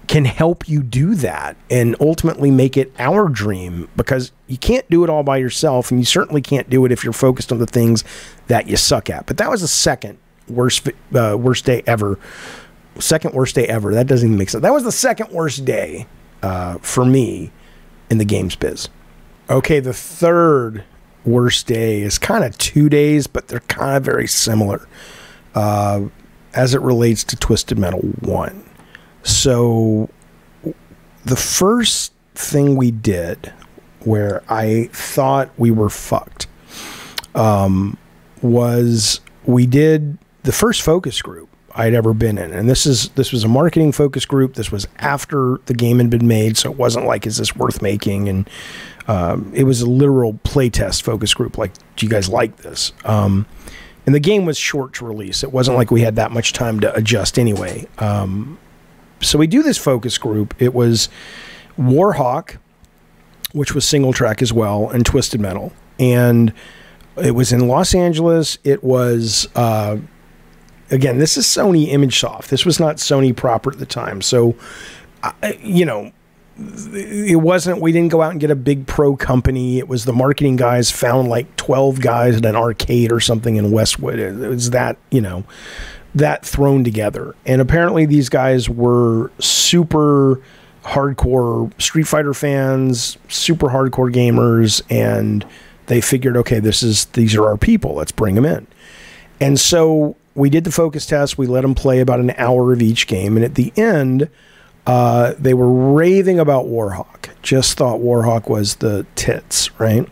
can 0.08 0.26
help 0.26 0.68
you 0.68 0.84
do 0.84 1.16
that 1.16 1.56
and 1.70 1.96
ultimately 2.00 2.52
make 2.52 2.78
it 2.78 2.92
our 3.00 3.30
dream 3.30 3.90
because 3.96 4.32
you 4.48 4.58
can't 4.58 4.90
do 4.90 5.04
it 5.04 5.10
all 5.10 5.24
by 5.24 5.38
yourself 5.38 5.92
and 5.92 6.00
you 6.00 6.06
certainly 6.06 6.42
can't 6.42 6.70
do 6.70 6.86
it 6.86 6.92
if 6.92 7.04
you're 7.04 7.14
focused 7.14 7.52
on 7.52 7.60
the 7.60 7.66
things 7.66 8.04
that 8.48 8.68
you 8.68 8.78
suck 8.78 9.10
at. 9.10 9.26
But 9.26 9.38
that 9.38 9.50
was 9.50 9.62
the 9.62 9.68
second 9.68 10.18
worst 10.48 10.88
uh, 11.14 11.38
worst 11.40 11.66
day 11.66 11.84
ever. 11.88 12.20
Second 13.00 13.34
worst 13.34 13.56
day 13.56 13.68
ever. 13.68 13.94
That 13.94 14.08
doesn't 14.08 14.28
even 14.28 14.38
make 14.38 14.50
sense. 14.50 14.62
That 14.62 14.74
was 14.74 14.84
the 14.84 14.92
second 14.92 15.32
worst 15.32 15.66
day 15.66 16.08
uh, 16.42 16.78
for 16.80 17.06
me 17.06 17.52
in 18.10 18.18
the 18.18 18.26
games 18.26 18.56
biz. 18.56 18.90
Okay, 19.50 19.80
the 19.80 19.94
third 19.94 20.84
worst 21.26 21.68
day 21.68 22.02
is 22.02 22.18
kind 22.18 22.44
of 22.44 22.58
two 22.58 22.90
days, 22.90 23.28
but 23.28 23.48
they're 23.48 23.60
kind 23.62 23.98
of 23.98 24.04
very 24.04 24.28
similar 24.28 24.88
uh, 25.56 26.02
as 26.54 26.74
it 26.74 26.82
relates 26.82 27.24
to 27.26 27.36
Twisted 27.36 27.78
Metal 27.78 28.00
1. 28.00 28.64
So 29.26 30.10
the 31.26 31.36
first 31.36 32.14
thing 32.36 32.76
we 32.76 32.92
did 32.92 33.52
where 34.02 34.44
I 34.48 34.90
thought 34.94 35.50
we 35.58 35.72
were 35.72 35.90
fucked 35.90 36.48
um, 37.34 37.98
was 38.42 39.20
we 39.46 39.66
did 39.66 40.18
the 40.44 40.52
first 40.52 40.84
focus 40.84 41.22
group 41.22 41.50
I'd 41.74 41.94
ever 41.96 42.14
been 42.14 42.38
in, 42.38 42.54
and 42.54 42.70
this 42.70 42.86
is 42.86 43.10
this 43.10 43.32
was 43.32 43.44
a 43.44 43.48
marketing 43.48 43.92
focus 43.92 44.26
group. 44.26 44.54
This 44.54 44.72
was 44.72 44.88
after 45.00 45.60
the 45.66 45.74
game 45.74 45.98
had 45.98 46.10
been 46.10 46.28
made, 46.28 46.56
so 46.56 46.72
it 46.72 46.78
wasn't 46.78 47.06
like 47.06 47.26
is 47.26 47.38
this 47.38 47.56
worth 47.56 47.82
making, 47.82 48.30
and 48.30 48.50
um, 49.08 49.52
it 49.54 49.64
was 49.64 49.82
a 49.82 49.90
literal 49.90 50.34
playtest 50.46 51.02
focus 51.02 51.34
group. 51.34 51.58
Like, 51.58 51.74
do 51.96 52.06
you 52.06 52.10
guys 52.10 52.30
like 52.30 52.58
this? 52.58 52.94
Um, 53.04 53.46
and 54.06 54.14
the 54.14 54.20
game 54.20 54.46
was 54.46 54.58
short 54.58 54.94
to 54.94 55.06
release. 55.06 55.44
It 55.44 55.52
wasn't 55.52 55.78
like 55.78 55.90
we 55.90 56.02
had 56.02 56.16
that 56.16 56.32
much 56.32 56.54
time 56.54 56.80
to 56.82 56.96
adjust 56.96 57.40
anyway. 57.40 57.88
Um, 57.98 58.60
so 59.26 59.38
we 59.38 59.48
do 59.48 59.64
this 59.64 59.78
focus 59.78 60.18
group. 60.18 60.54
It 60.62 60.74
was 60.74 61.10
Warhawk, 61.78 62.58
which 63.54 63.74
was 63.74 63.86
SingleTrac 63.86 64.42
as 64.42 64.54
well, 64.54 64.90
and 64.90 65.06
Twisted 65.06 65.40
Metal. 65.40 65.72
And 66.00 66.54
it 67.18 67.32
was 67.32 67.52
in 67.52 67.68
Los 67.68 67.96
Angeles. 67.96 68.58
It 68.64 68.84
was, 68.84 69.48
uh, 69.56 69.98
again, 70.92 71.18
this 71.18 71.38
is 71.38 71.46
Sony 71.46 71.92
ImageSoft. 71.92 72.48
This 72.48 72.66
was 72.66 72.80
not 72.80 72.98
Sony 72.98 73.36
proper 73.36 73.72
at 73.72 73.80
the 73.80 73.86
time. 73.86 74.22
So, 74.22 74.56
you 75.62 75.86
know, 75.86 76.12
it 76.58 77.42
wasn't, 77.42 77.82
we 77.82 77.92
didn't 77.92 78.12
go 78.12 78.22
out 78.22 78.32
and 78.32 78.40
get 78.40 78.52
a 78.52 78.56
big 78.56 78.88
pro 78.88 79.16
company. 79.16 79.78
It 79.78 79.88
was 79.88 80.06
the 80.06 80.14
marketing 80.14 80.56
guys 80.56 80.92
found 80.92 81.28
like 81.28 81.54
12 81.58 82.02
guys 82.02 82.38
at 82.38 82.46
an 82.46 82.56
arcade 82.56 83.12
or 83.12 83.20
something 83.20 83.56
in 83.56 83.72
Westwood. 83.72 84.20
It 84.20 84.36
was 84.36 84.70
that, 84.72 84.98
you 85.10 85.22
know 85.22 85.44
that 86.16 86.46
thrown 86.46 86.84
together. 86.84 87.36
And 87.46 87.62
apparently, 87.62 88.06
these 88.06 88.30
guys 88.30 88.70
were 88.70 89.32
super 89.40 90.42
hardcore 90.84 91.80
Street 91.82 92.08
Fighter 92.08 92.34
fans, 92.34 93.18
super 93.28 93.68
hardcore 93.68 94.14
gamers, 94.14 94.82
and 94.90 95.46
they 95.88 96.02
figured, 96.02 96.38
okay, 96.38 96.60
this 96.60 96.82
is 96.82 97.06
these 97.06 97.36
are 97.36 97.46
our 97.46 97.58
people. 97.58 97.96
Let's 97.96 98.12
bring 98.12 98.36
them 98.36 98.46
in. 98.46 98.66
And 99.40 99.60
so 99.60 100.16
we 100.34 100.50
did 100.50 100.64
the 100.64 100.72
focus 100.72 101.06
test. 101.06 101.38
We 101.38 101.48
let 101.48 101.62
them 101.62 101.76
play 101.76 102.00
about 102.00 102.20
an 102.20 102.32
hour 102.38 102.74
of 102.74 102.82
each 102.82 103.08
game. 103.08 103.36
And 103.36 103.46
at 103.46 103.56
the 103.56 103.74
end, 103.76 104.30
uh, 104.88 105.34
they 105.38 105.54
were 105.54 105.94
raving 105.94 106.40
about 106.40 106.66
Warhawk. 106.66 107.30
Just 107.42 107.78
thought 107.78 108.00
Warhawk 108.00 108.50
was 108.50 108.76
the 108.76 109.06
tits, 109.16 109.78
right? 109.80 110.08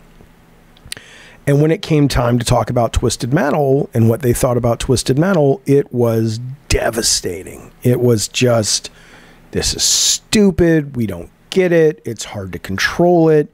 And 1.45 1.61
when 1.61 1.71
it 1.71 1.81
came 1.81 2.07
time 2.07 2.39
to 2.39 2.45
talk 2.45 2.69
about 2.69 2.93
Twisted 2.93 3.33
Metal 3.33 3.89
and 3.93 4.09
what 4.09 4.21
they 4.21 4.33
thought 4.33 4.55
about 4.55 4.79
Twisted 4.79 5.19
Metal, 5.19 5.61
it 5.65 5.93
was 5.93 6.39
devastating. 6.69 7.71
It 7.83 7.99
was 7.99 8.27
just, 8.29 8.89
this 9.51 9.75
is 9.75 9.83
stupid. 9.83 10.95
We 10.95 11.05
don't 11.05 11.29
get 11.49 11.71
it. 11.71 12.01
It's 12.05 12.23
hard 12.23 12.53
to 12.53 12.59
control 12.59 13.29
it. 13.29 13.51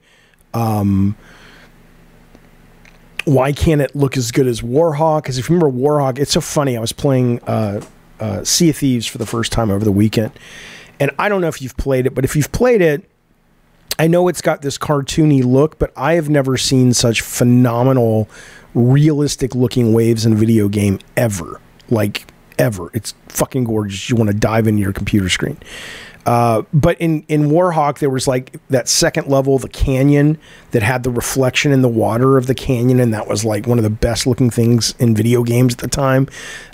Um, 0.53 1.17
why 3.25 3.51
can't 3.51 3.81
it 3.81 3.95
look 3.95 4.17
as 4.17 4.31
good 4.31 4.47
as 4.47 4.61
Warhawk? 4.61 5.23
Because 5.23 5.37
if 5.37 5.49
you 5.49 5.55
remember 5.55 5.77
Warhawk, 5.77 6.19
it's 6.19 6.31
so 6.31 6.41
funny. 6.41 6.77
I 6.77 6.79
was 6.79 6.93
playing 6.93 7.41
uh, 7.43 7.81
uh, 8.19 8.43
Sea 8.43 8.69
of 8.69 8.77
Thieves 8.77 9.07
for 9.07 9.17
the 9.17 9.25
first 9.25 9.51
time 9.51 9.69
over 9.69 9.83
the 9.83 9.91
weekend, 9.91 10.31
and 10.99 11.11
I 11.19 11.29
don't 11.29 11.41
know 11.41 11.47
if 11.47 11.61
you've 11.61 11.77
played 11.77 12.05
it, 12.05 12.15
but 12.15 12.25
if 12.25 12.35
you've 12.35 12.51
played 12.51 12.81
it, 12.81 13.09
I 14.00 14.08
know 14.08 14.30
it's 14.30 14.41
got 14.41 14.62
this 14.62 14.78
cartoony 14.78 15.43
look, 15.43 15.78
but 15.78 15.91
I 15.97 16.14
have 16.14 16.30
never 16.30 16.56
seen 16.56 16.93
such 16.93 17.20
phenomenal, 17.22 18.30
realistic 18.74 19.54
looking 19.54 19.91
waves 19.91 20.26
in 20.26 20.34
a 20.34 20.36
video 20.38 20.70
game 20.70 21.00
ever. 21.18 21.60
Like 21.89 22.32
ever. 22.58 22.89
It's 22.93 23.14
fucking 23.28 23.66
gorgeous. 23.66 24.10
You 24.10 24.16
want 24.16 24.30
to 24.30 24.36
dive 24.36 24.68
into 24.68 24.82
your 24.82 24.93
computer 24.93 25.28
screen. 25.28 25.58
Uh, 26.26 26.62
but 26.74 27.00
in, 27.02 27.24
in 27.28 27.50
Warhawk, 27.50 28.00
there 28.00 28.10
was 28.10 28.28
like 28.28 28.56
that 28.70 28.88
second 28.88 29.28
level, 29.28 29.58
the 29.58 29.70
canyon 29.70 30.38
that 30.72 30.84
had 30.84 31.04
the 31.04 31.10
reflection 31.10 31.72
in 31.72 31.82
the 31.82 31.89
water 31.89 32.38
of 32.38 32.45
the 32.45 32.54
canyon, 32.54 33.00
and 33.00 33.14
that 33.14 33.28
was 33.28 33.43
like 33.43 33.66
one 33.66 33.80
of 33.80 33.84
the 33.84 33.89
best 33.89 34.28
looking 34.28 34.50
things 34.50 34.93
in 35.00 35.16
video 35.16 35.43
games 35.43 35.74
at 35.74 35.80
the 35.80 35.88
time. 35.88 36.28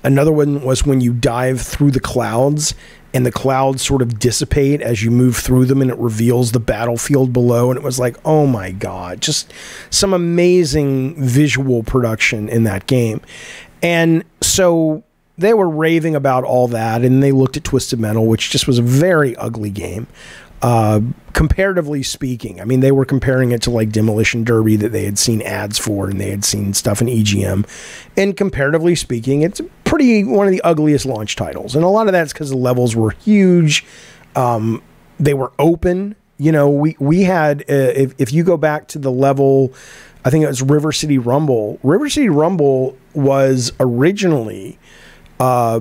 Another 0.03 0.31
one 0.31 0.61
was 0.63 0.85
when 0.85 0.99
you 0.99 1.13
dive 1.13 1.61
through 1.61 1.91
the 1.91 1.99
clouds 1.99 2.75
and 3.15 3.25
the 3.25 3.31
clouds 3.31 3.81
sort 3.81 4.01
of 4.01 4.19
dissipate 4.19 4.81
as 4.81 5.01
you 5.01 5.09
move 5.09 5.37
through 5.37 5.65
them 5.65 5.81
and 5.81 5.89
it 5.89 5.97
reveals 5.97 6.51
the 6.51 6.59
battlefield 6.59 7.31
below. 7.31 7.71
And 7.71 7.77
it 7.77 7.83
was 7.83 7.97
like, 7.97 8.17
oh 8.25 8.45
my 8.45 8.71
God, 8.71 9.21
just 9.21 9.53
some 9.89 10.13
amazing 10.13 11.15
visual 11.23 11.81
production 11.81 12.49
in 12.49 12.65
that 12.65 12.87
game. 12.87 13.21
And 13.81 14.25
so 14.41 15.03
they 15.37 15.53
were 15.53 15.69
raving 15.69 16.15
about 16.15 16.43
all 16.43 16.67
that, 16.69 17.03
and 17.03 17.21
they 17.21 17.31
looked 17.31 17.57
at 17.57 17.63
Twisted 17.63 17.99
Metal, 17.99 18.25
which 18.25 18.49
just 18.49 18.67
was 18.67 18.79
a 18.79 18.83
very 18.83 19.35
ugly 19.37 19.69
game. 19.69 20.07
Uh, 20.65 20.99
comparatively 21.33 22.01
speaking, 22.01 22.59
I 22.59 22.65
mean, 22.65 22.79
they 22.79 22.91
were 22.91 23.05
comparing 23.05 23.51
it 23.51 23.61
to 23.61 23.69
like 23.69 23.91
Demolition 23.91 24.43
Derby 24.43 24.75
that 24.77 24.91
they 24.91 25.05
had 25.05 25.19
seen 25.19 25.43
ads 25.43 25.77
for, 25.77 26.09
and 26.09 26.19
they 26.19 26.31
had 26.31 26.43
seen 26.43 26.73
stuff 26.73 27.03
in 27.03 27.07
EGM. 27.07 27.67
And 28.17 28.35
comparatively 28.35 28.95
speaking, 28.95 29.43
it's 29.43 29.61
pretty 29.83 30.23
one 30.23 30.47
of 30.47 30.51
the 30.51 30.63
ugliest 30.63 31.05
launch 31.05 31.35
titles, 31.35 31.75
and 31.75 31.85
a 31.85 31.87
lot 31.87 32.07
of 32.07 32.13
that's 32.13 32.33
because 32.33 32.49
the 32.49 32.57
levels 32.57 32.95
were 32.95 33.11
huge. 33.11 33.85
Um, 34.35 34.81
they 35.19 35.35
were 35.35 35.51
open. 35.59 36.15
You 36.39 36.51
know, 36.51 36.67
we 36.67 36.95
we 36.97 37.21
had 37.21 37.61
uh, 37.69 37.93
if 37.93 38.15
if 38.17 38.33
you 38.33 38.43
go 38.43 38.57
back 38.57 38.87
to 38.87 38.97
the 38.97 39.11
level, 39.11 39.71
I 40.25 40.31
think 40.31 40.45
it 40.45 40.47
was 40.47 40.63
River 40.63 40.91
City 40.91 41.19
Rumble. 41.19 41.77
River 41.83 42.09
City 42.09 42.29
Rumble 42.29 42.97
was 43.13 43.71
originally 43.79 44.79
uh, 45.39 45.79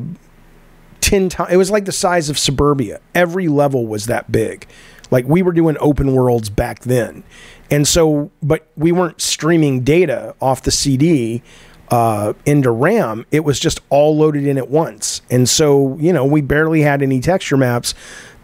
10 1.05 1.29
times. 1.29 1.53
It 1.53 1.59
was 1.59 1.71
like 1.71 1.85
the 1.85 1.93
size 1.93 2.31
of 2.31 2.39
suburbia. 2.39 2.99
Every 3.15 3.47
level 3.47 3.87
was 3.87 4.07
that 4.07 4.33
big. 4.33 4.67
Like 5.11 5.27
we 5.27 5.43
were 5.43 5.53
doing 5.53 5.77
open 5.79 6.15
worlds 6.15 6.49
back 6.49 6.81
then. 6.81 7.25
And 7.71 7.87
so, 7.87 8.31
but 8.43 8.67
we 8.77 8.91
weren't 8.91 9.21
streaming 9.21 9.83
data 9.83 10.35
off 10.41 10.63
the 10.63 10.71
CD 10.71 11.43
uh, 11.91 12.33
into 12.47 12.71
RAM. 12.71 13.27
It 13.31 13.41
was 13.41 13.61
just 13.61 13.81
all 13.91 14.17
loaded 14.17 14.47
in 14.47 14.57
at 14.57 14.71
once. 14.71 15.21
And 15.31 15.47
so, 15.47 15.97
you 15.99 16.13
know, 16.13 16.25
we 16.25 16.41
barely 16.41 16.81
had 16.81 17.03
any 17.03 17.21
texture 17.21 17.59
maps 17.59 17.95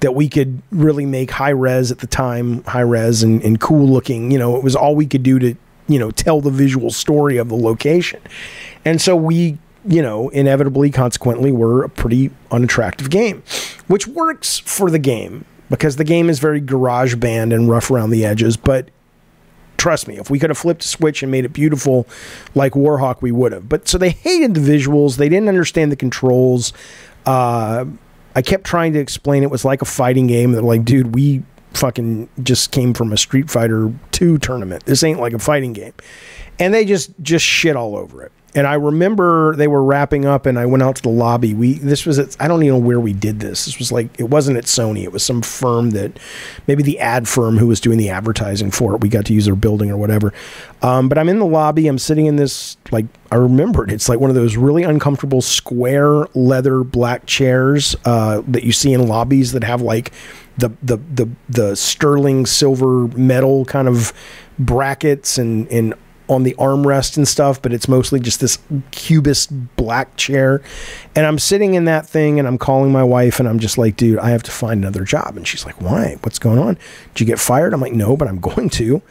that 0.01 0.15
we 0.15 0.29
could 0.29 0.63
really 0.71 1.07
make 1.07 1.31
high 1.31 1.51
res 1.51 1.91
at 1.91 2.01
the 2.01 2.07
time, 2.07 2.63
high 2.65 2.81
res 2.81 3.23
and, 3.23 3.43
and 3.43 3.59
cool 3.59 3.89
looking. 3.89 4.31
You 4.31 4.39
know, 4.39 4.57
it 4.57 4.63
was 4.63 4.77
all 4.77 4.95
we 4.95 5.07
could 5.07 5.23
do 5.23 5.39
to, 5.39 5.55
you 5.89 5.99
know, 5.99 6.11
tell 6.11 6.43
the 6.43 6.51
visual 6.51 6.91
story 6.91 7.39
of 7.39 7.49
the 7.49 7.57
location. 7.57 8.21
And 8.85 9.01
so 9.01 9.17
we 9.17 9.59
you 9.85 10.03
know, 10.03 10.29
inevitably, 10.31 10.91
consequently, 10.91 11.53
were 11.53 11.83
a 11.83 11.89
pretty 11.89 12.31
unattractive 12.51 13.11
game, 13.11 13.43
which 13.87 14.07
works 14.07 14.59
for 14.59 14.91
the 14.91 14.99
game 14.99 15.45
because 15.71 15.97
the 15.97 16.05
game 16.05 16.29
is 16.29 16.39
very 16.39 16.61
garage 16.61 17.15
band 17.15 17.53
and 17.53 17.69
rough 17.69 17.91
around 17.91 18.11
the 18.11 18.25
edges. 18.25 18.57
But 18.57 18.91
trust 19.79 20.07
me, 20.09 20.19
if 20.19 20.29
we 20.29 20.39
could 20.39 20.51
have 20.51 20.59
flipped 20.59 20.85
a 20.85 20.89
switch 20.89 21.23
and 21.23 21.31
made 21.33 21.45
it 21.45 21.53
beautiful 21.53 22.07
like 22.55 22.73
Warhawk, 22.73 23.23
we 23.23 23.33
would 23.33 23.53
have. 23.53 23.69
But 23.69 23.89
so 23.89 23.97
they 23.97 24.11
hated 24.11 24.55
the 24.55 24.61
visuals, 24.61 25.17
they 25.17 25.29
didn't 25.29 25.49
understand 25.49 25.91
the 25.91 25.97
controls. 25.97 26.73
Uh, 27.25 27.87
I 28.35 28.43
kept 28.43 28.65
trying 28.65 28.93
to 28.93 28.99
explain 28.99 29.43
it 29.43 29.51
was 29.51 29.65
like 29.65 29.83
a 29.83 29.87
fighting 29.87 30.27
game. 30.27 30.53
They're 30.53 30.63
like, 30.63 30.85
dude, 30.85 31.15
we 31.15 31.43
fucking 31.73 32.29
just 32.43 32.73
came 32.73 32.95
from 32.95 33.13
a 33.13 33.17
Street 33.17 33.49
Fighter 33.49 33.93
2 34.13 34.39
tournament. 34.39 34.85
This 34.85 35.03
ain't 35.03 35.21
like 35.21 35.33
a 35.33 35.39
fighting 35.39 35.73
game. 35.73 35.95
And 36.59 36.75
they 36.75 36.85
just 36.85 37.13
just 37.23 37.45
shit 37.45 37.75
all 37.75 37.97
over 37.97 38.23
it 38.23 38.33
and 38.55 38.67
I 38.67 38.75
remember 38.75 39.55
they 39.55 39.69
were 39.69 39.83
wrapping 39.83 40.25
up, 40.25 40.47
and 40.47 40.59
I 40.59 40.67
went 40.67 40.83
out 40.83 40.97
to 40.97 41.03
the 41.03 41.09
lobby. 41.09 41.55
We 41.55 41.75
this 41.75 42.05
was 42.05 42.19
at, 42.19 42.37
I 42.41 42.49
don't 42.49 42.63
even 42.63 42.81
know 42.81 42.87
where 42.87 43.01
we 43.01 43.13
did 43.13 43.41
this. 43.41 43.65
This 43.65 43.79
was 43.79 43.93
like 43.93 44.19
it 44.19 44.25
wasn't 44.25 44.59
at 44.59 44.65
Sony. 44.65 45.05
It 45.05 45.13
was 45.13 45.23
some 45.23 45.43
firm 45.43 45.91
that 45.91 46.19
maybe 46.67 46.83
the 46.83 46.99
ad 46.99 47.29
firm 47.29 47.59
who 47.59 47.69
was 47.69 47.81
doing 47.81 47.99
the 47.99 48.11
advertising 48.11 48.71
for 48.71 48.95
it. 48.95 49.01
We 49.01 49.09
got 49.09 49.27
to 49.27 49.35
use 49.35 49.45
their 49.45 49.55
building 49.55 49.91
or 49.91 49.97
whatever. 49.97 50.33
Um, 50.83 51.09
but 51.09 51.19
I'm 51.19 51.29
in 51.29 51.39
the 51.39 51.47
lobby. 51.47 51.87
I'm 51.87 51.99
sitting 51.99 52.27
in 52.27 52.37
this 52.37 52.77
like 52.91 53.07
I 53.31 53.37
remembered. 53.37 53.91
It's 53.93 54.09
like 54.09 54.19
one 54.19 54.31
of 54.31 54.37
those 54.37 54.57
really 54.57 54.83
uncomfortable 54.83 55.43
square 55.43 56.27
leather 56.35 56.83
black 56.83 57.27
chairs 57.27 57.95
uh, 58.05 58.43
that 58.49 58.65
you 58.65 58.73
see 58.73 58.93
in 58.93 59.07
lobbies 59.07 59.53
that 59.53 59.63
have 59.65 59.81
like 59.81 60.13
the 60.59 60.71
the 60.83 60.97
the 60.97 61.29
the 61.49 61.77
sterling 61.77 62.47
silver 62.47 63.07
metal 63.09 63.65
kind 63.65 63.89
of 63.89 64.13
brackets 64.59 65.39
and 65.39 65.69
and 65.69 65.95
on 66.31 66.45
the 66.45 66.55
armrest 66.55 67.17
and 67.17 67.27
stuff, 67.27 67.61
but 67.61 67.73
it's 67.73 67.89
mostly 67.89 68.21
just 68.21 68.41
this 68.41 68.59
cubist 68.93 69.51
black 69.77 70.17
chair. 70.17 70.63
And 71.17 71.27
I'm 71.27 71.41
sitting 71.41 71.75
in 71.75 71.87
that 71.87 72.07
thing 72.07 72.39
and 72.39 72.47
I'm 72.47 72.57
calling 72.57 72.93
my 72.93 73.03
wife 73.03 73.41
and 73.41 73.49
I'm 73.49 73.59
just 73.59 73.77
like, 73.77 73.97
dude, 73.97 74.21
I 74.21 74.31
have 74.31 74.45
to 74.45 74.51
find 74.53 74.81
another 74.81 75.05
job. 75.05 75.37
And 75.37 75.47
she's 75.47 75.67
like, 75.67 75.81
why? 75.81 76.17
What's 76.23 76.39
going 76.39 76.61
on? 76.61 76.79
Did 77.15 77.21
you 77.21 77.27
get 77.27 77.41
fired? 77.41 77.75
I'm 77.75 77.81
like, 77.81 77.93
no, 77.93 78.17
but 78.17 78.29
I'm 78.29 78.39
going 78.39 78.71
to 78.71 79.03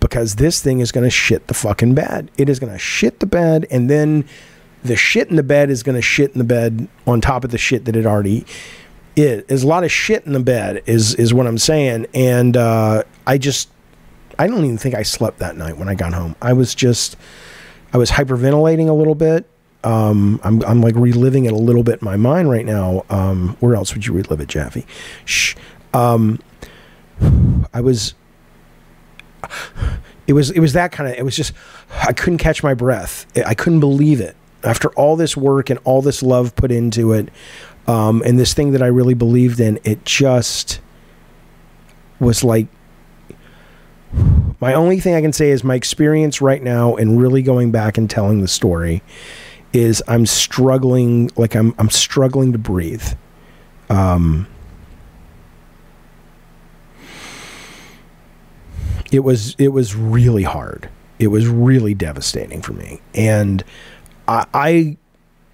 because 0.00 0.34
this 0.34 0.60
thing 0.60 0.80
is 0.80 0.90
going 0.90 1.04
to 1.04 1.10
shit 1.10 1.46
the 1.46 1.54
fucking 1.54 1.94
bed. 1.94 2.30
It 2.36 2.48
is 2.48 2.58
going 2.58 2.72
to 2.72 2.78
shit 2.78 3.20
the 3.20 3.26
bed 3.26 3.66
and 3.70 3.88
then 3.88 4.24
the 4.82 4.96
shit 4.96 5.30
in 5.30 5.36
the 5.36 5.44
bed 5.44 5.70
is 5.70 5.82
going 5.84 5.96
to 5.96 6.02
shit 6.02 6.32
in 6.32 6.38
the 6.38 6.44
bed 6.44 6.88
on 7.06 7.20
top 7.20 7.44
of 7.44 7.52
the 7.52 7.58
shit 7.58 7.84
that 7.84 7.94
it 7.94 8.04
already 8.04 8.44
is. 9.16 9.44
There's 9.44 9.62
a 9.62 9.68
lot 9.68 9.84
of 9.84 9.92
shit 9.92 10.26
in 10.26 10.32
the 10.32 10.40
bed 10.40 10.82
is 10.86 11.14
is 11.14 11.32
what 11.32 11.46
I'm 11.46 11.56
saying. 11.56 12.06
And 12.12 12.56
uh, 12.56 13.04
I 13.26 13.38
just 13.38 13.70
I 14.38 14.46
don't 14.46 14.64
even 14.64 14.78
think 14.78 14.94
I 14.94 15.02
slept 15.02 15.38
that 15.38 15.56
night 15.56 15.76
when 15.76 15.88
I 15.88 15.94
got 15.94 16.12
home. 16.12 16.36
I 16.40 16.52
was 16.52 16.74
just, 16.74 17.16
I 17.92 17.98
was 17.98 18.10
hyperventilating 18.10 18.88
a 18.88 18.92
little 18.92 19.14
bit. 19.14 19.48
Um, 19.82 20.40
I'm, 20.42 20.62
I'm 20.64 20.80
like 20.80 20.94
reliving 20.94 21.44
it 21.44 21.52
a 21.52 21.56
little 21.56 21.82
bit 21.82 22.00
in 22.00 22.04
my 22.04 22.16
mind 22.16 22.48
right 22.50 22.64
now. 22.64 23.04
Um, 23.10 23.56
where 23.60 23.74
else 23.74 23.94
would 23.94 24.06
you 24.06 24.14
relive 24.14 24.40
it, 24.40 24.48
Jaffe? 24.48 24.86
Shh. 25.24 25.54
Um, 25.92 26.40
I 27.72 27.80
was, 27.80 28.14
it 30.26 30.32
was, 30.32 30.50
it 30.50 30.60
was 30.60 30.72
that 30.72 30.90
kind 30.90 31.10
of, 31.10 31.16
it 31.18 31.24
was 31.24 31.36
just, 31.36 31.52
I 32.02 32.12
couldn't 32.12 32.38
catch 32.38 32.62
my 32.62 32.74
breath. 32.74 33.26
I 33.44 33.54
couldn't 33.54 33.80
believe 33.80 34.20
it. 34.20 34.36
After 34.62 34.88
all 34.92 35.16
this 35.16 35.36
work 35.36 35.68
and 35.68 35.78
all 35.84 36.00
this 36.00 36.22
love 36.22 36.56
put 36.56 36.72
into 36.72 37.12
it, 37.12 37.28
um, 37.86 38.22
and 38.24 38.38
this 38.38 38.54
thing 38.54 38.72
that 38.72 38.82
I 38.82 38.86
really 38.86 39.12
believed 39.12 39.60
in, 39.60 39.78
it 39.84 40.06
just 40.06 40.80
was 42.18 42.42
like 42.42 42.68
my 44.64 44.72
only 44.72 44.98
thing 44.98 45.14
I 45.14 45.20
can 45.20 45.34
say 45.34 45.50
is 45.50 45.62
my 45.62 45.74
experience 45.74 46.40
right 46.40 46.62
now 46.62 46.96
and 46.96 47.20
really 47.20 47.42
going 47.42 47.70
back 47.70 47.98
and 47.98 48.08
telling 48.08 48.40
the 48.40 48.48
story 48.48 49.02
is 49.74 50.02
I'm 50.08 50.24
struggling 50.24 51.30
like 51.36 51.54
I'm 51.54 51.74
I'm 51.76 51.90
struggling 51.90 52.50
to 52.52 52.58
breathe. 52.58 53.06
Um, 53.90 54.46
it 59.12 59.18
was 59.18 59.54
it 59.58 59.68
was 59.68 59.94
really 59.94 60.44
hard. 60.44 60.88
It 61.18 61.26
was 61.26 61.46
really 61.46 61.92
devastating 61.92 62.62
for 62.62 62.72
me, 62.72 63.02
and 63.12 63.62
I, 64.26 64.46
I 64.54 64.96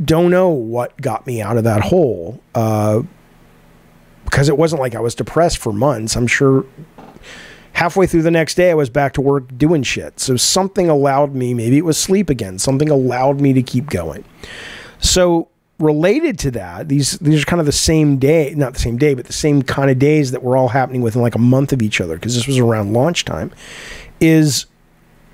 don't 0.05 0.31
know 0.31 0.51
what 0.51 0.97
got 1.01 1.27
me 1.27 1.43
out 1.43 1.57
of 1.57 1.65
that 1.65 1.81
hole. 1.81 2.41
Uh, 2.55 3.03
because 4.25 4.49
it 4.49 4.57
wasn't 4.57 4.81
like 4.81 4.95
I 4.95 5.01
was 5.01 5.17
depressed 5.17 5.59
for 5.59 5.73
months. 5.73 6.15
I'm 6.15 6.29
sure 6.29 6.65
halfway 7.73 8.07
through 8.07 8.23
the 8.23 8.31
next 8.31 8.55
day, 8.55 8.71
I 8.71 8.75
was 8.75 8.91
back 8.91 9.13
to 9.15 9.21
work 9.21 9.57
doing 9.57 9.83
shit. 9.83 10.21
So 10.21 10.37
something 10.37 10.89
allowed 10.89 11.35
me, 11.35 11.55
maybe 11.55 11.79
it 11.79 11.85
was 11.85 11.99
sleep 11.99 12.31
again, 12.31 12.59
something 12.59 12.91
allowed 12.91 13.41
me 13.41 13.53
to 13.53 13.63
keep 13.63 13.87
going. 13.91 14.25
So 14.99 15.49
related 15.79 16.39
to 16.41 16.51
that, 16.51 16.89
these 16.89 17.13
these 17.21 17.43
are 17.43 17.47
kind 17.47 17.61
of 17.61 17.67
the 17.67 17.73
same 17.73 18.19
day, 18.19 18.53
not 18.55 18.75
the 18.75 18.81
same 18.81 18.99
day, 18.99 19.15
but 19.15 19.27
the 19.27 19.33
same 19.33 19.63
kind 19.63 19.91
of 19.91 19.99
days 19.99 20.31
that 20.33 20.43
were 20.43 20.57
all 20.57 20.69
happening 20.69 21.01
within 21.01 21.23
like 21.23 21.35
a 21.35 21.39
month 21.39 21.73
of 21.73 21.81
each 21.81 22.01
other 22.01 22.17
because 22.17 22.35
this 22.35 22.47
was 22.47 22.59
around 22.59 22.93
launch 22.93 23.25
time. 23.25 23.51
Is 24.21 24.67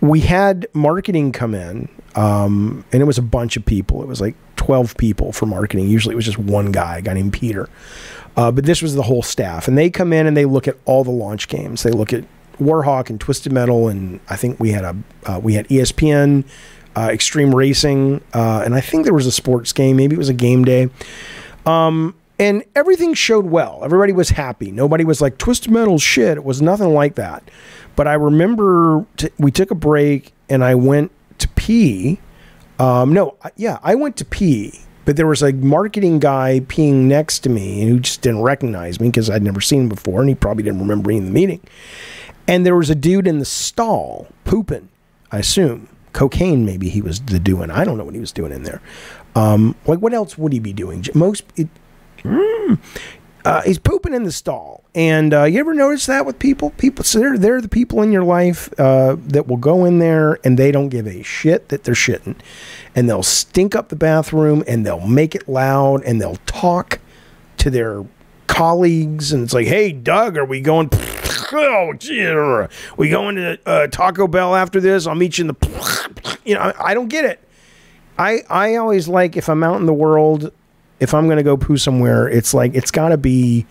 we 0.00 0.20
had 0.20 0.68
marketing 0.72 1.32
come 1.32 1.54
in 1.54 1.88
Um, 2.14 2.84
and 2.92 3.02
it 3.02 3.04
was 3.04 3.18
a 3.18 3.22
bunch 3.22 3.56
of 3.56 3.64
people. 3.64 4.02
It 4.02 4.08
was 4.08 4.20
like 4.20 4.34
12 4.56 4.96
people 4.96 5.32
for 5.32 5.46
marketing. 5.46 5.88
Usually 5.88 6.12
it 6.14 6.16
was 6.16 6.24
just 6.24 6.38
one 6.38 6.72
guy, 6.72 6.98
a 6.98 7.02
guy 7.02 7.12
named 7.14 7.32
Peter. 7.32 7.68
Uh, 8.36 8.50
but 8.52 8.64
this 8.64 8.82
was 8.82 8.94
the 8.94 9.02
whole 9.02 9.22
staff. 9.22 9.66
And 9.66 9.78
they 9.78 9.90
come 9.90 10.12
in 10.12 10.26
and 10.26 10.36
they 10.36 10.44
look 10.44 10.68
at 10.68 10.76
all 10.84 11.04
the 11.04 11.10
launch 11.10 11.48
games. 11.48 11.82
They 11.82 11.90
look 11.90 12.12
at 12.12 12.24
Warhawk 12.60 13.08
and 13.08 13.20
Twisted 13.20 13.52
Metal. 13.52 13.88
And 13.88 14.20
I 14.28 14.36
think 14.36 14.60
we 14.60 14.72
had 14.72 14.84
a, 14.84 14.96
uh, 15.24 15.40
we 15.42 15.54
had 15.54 15.66
ESPN, 15.68 16.44
uh, 16.94 17.08
Extreme 17.10 17.54
Racing. 17.54 18.20
Uh, 18.34 18.62
and 18.64 18.74
I 18.74 18.80
think 18.80 19.04
there 19.04 19.14
was 19.14 19.26
a 19.26 19.32
sports 19.32 19.72
game. 19.72 19.96
Maybe 19.96 20.14
it 20.14 20.18
was 20.18 20.28
a 20.28 20.34
game 20.34 20.64
day. 20.64 20.90
Um, 21.64 22.14
and 22.38 22.62
everything 22.74 23.14
showed 23.14 23.46
well. 23.46 23.80
Everybody 23.82 24.12
was 24.12 24.30
happy. 24.30 24.70
Nobody 24.70 25.04
was 25.04 25.20
like 25.22 25.38
Twisted 25.38 25.70
Metal 25.70 25.98
shit. 25.98 26.36
It 26.36 26.44
was 26.44 26.60
nothing 26.60 26.92
like 26.92 27.14
that. 27.14 27.50
But 27.96 28.06
I 28.06 28.14
remember 28.14 29.06
t- 29.16 29.30
we 29.38 29.50
took 29.50 29.70
a 29.70 29.74
break 29.74 30.32
and 30.50 30.62
I 30.62 30.74
went 30.74 31.10
to 31.38 31.48
pee. 31.48 32.20
Um, 32.78 33.14
no, 33.14 33.36
yeah, 33.56 33.78
I 33.82 33.94
went 33.94 34.18
to 34.18 34.24
pee, 34.26 34.80
but 35.06 35.16
there 35.16 35.26
was 35.26 35.42
a 35.42 35.52
marketing 35.52 36.18
guy 36.18 36.60
peeing 36.66 37.04
next 37.04 37.38
to 37.40 37.48
me 37.48 37.86
who 37.88 38.00
just 38.00 38.20
didn't 38.20 38.42
recognize 38.42 39.00
me 39.00 39.08
because 39.08 39.30
I'd 39.30 39.42
never 39.42 39.60
seen 39.60 39.82
him 39.82 39.88
before, 39.88 40.20
and 40.20 40.28
he 40.28 40.34
probably 40.34 40.64
didn't 40.64 40.80
remember 40.80 41.08
me 41.08 41.16
in 41.16 41.24
the 41.24 41.30
meeting. 41.30 41.60
And 42.48 42.66
there 42.66 42.76
was 42.76 42.90
a 42.90 42.94
dude 42.94 43.26
in 43.26 43.38
the 43.38 43.44
stall 43.44 44.26
pooping, 44.44 44.88
I 45.30 45.38
assume. 45.38 45.88
Cocaine, 46.12 46.64
maybe 46.64 46.88
he 46.88 47.00
was 47.00 47.20
the 47.20 47.38
doing. 47.38 47.70
I 47.70 47.84
don't 47.84 47.96
know 47.96 48.04
what 48.04 48.14
he 48.14 48.20
was 48.20 48.32
doing 48.32 48.50
in 48.50 48.64
there. 48.64 48.82
Um, 49.34 49.76
like, 49.86 50.00
what 50.00 50.12
else 50.12 50.36
would 50.36 50.52
he 50.52 50.58
be 50.58 50.72
doing? 50.72 51.04
Most, 51.14 51.44
it, 51.56 51.68
mm, 52.22 52.78
uh, 53.46 53.62
he's 53.62 53.78
pooping 53.78 54.12
in 54.12 54.24
the 54.24 54.32
stall. 54.32 54.82
And 54.92 55.32
uh, 55.32 55.44
you 55.44 55.60
ever 55.60 55.72
notice 55.72 56.06
that 56.06 56.26
with 56.26 56.36
people? 56.40 56.70
People, 56.70 57.04
so 57.04 57.20
they're, 57.20 57.38
they're 57.38 57.60
the 57.60 57.68
people 57.68 58.02
in 58.02 58.10
your 58.10 58.24
life 58.24 58.68
uh, 58.76 59.14
that 59.20 59.46
will 59.46 59.56
go 59.56 59.84
in 59.84 60.00
there 60.00 60.40
and 60.42 60.58
they 60.58 60.72
don't 60.72 60.88
give 60.88 61.06
a 61.06 61.22
shit 61.22 61.68
that 61.68 61.84
they're 61.84 61.94
shitting. 61.94 62.34
And 62.96 63.08
they'll 63.08 63.22
stink 63.22 63.76
up 63.76 63.88
the 63.88 63.94
bathroom 63.94 64.64
and 64.66 64.84
they'll 64.84 65.06
make 65.06 65.36
it 65.36 65.48
loud 65.48 66.02
and 66.02 66.20
they'll 66.20 66.40
talk 66.46 66.98
to 67.58 67.70
their 67.70 68.04
colleagues. 68.48 69.32
And 69.32 69.44
it's 69.44 69.54
like, 69.54 69.68
hey, 69.68 69.92
Doug, 69.92 70.36
are 70.36 70.44
we 70.44 70.60
going? 70.60 70.90
Oh, 71.52 71.92
gee, 71.96 72.26
we 72.96 73.08
going 73.08 73.36
to 73.36 73.58
uh, 73.66 73.86
Taco 73.86 74.26
Bell 74.26 74.56
after 74.56 74.80
this? 74.80 75.06
I'll 75.06 75.14
meet 75.14 75.38
you 75.38 75.42
in 75.42 75.48
the. 75.48 76.32
You 76.44 76.54
know, 76.54 76.60
I, 76.60 76.90
I 76.90 76.94
don't 76.94 77.08
get 77.08 77.24
it. 77.24 77.40
I 78.18 78.42
I 78.48 78.76
always 78.76 79.08
like 79.08 79.36
if 79.36 79.48
I'm 79.48 79.62
out 79.64 79.76
in 79.76 79.86
the 79.86 79.94
world 79.94 80.52
if 81.00 81.14
I'm 81.14 81.26
going 81.26 81.36
to 81.36 81.42
go 81.42 81.56
poo 81.56 81.76
somewhere, 81.76 82.28
it's 82.28 82.54
like 82.54 82.74
it's 82.74 82.90
got 82.90 83.10
to 83.10 83.18
be 83.18 83.66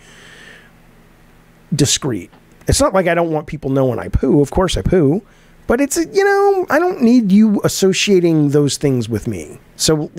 discreet. 1.74 2.30
It's 2.68 2.80
not 2.80 2.94
like 2.94 3.06
I 3.06 3.14
don't 3.14 3.30
want 3.30 3.46
people 3.46 3.70
knowing 3.70 3.98
I 3.98 4.08
poo. 4.08 4.40
Of 4.40 4.50
course 4.50 4.76
I 4.76 4.82
poo, 4.82 5.22
but 5.66 5.80
it's 5.80 5.96
you 5.96 6.24
know 6.24 6.66
I 6.70 6.78
don't 6.78 7.02
need 7.02 7.32
you 7.32 7.60
associating 7.64 8.50
those 8.50 8.76
things 8.76 9.08
with 9.08 9.26
me. 9.26 9.58
So 9.76 10.10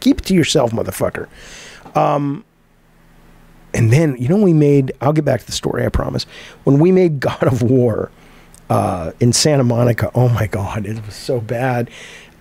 keep 0.00 0.18
it 0.18 0.24
to 0.26 0.34
yourself, 0.34 0.72
motherfucker. 0.72 1.28
Um, 1.94 2.44
and 3.74 3.92
then 3.92 4.16
you 4.18 4.28
know 4.28 4.36
we 4.36 4.52
made. 4.52 4.92
I'll 5.00 5.12
get 5.12 5.24
back 5.24 5.40
to 5.40 5.46
the 5.46 5.52
story. 5.52 5.84
I 5.84 5.88
promise. 5.88 6.24
When 6.64 6.78
we 6.78 6.92
made 6.92 7.20
God 7.20 7.42
of 7.42 7.62
War 7.62 8.10
uh, 8.70 9.12
in 9.20 9.32
Santa 9.32 9.64
Monica, 9.64 10.10
oh 10.14 10.28
my 10.28 10.46
god, 10.46 10.86
it 10.86 11.04
was 11.04 11.14
so 11.14 11.40
bad. 11.40 11.90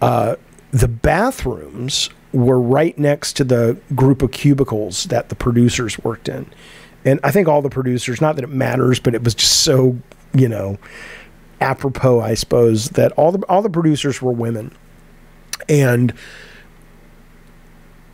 Uh, 0.01 0.35
the 0.71 0.87
bathrooms 0.87 2.09
were 2.35 2.59
right 2.59 2.97
next 2.97 3.33
to 3.37 3.43
the 3.43 3.77
group 3.95 4.21
of 4.21 4.31
cubicles 4.31 5.05
that 5.05 5.29
the 5.29 5.35
producers 5.35 5.97
worked 6.03 6.27
in. 6.27 6.45
And 7.05 7.19
I 7.23 7.31
think 7.31 7.47
all 7.47 7.61
the 7.61 7.69
producers, 7.69 8.19
not 8.19 8.35
that 8.35 8.43
it 8.43 8.49
matters, 8.49 8.99
but 8.99 9.15
it 9.15 9.23
was 9.23 9.35
just 9.35 9.61
so, 9.61 9.97
you 10.33 10.49
know, 10.49 10.77
apropos, 11.61 12.19
I 12.19 12.33
suppose, 12.33 12.89
that 12.89 13.11
all 13.13 13.31
the 13.31 13.39
all 13.47 13.61
the 13.61 13.69
producers 13.69 14.21
were 14.21 14.31
women. 14.31 14.75
And 15.69 16.13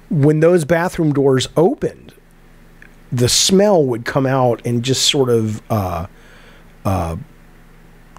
when 0.10 0.42
those 0.42 0.66
bathroom 0.66 1.14
doors 1.14 1.48
opened, 1.56 2.14
the 3.12 3.30
smell 3.30 3.84
would 3.86 4.06
come 4.06 4.26
out 4.26 4.66
and 4.66 4.84
just 4.84 5.10
sort 5.10 5.30
of 5.30 5.62
uh, 5.72 6.08
uh, 6.86 7.16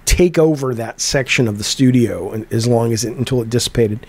take 0.05 0.37
over 0.37 0.73
that 0.73 0.99
section 0.99 1.47
of 1.47 1.57
the 1.57 1.63
studio 1.63 2.45
as 2.51 2.67
long 2.67 2.91
as 2.91 3.05
it 3.05 3.15
until 3.15 3.41
it 3.41 3.49
dissipated. 3.49 4.05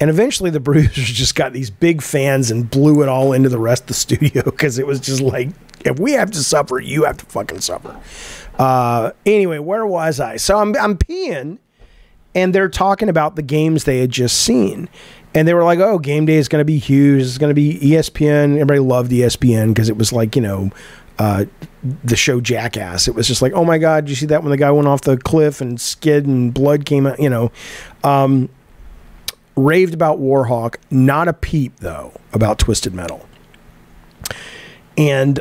And 0.00 0.10
eventually 0.10 0.50
the 0.50 0.60
producers 0.60 1.04
just 1.12 1.34
got 1.34 1.52
these 1.52 1.70
big 1.70 2.02
fans 2.02 2.50
and 2.50 2.68
blew 2.68 3.02
it 3.02 3.08
all 3.08 3.32
into 3.32 3.48
the 3.48 3.58
rest 3.58 3.84
of 3.84 3.88
the 3.88 3.94
studio 3.94 4.42
because 4.44 4.78
it 4.78 4.86
was 4.86 5.00
just 5.00 5.22
like, 5.22 5.50
if 5.84 5.98
we 5.98 6.12
have 6.12 6.30
to 6.32 6.42
suffer, 6.42 6.78
you 6.78 7.04
have 7.04 7.16
to 7.18 7.26
fucking 7.26 7.60
suffer. 7.60 7.98
Uh, 8.58 9.12
anyway, 9.24 9.58
where 9.58 9.86
was 9.86 10.20
I? 10.20 10.36
So 10.36 10.58
I'm, 10.58 10.76
I'm 10.76 10.96
peeing 10.96 11.58
and 12.34 12.54
they're 12.54 12.68
talking 12.68 13.08
about 13.08 13.36
the 13.36 13.42
games 13.42 13.84
they 13.84 14.00
had 14.00 14.10
just 14.10 14.42
seen. 14.42 14.88
And 15.34 15.46
they 15.46 15.54
were 15.54 15.64
like, 15.64 15.78
oh, 15.78 15.98
game 15.98 16.24
day 16.24 16.36
is 16.36 16.48
going 16.48 16.60
to 16.60 16.66
be 16.66 16.78
huge. 16.78 17.22
It's 17.22 17.38
going 17.38 17.50
to 17.50 17.54
be 17.54 17.78
ESPN. 17.78 18.54
Everybody 18.54 18.80
loved 18.80 19.10
ESPN 19.10 19.68
because 19.68 19.88
it 19.88 19.96
was 19.96 20.12
like, 20.12 20.34
you 20.34 20.42
know, 20.42 20.70
uh, 21.18 21.44
the 22.04 22.16
show 22.16 22.40
Jackass. 22.40 23.08
It 23.08 23.14
was 23.14 23.26
just 23.26 23.42
like, 23.42 23.52
oh 23.52 23.64
my 23.64 23.78
God, 23.78 24.08
you 24.08 24.14
see 24.14 24.26
that 24.26 24.42
when 24.42 24.50
the 24.50 24.56
guy 24.56 24.70
went 24.70 24.88
off 24.88 25.02
the 25.02 25.16
cliff 25.16 25.60
and 25.60 25.80
skid 25.80 26.26
and 26.26 26.52
blood 26.52 26.84
came 26.84 27.06
out? 27.06 27.20
You 27.20 27.30
know, 27.30 27.52
um, 28.04 28.48
raved 29.56 29.94
about 29.94 30.18
Warhawk, 30.18 30.76
not 30.90 31.28
a 31.28 31.32
peep 31.32 31.76
though 31.80 32.12
about 32.32 32.58
Twisted 32.58 32.94
Metal. 32.94 33.26
And 34.96 35.40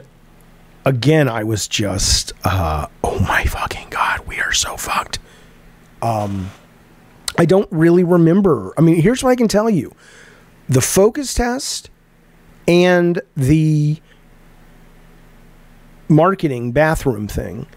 again, 0.86 1.28
I 1.28 1.44
was 1.44 1.68
just, 1.68 2.34
uh, 2.44 2.88
oh 3.04 3.20
my 3.20 3.44
fucking 3.46 3.90
god, 3.90 4.22
we 4.28 4.40
are 4.40 4.54
so 4.54 4.78
fucked. 4.78 5.20
Um, 6.02 6.52
I 7.38 7.46
don't 7.46 7.68
really 7.72 8.04
remember. 8.04 8.74
I 8.78 8.82
mean, 8.82 9.02
here's 9.02 9.24
what 9.24 9.32
I 9.32 9.36
can 9.36 9.48
tell 9.48 9.70
you: 9.70 9.94
the 10.70 10.82
focus 10.82 11.34
test 11.34 11.90
and 12.68 13.22
the 13.36 13.98
marketing 16.08 16.72
bathroom 16.72 17.28
thing. 17.28 17.68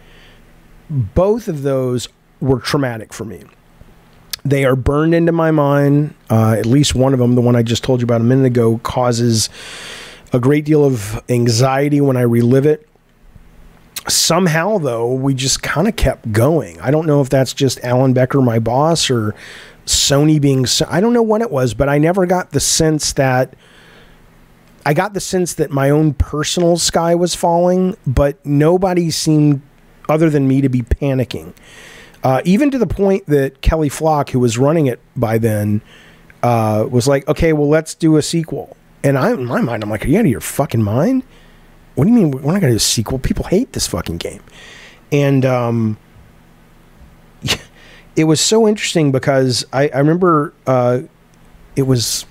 Both 0.91 1.49
of 1.49 1.63
those 1.63 2.09
were 2.41 2.61
traumatic 2.61 3.13
for 3.13 3.25
me. 3.25 3.45
They 4.49 4.65
are 4.65 4.77
burned 4.77 5.15
into 5.15 5.33
my 5.33 5.51
mind. 5.51 6.15
Uh, 6.31 6.53
at 6.59 6.65
least 6.65 6.95
one 6.95 7.13
of 7.13 7.19
them, 7.19 7.35
the 7.35 7.41
one 7.41 7.55
I 7.55 7.63
just 7.63 7.85
told 7.85 8.01
you 8.01 8.05
about 8.05 8.21
a 8.21 8.25
minute 8.25 8.47
ago, 8.47 8.79
causes 8.79 9.51
a 10.33 10.41
great 10.41 10.65
deal 10.65 10.85
of 10.85 11.23
anxiety 11.29 12.01
when 12.01 12.17
I 12.17 12.23
relive 12.23 12.65
it. 12.65 12.89
Somehow, 14.09 14.79
though, 14.79 15.13
we 15.13 15.35
just 15.35 15.63
kind 15.63 15.87
of 15.87 15.97
kept 15.97 16.33
going. 16.33 16.81
I 16.81 16.91
don't 16.91 17.07
know 17.07 17.21
if 17.21 17.29
that's 17.29 17.53
just 17.53 17.79
Allan 17.85 18.15
Becker, 18.15 18.41
my 18.41 18.59
boss, 18.59 19.11
or 19.11 19.35
Sony 19.85 20.41
being. 20.41 20.65
I 20.89 21.01
don't 21.01 21.13
know 21.13 21.23
what 21.23 21.43
it 21.43 21.51
was, 21.51 21.75
but 21.75 21.91
I 21.91 21.99
never 21.99 22.25
got 22.25 22.53
the 22.53 22.61
sense 22.61 23.13
that. 23.15 23.55
I 24.87 24.95
got 24.95 25.13
the 25.13 25.21
sense 25.21 25.53
that 25.55 25.71
my 25.71 25.91
own 25.91 26.15
personal 26.15 26.79
sky 26.79 27.15
was 27.15 27.35
falling, 27.35 27.95
but 28.07 28.45
nobody 28.47 29.11
seemed, 29.11 29.61
other 30.09 30.31
than 30.31 30.49
me, 30.49 30.63
to 30.63 30.71
be 30.71 30.81
panicking. 30.81 31.53
Uh, 32.23 32.43
even 32.45 32.71
to 32.71 32.79
the 32.79 32.87
point 32.87 33.27
that 33.27 33.61
Kelly 33.61 33.89
Flock, 33.89 34.31
who 34.31 34.41
was 34.41 34.59
running 34.59 34.87
it 34.87 35.01
by 35.17 35.39
then, 35.39 35.83
uh, 36.43 36.87
was 36.91 37.07
like, 37.07 37.27
okay, 37.29 37.53
well, 37.53 37.69
let's 37.69 37.95
do 37.95 38.17
a 38.17 38.23
sequel. 38.23 38.77
And 39.05 39.17
I, 39.17 39.33
in 39.33 39.47
my 39.47 39.61
mind, 39.61 39.83
I'm 39.83 39.91
like, 39.91 40.05
are 40.05 40.09
you 40.09 40.19
out 40.19 40.25
of 40.25 40.31
your 40.31 40.41
fucking 40.41 40.83
mind? 40.83 41.23
What 41.95 42.05
do 42.05 42.11
you 42.11 42.17
mean 42.17 42.31
we're 42.31 42.41
not 42.41 42.61
going 42.61 42.63
to 42.63 42.69
do 42.71 42.77
a 42.77 42.81
sequel? 42.81 43.19
People 43.19 43.45
hate 43.45 43.73
this 43.73 43.87
fucking 43.87 44.19
game. 44.19 44.43
And 45.13 45.45
um, 45.45 45.99
it 48.17 48.25
was 48.25 48.41
so 48.41 48.67
interesting 48.67 49.13
because 49.13 49.65
I, 49.73 49.89
I 49.89 49.99
remember 49.99 50.53
uh, 50.67 51.03
it 51.77 51.83
was 51.83 52.27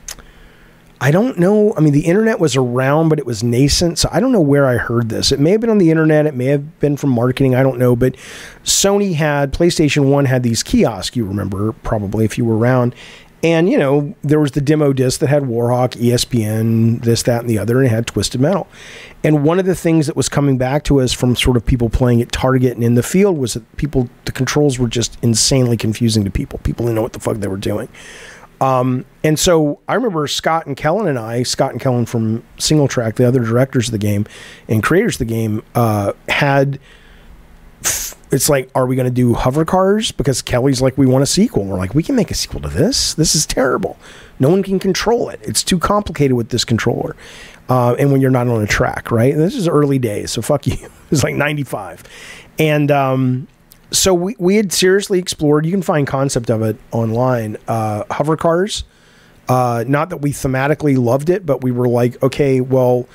I 0.99 1.11
don't 1.11 1.37
know. 1.37 1.73
I 1.77 1.81
mean, 1.81 1.93
the 1.93 2.05
internet 2.05 2.39
was 2.39 2.55
around, 2.55 3.09
but 3.09 3.19
it 3.19 3.25
was 3.25 3.43
nascent. 3.43 3.99
So 3.99 4.09
I 4.11 4.19
don't 4.19 4.31
know 4.31 4.41
where 4.41 4.65
I 4.65 4.77
heard 4.77 5.09
this. 5.09 5.31
It 5.31 5.39
may 5.39 5.51
have 5.51 5.61
been 5.61 5.69
on 5.69 5.77
the 5.77 5.91
internet. 5.91 6.25
It 6.25 6.33
may 6.33 6.45
have 6.45 6.79
been 6.79 6.97
from 6.97 7.11
marketing. 7.11 7.53
I 7.53 7.61
don't 7.61 7.77
know. 7.77 7.95
But 7.95 8.15
Sony 8.63 9.13
had, 9.13 9.53
PlayStation 9.53 10.09
1 10.09 10.25
had 10.25 10.41
these 10.41 10.63
kiosks, 10.63 11.15
you 11.15 11.25
remember 11.25 11.71
probably 11.71 12.25
if 12.25 12.37
you 12.37 12.45
were 12.45 12.57
around. 12.57 12.95
And, 13.43 13.69
you 13.69 13.77
know, 13.77 14.15
there 14.23 14.39
was 14.39 14.51
the 14.51 14.61
demo 14.61 14.93
disc 14.93 15.19
that 15.19 15.27
had 15.27 15.43
Warhawk, 15.43 15.91
ESPN, 15.91 17.03
this, 17.03 17.21
that, 17.23 17.41
and 17.41 17.49
the 17.49 17.59
other, 17.59 17.77
and 17.77 17.85
it 17.85 17.89
had 17.89 18.07
Twisted 18.07 18.41
Metal. 18.41 18.67
And 19.23 19.43
one 19.43 19.59
of 19.59 19.65
the 19.65 19.75
things 19.75 20.07
that 20.07 20.15
was 20.15 20.27
coming 20.27 20.57
back 20.57 20.83
to 20.85 20.99
us 20.99 21.13
from 21.13 21.35
sort 21.35 21.55
of 21.55 21.63
people 21.63 21.89
playing 21.89 22.19
at 22.21 22.31
Target 22.31 22.73
and 22.73 22.83
in 22.83 22.95
the 22.95 23.03
field 23.03 23.37
was 23.37 23.53
that 23.53 23.77
people, 23.77 24.09
the 24.25 24.31
controls 24.31 24.79
were 24.79 24.87
just 24.87 25.19
insanely 25.21 25.77
confusing 25.77 26.25
to 26.25 26.31
people. 26.31 26.59
People 26.63 26.85
didn't 26.85 26.95
know 26.95 27.03
what 27.03 27.13
the 27.13 27.19
fuck 27.19 27.37
they 27.37 27.47
were 27.47 27.57
doing. 27.57 27.89
Um, 28.59 29.05
and 29.23 29.37
so 29.37 29.79
I 29.87 29.95
remember 29.95 30.25
Scott 30.27 30.65
and 30.65 30.75
Kellan 30.75 31.07
and 31.07 31.19
I, 31.19 31.43
Scott 31.43 31.71
and 31.71 31.81
Kellan 31.81 32.05
from 32.07 32.43
SingleTrac, 32.57 33.15
the 33.15 33.27
other 33.27 33.43
directors 33.43 33.87
of 33.87 33.91
the 33.91 33.97
game 33.99 34.25
and 34.67 34.81
creators 34.81 35.15
of 35.15 35.19
the 35.19 35.25
game, 35.25 35.63
uh, 35.75 36.13
had. 36.27 36.79
it's 37.81 38.49
like, 38.49 38.69
are 38.73 38.85
we 38.87 38.95
going 38.95 39.07
to 39.07 39.13
do 39.13 39.33
hover 39.35 39.63
cars? 39.63 40.11
Because 40.11 40.41
Kelly's 40.41 40.81
like, 40.81 40.97
we 40.97 41.05
want 41.05 41.23
a 41.23 41.27
sequel. 41.27 41.65
We're 41.65 41.77
like, 41.77 41.93
we 41.93 42.03
can 42.03 42.15
make 42.15 42.31
a 42.31 42.35
sequel 42.35 42.61
to 42.61 42.69
this. 42.69 43.13
This 43.13 43.35
is 43.35 43.45
terrible. 43.45 43.97
No 44.39 44.49
one 44.49 44.63
can 44.63 44.79
control 44.79 45.29
it. 45.29 45.39
It's 45.43 45.63
too 45.63 45.79
complicated 45.79 46.35
with 46.35 46.49
this 46.49 46.65
controller. 46.65 47.15
Uh, 47.69 47.95
and 47.99 48.11
when 48.11 48.21
you're 48.21 48.31
not 48.31 48.47
on 48.47 48.61
a 48.63 48.67
track, 48.67 49.11
right? 49.11 49.33
And 49.33 49.41
this 49.41 49.55
is 49.55 49.67
early 49.67 49.99
days, 49.99 50.31
so 50.31 50.41
fuck 50.41 50.67
you. 50.67 50.77
It's 51.09 51.23
like 51.23 51.35
95. 51.35 52.03
And 52.59 52.91
um, 52.91 53.47
so 53.91 54.13
we, 54.13 54.35
we 54.37 54.55
had 54.55 54.71
seriously 54.73 55.19
explored. 55.19 55.65
You 55.65 55.71
can 55.71 55.81
find 55.81 56.05
concept 56.05 56.49
of 56.49 56.61
it 56.61 56.77
online. 56.91 57.57
Uh, 57.67 58.03
hover 58.11 58.37
cars. 58.37 58.83
Uh, 59.47 59.85
not 59.87 60.09
that 60.09 60.17
we 60.17 60.31
thematically 60.31 60.97
loved 60.97 61.29
it, 61.29 61.45
but 61.45 61.63
we 61.63 61.71
were 61.71 61.87
like, 61.87 62.21
okay, 62.21 62.59
well, 62.59 63.07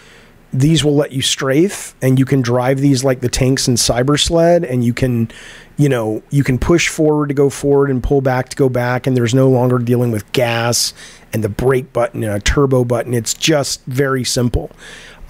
these 0.52 0.84
will 0.84 0.94
let 0.94 1.12
you 1.12 1.22
strafe, 1.22 1.94
and 2.02 2.18
you 2.18 2.24
can 2.24 2.42
drive 2.42 2.78
these 2.78 3.02
like 3.02 3.20
the 3.20 3.28
tanks 3.28 3.68
in 3.68 3.74
Cyber 3.74 4.20
Sled, 4.20 4.64
and 4.64 4.84
you 4.84 4.92
can, 4.92 5.30
you 5.78 5.88
know, 5.88 6.22
you 6.30 6.44
can 6.44 6.58
push 6.58 6.88
forward 6.88 7.28
to 7.28 7.34
go 7.34 7.48
forward 7.48 7.90
and 7.90 8.02
pull 8.02 8.20
back 8.20 8.50
to 8.50 8.56
go 8.56 8.68
back, 8.68 9.06
and 9.06 9.16
there's 9.16 9.34
no 9.34 9.48
longer 9.48 9.78
dealing 9.78 10.10
with 10.10 10.30
gas 10.32 10.92
and 11.32 11.42
the 11.42 11.48
brake 11.48 11.92
button 11.94 12.22
and 12.22 12.34
a 12.34 12.40
turbo 12.40 12.84
button. 12.84 13.14
It's 13.14 13.32
just 13.32 13.82
very 13.86 14.24
simple. 14.24 14.70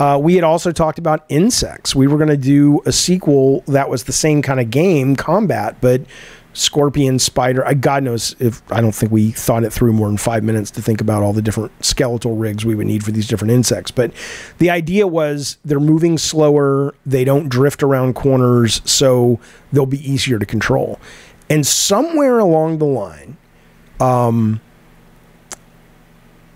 Uh, 0.03 0.19
we 0.19 0.35
had 0.35 0.43
also 0.43 0.73
talked 0.73 0.99
about 0.99 1.25
insects. 1.29 1.95
We 1.95 2.09
were 2.09 2.17
going 2.17 2.29
to 2.29 2.37
do 2.37 2.81
a 2.85 2.91
sequel 2.91 3.61
that 3.69 3.89
was 3.89 4.03
the 4.03 4.13
same 4.13 4.43
kind 4.43 4.59
of 4.59 4.69
game, 4.69 5.15
combat, 5.15 5.77
but 5.81 6.01
scorpion, 6.55 7.21
spider. 7.21 7.65
I, 7.65 7.75
God 7.75 8.03
knows 8.03 8.35
if 8.41 8.63
I 8.73 8.81
don't 8.81 8.91
think 8.91 9.13
we 9.13 9.31
thought 9.31 9.63
it 9.63 9.73
through 9.73 9.93
more 9.93 10.09
than 10.09 10.17
five 10.17 10.43
minutes 10.43 10.73
to 10.73 10.83
think 10.83 11.01
about 11.01 11.23
all 11.23 11.33
the 11.33 11.41
different 11.41 11.71
skeletal 11.85 12.35
rigs 12.35 12.65
we 12.65 12.75
would 12.75 12.89
need 12.89 13.05
for 13.05 13.13
these 13.13 13.29
different 13.29 13.53
insects. 13.53 13.93
But 13.93 14.11
the 14.59 14.71
idea 14.71 15.07
was 15.07 15.59
they're 15.65 15.79
moving 15.79 16.19
slower, 16.19 16.97
they 17.07 17.23
don't 17.23 17.49
drift 17.49 17.81
around 17.85 18.17
corners, 18.17 18.83
so 18.85 19.39
they'll 19.73 19.87
be 19.87 20.11
easier 20.11 20.41
to 20.41 20.47
control. 20.47 20.99
And 21.49 21.65
somewhere 21.65 22.41
along 22.41 22.79
the 22.79 22.87
line, 22.87 23.37
um, 24.01 24.61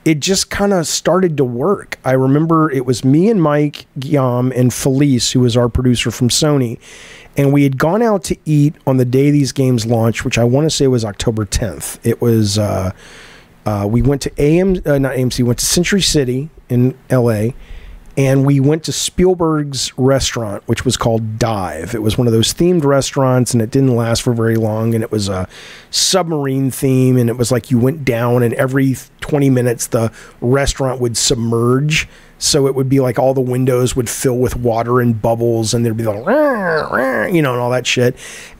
it 0.07 0.21
just 0.21 0.51
kind 0.51 0.73
of 0.73 0.87
started 0.87 1.37
to 1.37 1.45
work. 1.45 1.99
I 2.05 2.13
remember 2.13 2.71
it 2.71 2.87
was 2.87 3.05
me 3.05 3.29
and 3.29 3.43
Mike 3.43 3.87
Giam 3.99 4.57
and 4.57 4.73
Felice, 4.73 5.33
who 5.33 5.41
was 5.41 5.57
our 5.57 5.69
producer 5.69 6.13
from 6.13 6.29
Sony, 6.29 6.79
and 7.37 7.53
we 7.53 7.65
had 7.65 7.77
gone 7.77 8.03
out 8.03 8.23
to 8.25 8.37
eat 8.45 8.77
on 8.87 8.99
the 8.99 9.05
day 9.05 9.33
these 9.33 9.51
games 9.51 9.85
launched, 9.85 10.25
which 10.25 10.39
I 10.39 10.45
want 10.45 10.65
to 10.67 10.71
say 10.71 10.87
was 10.87 11.05
October 11.05 11.45
10th. 11.45 11.99
It 12.05 12.21
was 12.21 12.57
uh, 12.57 12.93
uh, 13.67 13.89
we 13.91 14.01
went 14.01 14.23
to 14.23 14.33
AM, 14.41 14.81
uh, 14.87 14.97
not 14.99 15.17
AMC, 15.17 15.43
went 15.43 15.59
to 15.59 15.67
Century 15.67 16.03
City 16.03 16.51
in 16.69 16.97
LA, 17.11 17.49
and 18.17 18.47
we 18.47 18.61
went 18.61 18.85
to 18.85 18.93
Spielberg's 18.93 19.97
restaurant, 19.99 20.63
which 20.67 20.85
was 20.85 20.97
called 20.97 21.39
Dive. 21.39 21.95
It 21.95 22.03
was 22.03 22.17
one 22.17 22.27
of 22.27 22.33
those 22.33 22.55
themed 22.55 22.85
restaurants, 22.85 23.53
and 23.53 23.63
it 23.63 23.71
didn't 23.71 23.95
last 23.95 24.23
for 24.23 24.33
very 24.33 24.57
long. 24.57 24.95
And 24.95 25.05
it 25.05 25.13
was 25.13 25.29
a 25.29 25.47
submarine 25.91 26.71
theme, 26.71 27.19
and 27.19 27.29
it 27.29 27.37
was 27.37 27.53
like 27.53 27.71
you 27.71 27.79
went 27.79 28.05
down, 28.05 28.43
and 28.43 28.55
every 28.55 28.97
20 29.21 29.51
minutes 29.51 29.89
the 29.89 30.11
restaurant 30.41 31.01
would 31.01 31.17
submerge. 31.17 32.09
So 32.39 32.67
it 32.67 32.75
would 32.75 32.89
be 32.89 33.01
like 33.01 33.19
all 33.19 33.33
the 33.33 33.41
windows 33.41 33.97
would 33.97 34.11
fill 34.11 34.37
with 34.37 34.57
water 34.57 35.01
and 35.01 35.21
bubbles, 35.21 35.73
and 35.73 35.85
there'd 35.85 35.97
be 35.97 36.05
like, 36.05 36.19
you 37.33 37.41
know, 37.41 37.53
and 37.53 37.61
all 37.61 37.71
that 37.71 37.87
shit, 37.87 38.15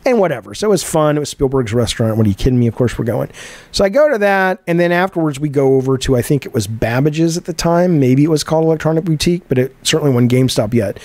and 0.07 0.19
whatever. 0.19 0.55
So 0.55 0.69
it 0.69 0.71
was 0.71 0.83
fun. 0.83 1.17
It 1.17 1.21
was 1.21 1.29
Spielberg's 1.29 1.75
restaurant. 1.75 2.17
What 2.17 2.27
are 2.27 2.29
you 2.29 2.35
kidding 2.35 2.59
me? 2.59 2.67
Of 2.67 2.75
course 2.75 2.99
we're 2.99 3.05
going. 3.05 3.31
So 3.73 3.85
I 3.85 3.91
go 3.91 4.11
to 4.11 4.19
that, 4.19 4.63
and 4.67 4.81
then 4.81 4.93
afterwards 4.93 5.39
we 5.39 5.51
go 5.51 5.75
over 5.75 5.99
to 5.99 6.17
I 6.17 6.23
think 6.23 6.47
it 6.47 6.55
was 6.55 6.67
Babbage's 6.67 7.37
at 7.37 7.45
the 7.45 7.53
time. 7.53 8.01
Maybe 8.01 8.25
it 8.25 8.31
was 8.31 8.43
called 8.43 8.65
Electronic 8.65 9.05
Boutique, 9.05 9.47
but 9.49 9.59
it 9.59 9.77
certainly 9.83 10.13
wasn't 10.13 10.33
GameStop 10.33 10.73
yet. 10.73 10.99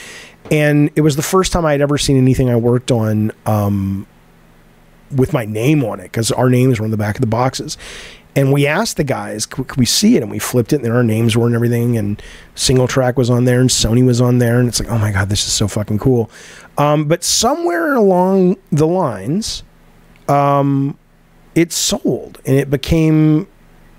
And 0.50 0.92
it 0.96 1.02
was 1.02 1.16
the 1.16 1.22
first 1.22 1.52
time 1.52 1.66
I 1.66 1.74
had 1.74 1.82
ever 1.82 1.98
seen 1.98 2.18
anything 2.18 2.50
I 2.50 2.56
worked 2.56 2.92
on 2.92 3.32
um, 3.46 4.08
with 5.12 5.34
my 5.34 5.46
name 5.46 5.84
on 5.84 6.00
it 6.00 6.04
because 6.04 6.32
our 6.32 6.50
names 6.50 6.80
were 6.80 6.86
on 6.86 6.92
the 6.92 6.98
back 6.98 7.16
of 7.16 7.22
the 7.22 7.28
boxes. 7.28 7.78
And 8.36 8.54
we 8.54 8.66
asked 8.66 8.98
the 8.98 9.04
guys, 9.04 9.46
could, 9.46 9.76
we 9.76 9.86
see 9.86 10.16
it? 10.16 10.24
And 10.24 10.32
we 10.32 10.40
flipped 10.40 10.72
it, 10.72 10.82
and 10.82 10.94
our 10.94 11.04
names 11.04 11.36
were 11.36 11.48
and 11.48 11.56
everything. 11.56 11.98
And 11.98 12.22
SingleTrac 12.56 13.18
was 13.18 13.30
on 13.30 13.46
there, 13.46 13.60
and 13.60 13.70
Sony 13.70 14.06
was 14.06 14.22
on 14.22 14.38
there. 14.38 14.60
And 14.60 14.70
it's 14.70 14.80
like, 14.80 14.90
oh 14.90 14.98
my 14.98 15.12
God, 15.12 15.30
this 15.30 15.46
is 15.46 15.52
so 15.52 15.68
fucking 15.68 16.00
cool. 16.00 16.30
Um, 16.78 17.06
but 17.06 17.24
somewhere 17.24 17.94
along 17.94 18.58
the 18.72 18.88
lines, 18.88 19.64
um, 20.30 20.98
it 21.56 21.72
sold 21.72 22.40
and 22.46 22.56
it 22.56 22.70
became. 22.70 23.48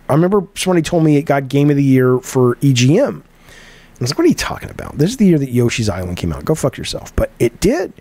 I 0.08 0.14
remember 0.14 0.46
somebody 0.54 0.82
told 0.82 1.04
me 1.04 1.16
it 1.16 1.22
got 1.22 1.48
Game 1.48 1.70
of 1.70 1.76
the 1.76 1.84
Year 1.84 2.18
for 2.18 2.56
EGM. 2.56 3.22
I 3.22 4.00
was 4.00 4.10
like, 4.10 4.18
what 4.18 4.24
are 4.24 4.28
you 4.28 4.34
talking 4.34 4.68
about? 4.68 4.98
This 4.98 5.10
is 5.10 5.16
the 5.18 5.26
year 5.26 5.38
that 5.38 5.50
Yoshi's 5.50 5.88
Island 5.88 6.16
came 6.16 6.32
out. 6.32 6.44
Go 6.44 6.54
fuck 6.54 6.76
yourself. 6.76 7.14
But 7.14 7.30
it 7.38 7.60
did. 7.60 7.92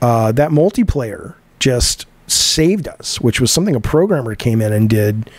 Uh, 0.00 0.32
that 0.32 0.50
multiplayer 0.50 1.34
just 1.58 2.06
saved 2.26 2.88
us, 2.88 3.20
which 3.20 3.40
was 3.40 3.50
something 3.50 3.74
a 3.74 3.80
programmer 3.80 4.34
came 4.34 4.62
in 4.62 4.72
and 4.72 4.88
did 4.88 5.30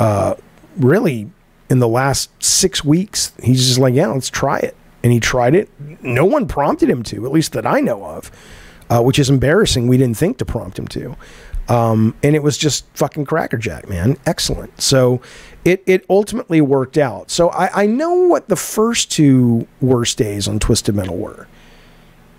uh, 0.00 0.34
really 0.76 1.30
in 1.68 1.78
the 1.78 1.86
last 1.86 2.30
six 2.42 2.84
weeks. 2.84 3.32
He's 3.40 3.68
just 3.68 3.78
like, 3.78 3.94
yeah, 3.94 4.08
let's 4.08 4.28
try 4.28 4.58
it. 4.58 4.76
And 5.04 5.12
he 5.12 5.20
tried 5.20 5.54
it. 5.54 5.70
No 6.02 6.24
one 6.24 6.48
prompted 6.48 6.90
him 6.90 7.02
to, 7.04 7.24
at 7.24 7.32
least 7.32 7.52
that 7.52 7.66
I 7.66 7.80
know 7.80 8.04
of, 8.04 8.30
uh, 8.90 9.00
which 9.02 9.18
is 9.18 9.30
embarrassing. 9.30 9.86
We 9.86 9.96
didn't 9.96 10.16
think 10.16 10.38
to 10.38 10.44
prompt 10.44 10.78
him 10.78 10.88
to. 10.88 11.16
Um, 11.68 12.16
and 12.22 12.34
it 12.34 12.42
was 12.42 12.58
just 12.58 12.84
fucking 12.94 13.26
crackerjack, 13.26 13.88
man. 13.88 14.16
Excellent. 14.26 14.80
So 14.80 15.22
it, 15.64 15.84
it 15.86 16.04
ultimately 16.10 16.60
worked 16.60 16.98
out. 16.98 17.30
So 17.30 17.50
I, 17.50 17.82
I 17.82 17.86
know 17.86 18.12
what 18.12 18.48
the 18.48 18.56
first 18.56 19.12
two 19.12 19.68
worst 19.80 20.18
days 20.18 20.48
on 20.48 20.58
Twisted 20.58 20.96
Metal 20.96 21.16
were. 21.16 21.46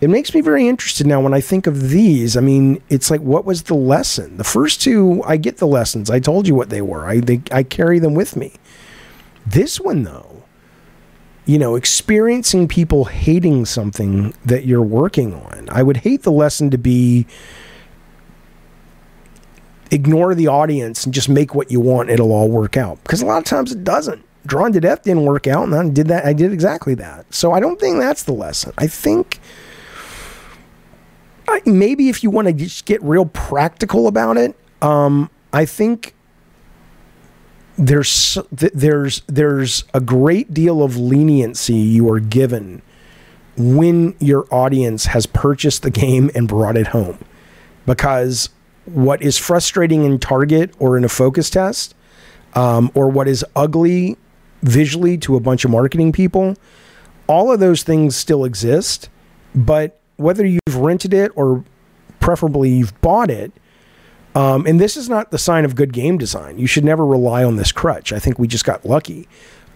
It 0.02 0.10
makes 0.10 0.34
me 0.34 0.42
very 0.42 0.68
interested 0.68 1.06
now 1.06 1.22
when 1.22 1.34
I 1.34 1.42
think 1.42 1.68
of 1.68 1.90
these. 1.90 2.36
I 2.36 2.42
mean, 2.42 2.82
it's 2.90 3.12
like, 3.12 3.22
what 3.22 3.46
was 3.46 3.64
the 3.64 3.76
lesson? 3.76 4.38
The 4.38 4.44
first 4.44 4.82
two, 4.82 5.22
I 5.26 5.38
get 5.38 5.58
the 5.58 5.68
lessons. 5.68 6.10
I 6.10 6.20
told 6.20 6.48
you 6.48 6.56
what 6.56 6.72
they 6.72 6.82
were. 6.82 7.06
I 7.06 7.20
they, 7.20 7.42
I 7.52 7.62
carry 7.62 8.00
them 8.00 8.16
with 8.16 8.36
me. 8.36 8.54
This 9.46 9.80
one, 9.80 10.02
though, 10.04 10.44
you 11.46 11.60
know, 11.60 11.76
experiencing 11.76 12.68
people 12.68 13.06
hating 13.06 13.66
something 13.66 14.34
that 14.44 14.66
you're 14.66 14.82
working 14.82 15.36
on. 15.36 15.70
I 15.72 15.84
would 15.84 15.98
hate 15.98 16.24
the 16.24 16.32
lesson 16.32 16.72
to 16.72 16.80
be 16.80 17.28
ignore 19.92 20.34
the 20.34 20.48
audience 20.48 21.04
and 21.04 21.14
just 21.14 21.30
make 21.30 21.54
what 21.54 21.70
you 21.70 21.80
want. 21.80 22.10
It'll 22.10 22.32
all 22.32 22.50
work 22.50 22.76
out 22.76 23.04
because 23.04 23.22
a 23.22 23.26
lot 23.26 23.38
of 23.38 23.44
times 23.44 23.72
it 23.72 23.84
doesn't. 23.84 24.26
Drawn 24.48 24.74
to 24.74 24.80
Death 24.80 25.04
didn't 25.04 25.26
work 25.26 25.46
out, 25.46 25.66
and 25.66 25.76
I 25.76 25.88
did 25.88 26.08
that. 26.08 26.26
I 26.26 26.34
did 26.34 26.52
exactly 26.52 26.96
that. 26.96 27.32
So 27.32 27.52
I 27.52 27.60
don't 27.60 27.80
think 27.80 28.00
that's 28.00 28.24
the 28.24 28.34
lesson. 28.34 28.74
I 28.80 28.88
think 28.88 29.40
maybe 31.66 32.10
if 32.10 32.24
you 32.24 32.30
want 32.30 32.48
to 32.48 32.54
just 32.54 32.86
get 32.86 33.02
real 33.04 33.26
practical 33.26 34.08
about 34.08 34.38
it, 34.38 34.56
um, 34.82 35.30
I 35.54 35.66
think 35.66 36.16
there's 37.78 38.38
there's 38.52 39.22
there's 39.28 39.84
a 39.94 40.02
great 40.02 40.54
deal 40.54 40.84
of 40.84 40.98
leniency 40.98 41.74
you 41.74 42.10
are 42.12 42.20
given 42.20 42.82
when 43.58 44.16
your 44.20 44.46
audience 44.52 45.06
has 45.08 45.26
purchased 45.26 45.84
the 45.84 45.90
game 45.90 46.30
and 46.36 46.48
brought 46.48 46.78
it 46.78 46.88
home, 46.88 47.18
because 47.86 48.50
what 48.86 49.22
is 49.22 49.38
frustrating 49.38 50.04
in 50.04 50.20
Target 50.20 50.74
or 50.80 50.98
in 50.98 51.04
a 51.04 51.10
focus 51.10 51.50
test, 51.50 51.96
um, 52.56 52.92
or 52.94 53.10
what 53.10 53.28
is 53.28 53.46
ugly 53.56 54.18
visually 54.64 55.18
to 55.18 55.36
a 55.36 55.40
bunch 55.40 55.66
of 55.66 55.72
marketing 55.72 56.12
people, 56.12 56.56
all 57.28 57.52
of 57.52 57.60
those 57.60 57.84
things 57.84 58.16
still 58.16 58.46
exist, 58.46 59.10
but 59.56 60.01
whether 60.22 60.46
you've 60.46 60.76
rented 60.76 61.14
it 61.14 61.32
or 61.36 61.64
preferably 62.20 62.70
you've 62.70 63.00
bought 63.02 63.30
it, 63.30 63.52
um, 64.36 64.66
and 64.66 64.80
this 64.80 64.96
is 64.96 65.10
not 65.10 65.32
the 65.32 65.38
sign 65.38 65.66
of 65.66 65.76
good 65.76 65.92
game 65.92 66.18
design. 66.18 66.58
You 66.58 66.68
should 66.68 66.86
never 66.86 67.06
rely 67.06 67.44
on 67.44 67.58
this 67.58 67.72
crutch. 67.72 68.14
I 68.14 68.20
think 68.20 68.40
we 68.40 68.48
just 68.48 68.66
got 68.66 68.86
lucky. 68.86 69.28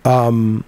Um, 0.06 0.64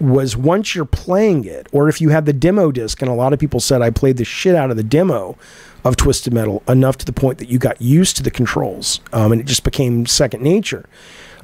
was 0.00 0.36
once 0.36 0.74
you're 0.74 0.84
playing 0.84 1.44
it, 1.44 1.66
or 1.72 1.88
if 1.88 2.00
you 2.00 2.10
had 2.10 2.24
the 2.24 2.32
demo 2.32 2.70
disc, 2.70 3.02
and 3.02 3.10
a 3.10 3.14
lot 3.14 3.32
of 3.32 3.38
people 3.38 3.60
said 3.60 3.82
I 3.82 3.90
played 3.90 4.16
the 4.16 4.24
shit 4.24 4.54
out 4.54 4.70
of 4.70 4.76
the 4.76 4.82
demo 4.82 5.36
of 5.84 5.96
Twisted 5.96 6.32
Metal 6.32 6.62
enough 6.68 6.96
to 6.98 7.04
the 7.06 7.12
point 7.12 7.38
that 7.38 7.48
you 7.48 7.58
got 7.58 7.80
used 7.82 8.16
to 8.16 8.22
the 8.22 8.30
controls, 8.30 9.00
um, 9.12 9.32
and 9.32 9.40
it 9.40 9.44
just 9.44 9.64
became 9.64 10.06
second 10.06 10.42
nature. 10.42 10.88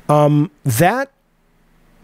Um, 0.08 0.50
that 0.64 1.10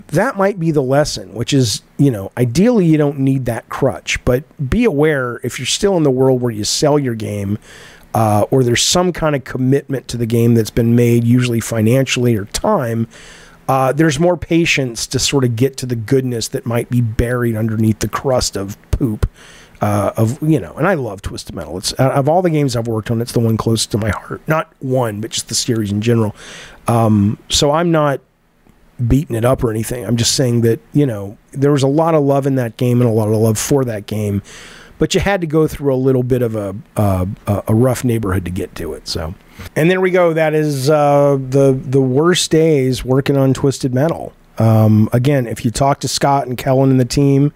that 0.09 0.37
might 0.37 0.59
be 0.59 0.71
the 0.71 0.83
lesson, 0.83 1.35
which 1.35 1.53
is, 1.53 1.83
you 1.99 2.11
know, 2.11 2.33
ideally 2.37 2.87
you 2.87 2.99
don't 2.99 3.19
need 3.19 3.47
that 3.47 3.69
crutch, 3.69 4.23
but 4.25 4.45
be 4.71 4.85
aware 4.85 5.41
if 5.43 5.59
you're 5.59 5.67
still 5.67 5.97
in 5.97 6.03
the 6.03 6.11
world 6.11 6.41
where 6.41 6.53
you 6.53 6.65
sell 6.65 6.99
your 6.99 7.15
game 7.15 7.59
uh, 8.15 8.47
or 8.51 8.65
there's 8.65 8.83
some 8.83 9.13
kind 9.13 9.37
of 9.37 9.45
commitment 9.45 10.09
to 10.09 10.17
the 10.17 10.27
game 10.27 10.55
that's 10.55 10.71
been 10.71 10.97
made, 10.97 11.25
usually 11.25 11.61
financially 11.61 12.37
or 12.37 12.45
time, 12.47 13.07
uh, 13.69 13.93
there's 13.93 14.19
more 14.19 14.37
patience 14.37 15.07
to 15.07 15.19
sort 15.19 15.45
of 15.45 15.55
get 15.55 15.77
to 15.77 15.87
the 15.87 15.95
goodness 15.95 16.49
that 16.49 16.67
might 16.67 16.91
be 16.91 17.01
buried 17.01 17.55
underneath 17.55 18.01
the 18.01 18.09
crust 18.09 18.57
of 18.57 18.77
poop. 18.91 19.29
Uh, 19.81 20.13
of 20.19 20.43
you 20.43 20.61
know, 20.61 20.75
and 20.75 20.87
I 20.87 20.93
love 20.93 21.23
Twisted 21.23 21.55
Metal. 21.55 21.79
It's 21.79 21.93
of 21.93 22.29
all 22.29 22.43
the 22.43 22.51
games 22.51 22.77
I've 22.77 22.87
worked 22.87 23.11
on, 23.11 23.23
it's 23.23 23.33
the 23.33 23.41
one 23.41 23.57
closest 23.57 23.93
to 23.93 23.99
my 23.99 24.11
heart. 24.11 24.43
Not 24.47 24.71
one, 24.81 25.23
but 25.23 25.31
just 25.31 25.49
the 25.49 25.55
series 25.55 25.91
in 25.91 26.03
general. 26.03 26.37
Um, 26.87 27.39
so 27.49 27.71
I'm 27.71 27.91
not 27.91 28.21
beating 29.07 29.37
it 29.37 29.45
up 29.45 29.65
or 29.65 29.71
anything. 29.71 30.05
I'm 30.05 30.17
just 30.17 30.35
saying 30.35 30.61
that, 30.63 30.81
you 30.93 31.07
know, 31.07 31.37
there 31.53 31.73
was 31.73 31.83
a 31.83 31.89
lot 31.89 32.15
of 32.15 32.23
love 32.23 32.47
in 32.47 32.55
that 32.57 32.77
game 32.77 33.01
and 33.01 33.09
a 33.09 33.13
lot 33.13 33.29
of 33.29 33.35
love 33.35 33.59
for 33.59 33.85
that 33.85 34.07
game, 34.07 34.43
but 34.99 35.15
you 35.15 35.21
had 35.21 35.41
to 35.41 35.47
go 35.47 35.67
through 35.67 35.95
a 35.95 35.97
little 35.97 36.23
bit 36.23 36.43
of 36.43 36.55
a 36.55 36.77
a 37.67 37.75
rough 37.75 38.05
neighborhood 38.05 38.45
to 38.45 38.51
get 38.51 38.75
to 38.77 38.93
it. 38.93 39.09
So, 39.09 39.35
and 39.75 39.91
there 39.91 40.01
we 40.01 40.11
go. 40.11 40.33
That 40.33 40.55
is 40.55 40.91
uh, 40.91 41.39
the 41.41 41.73
the 41.73 42.01
worst 42.01 42.51
days 42.51 43.05
working 43.05 43.37
on 43.37 43.55
Twisted 43.55 43.95
Metal. 43.95 44.33
Um, 44.59 45.09
again, 45.13 45.47
if 45.47 45.65
you 45.65 45.71
talk 45.71 46.01
to 46.01 46.09
Scott 46.09 46.47
and 46.47 46.59
Kellan 46.59 46.91
and 46.91 47.01
the 47.01 47.07
team, 47.07 47.53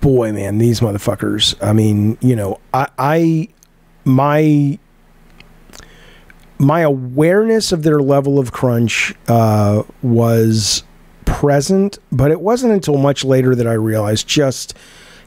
boy, 0.00 0.32
man, 0.32 0.58
these 0.58 0.80
motherfuckers. 0.80 1.56
I 1.60 1.72
mean, 1.72 2.16
you 2.20 2.36
know, 2.36 2.60
I, 2.72 2.88
I 2.96 3.48
my 4.04 4.78
my 6.58 6.80
awareness 6.80 7.72
of 7.72 7.82
their 7.82 8.00
level 8.00 8.38
of 8.38 8.52
crunch 8.52 9.14
uh, 9.28 9.82
was 10.02 10.82
present, 11.24 11.98
but 12.10 12.30
it 12.30 12.40
wasn't 12.40 12.72
until 12.72 12.96
much 12.96 13.24
later 13.24 13.54
that 13.54 13.66
I 13.66 13.74
realized 13.74 14.26
just 14.26 14.74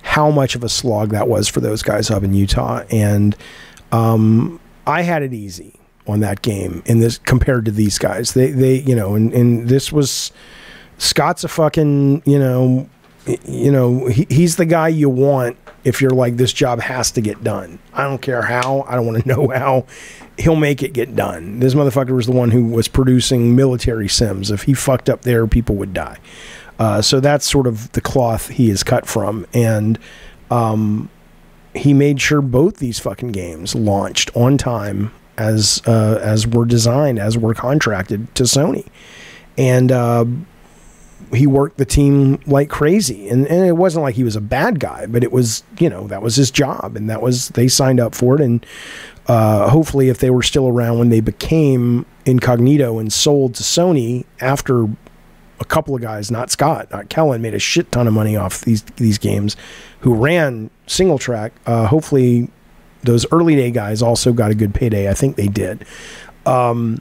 how 0.02 0.32
much 0.32 0.56
of 0.56 0.64
a 0.64 0.70
slog 0.70 1.10
that 1.10 1.28
was 1.28 1.48
for 1.48 1.60
those 1.60 1.84
guys 1.84 2.10
up 2.10 2.24
in 2.24 2.34
Utah. 2.34 2.84
And 2.90 3.36
um, 3.92 4.60
I 4.88 5.02
had 5.02 5.22
it 5.24 5.34
easy 5.34 5.80
on 6.08 6.22
that 6.22 6.42
game 6.42 6.82
in 6.86 7.00
this 7.00 7.18
compared 7.20 7.66
to 7.66 7.72
these 7.72 8.00
guys. 8.00 8.34
They 8.34 8.52
they 8.52 8.80
you 8.80 8.96
know 8.96 9.16
and, 9.16 9.32
and 9.34 9.70
this 9.70 9.92
was 9.92 10.32
Scott's 10.98 11.44
a 11.44 11.48
fucking 11.48 12.24
you 12.26 12.40
know 12.40 12.90
you 13.46 13.72
know 13.72 14.08
he, 14.08 14.26
he's 14.30 14.56
the 14.56 14.66
guy 14.66 14.88
you 14.88 15.10
want 15.10 15.58
if 15.84 16.02
you're 16.02 16.12
like 16.12 16.38
this 16.38 16.52
job 16.52 16.80
has 16.82 17.12
to 17.12 17.22
get 17.22 17.44
done. 17.44 17.80
I 17.94 18.04
don't 18.04 18.22
care 18.22 18.42
how. 18.42 18.86
I 18.88 18.96
don't 18.96 19.06
want 19.06 19.22
to 19.22 19.28
know 19.36 19.48
how. 19.50 19.86
He'll 20.40 20.56
make 20.56 20.82
it 20.82 20.94
get 20.94 21.16
done. 21.16 21.60
This 21.60 21.74
motherfucker 21.74 22.16
was 22.16 22.26
the 22.26 22.32
one 22.32 22.52
who 22.52 22.66
was 22.66 22.88
producing 22.88 23.56
military 23.56 24.08
sims. 24.08 24.50
If 24.52 24.64
he 24.64 24.74
fucked 24.74 25.10
up 25.10 25.24
there, 25.24 25.46
people 25.48 25.76
would 25.76 25.94
die. 25.94 26.18
Uh, 26.80 27.02
so 27.02 27.20
that's 27.20 27.46
sort 27.46 27.68
of 27.68 27.92
the 27.92 28.02
cloth 28.02 28.48
he 28.48 28.70
is 28.70 28.84
cut 28.84 29.06
from, 29.06 29.46
and 29.54 30.00
um, 30.50 31.10
he 31.76 31.94
made 31.94 32.22
sure 32.22 32.42
both 32.42 32.78
these 32.78 33.00
fucking 33.00 33.34
games 33.34 33.76
launched 33.76 34.36
on 34.36 34.58
time 34.58 35.12
as 35.38 35.82
uh, 35.86 36.20
as 36.22 36.48
were 36.48 36.66
designed, 36.66 37.20
as 37.20 37.38
were 37.38 37.54
contracted 37.54 38.34
to 38.36 38.44
Sony, 38.44 38.88
and 39.58 39.92
uh, 39.92 40.24
he 41.34 41.46
worked 41.48 41.78
the 41.78 41.86
team 41.86 42.40
like 42.46 42.70
crazy. 42.70 43.30
And, 43.30 43.46
and 43.48 43.66
it 43.66 43.78
wasn't 43.78 44.04
like 44.04 44.16
he 44.16 44.24
was 44.24 44.36
a 44.36 44.42
bad 44.42 44.80
guy, 44.80 45.06
but 45.06 45.24
it 45.24 45.32
was 45.32 45.64
you 45.80 45.90
know 45.90 46.08
that 46.08 46.22
was 46.22 46.36
his 46.36 46.52
job, 46.52 46.96
and 46.96 47.10
that 47.10 47.22
was 47.22 47.50
they 47.50 47.68
signed 47.68 48.00
up 48.00 48.16
for 48.16 48.36
it, 48.36 48.42
and 48.42 48.66
uh, 49.30 49.70
hopefully, 49.70 50.10
if 50.10 50.18
they 50.18 50.32
were 50.32 50.42
still 50.42 50.68
around 50.68 50.98
when 50.98 51.10
they 51.10 51.20
became 51.20 52.04
Incognito 52.26 52.98
and 52.98 53.14
sold 53.14 53.54
to 53.56 53.64
Sony 53.64 54.26
after 54.42 54.86
a 55.60 55.66
couple 55.66 55.94
of 55.94 56.02
guys, 56.02 56.32
not 56.32 56.50
Scott, 56.50 56.90
not 56.90 57.10
Kellan, 57.10 57.40
made 57.40 57.54
a 57.54 57.60
shit 57.60 57.92
ton 57.92 58.08
of 58.08 58.14
money 58.14 58.36
off 58.36 58.62
these 58.62 58.82
these 58.98 59.20
games, 59.20 59.56
who 60.00 60.16
ran 60.16 60.72
SingleTrac. 60.88 61.52
Uh, 61.68 61.86
hopefully, 61.86 62.50
those 63.04 63.28
early 63.32 63.56
day 63.56 63.70
guys 63.70 64.02
also 64.02 64.34
got 64.34 64.50
a 64.50 64.56
good 64.56 64.74
payday. 64.74 65.08
I 65.08 65.14
think 65.14 65.36
they 65.36 65.48
did. 65.48 65.86
Um, 66.48 67.00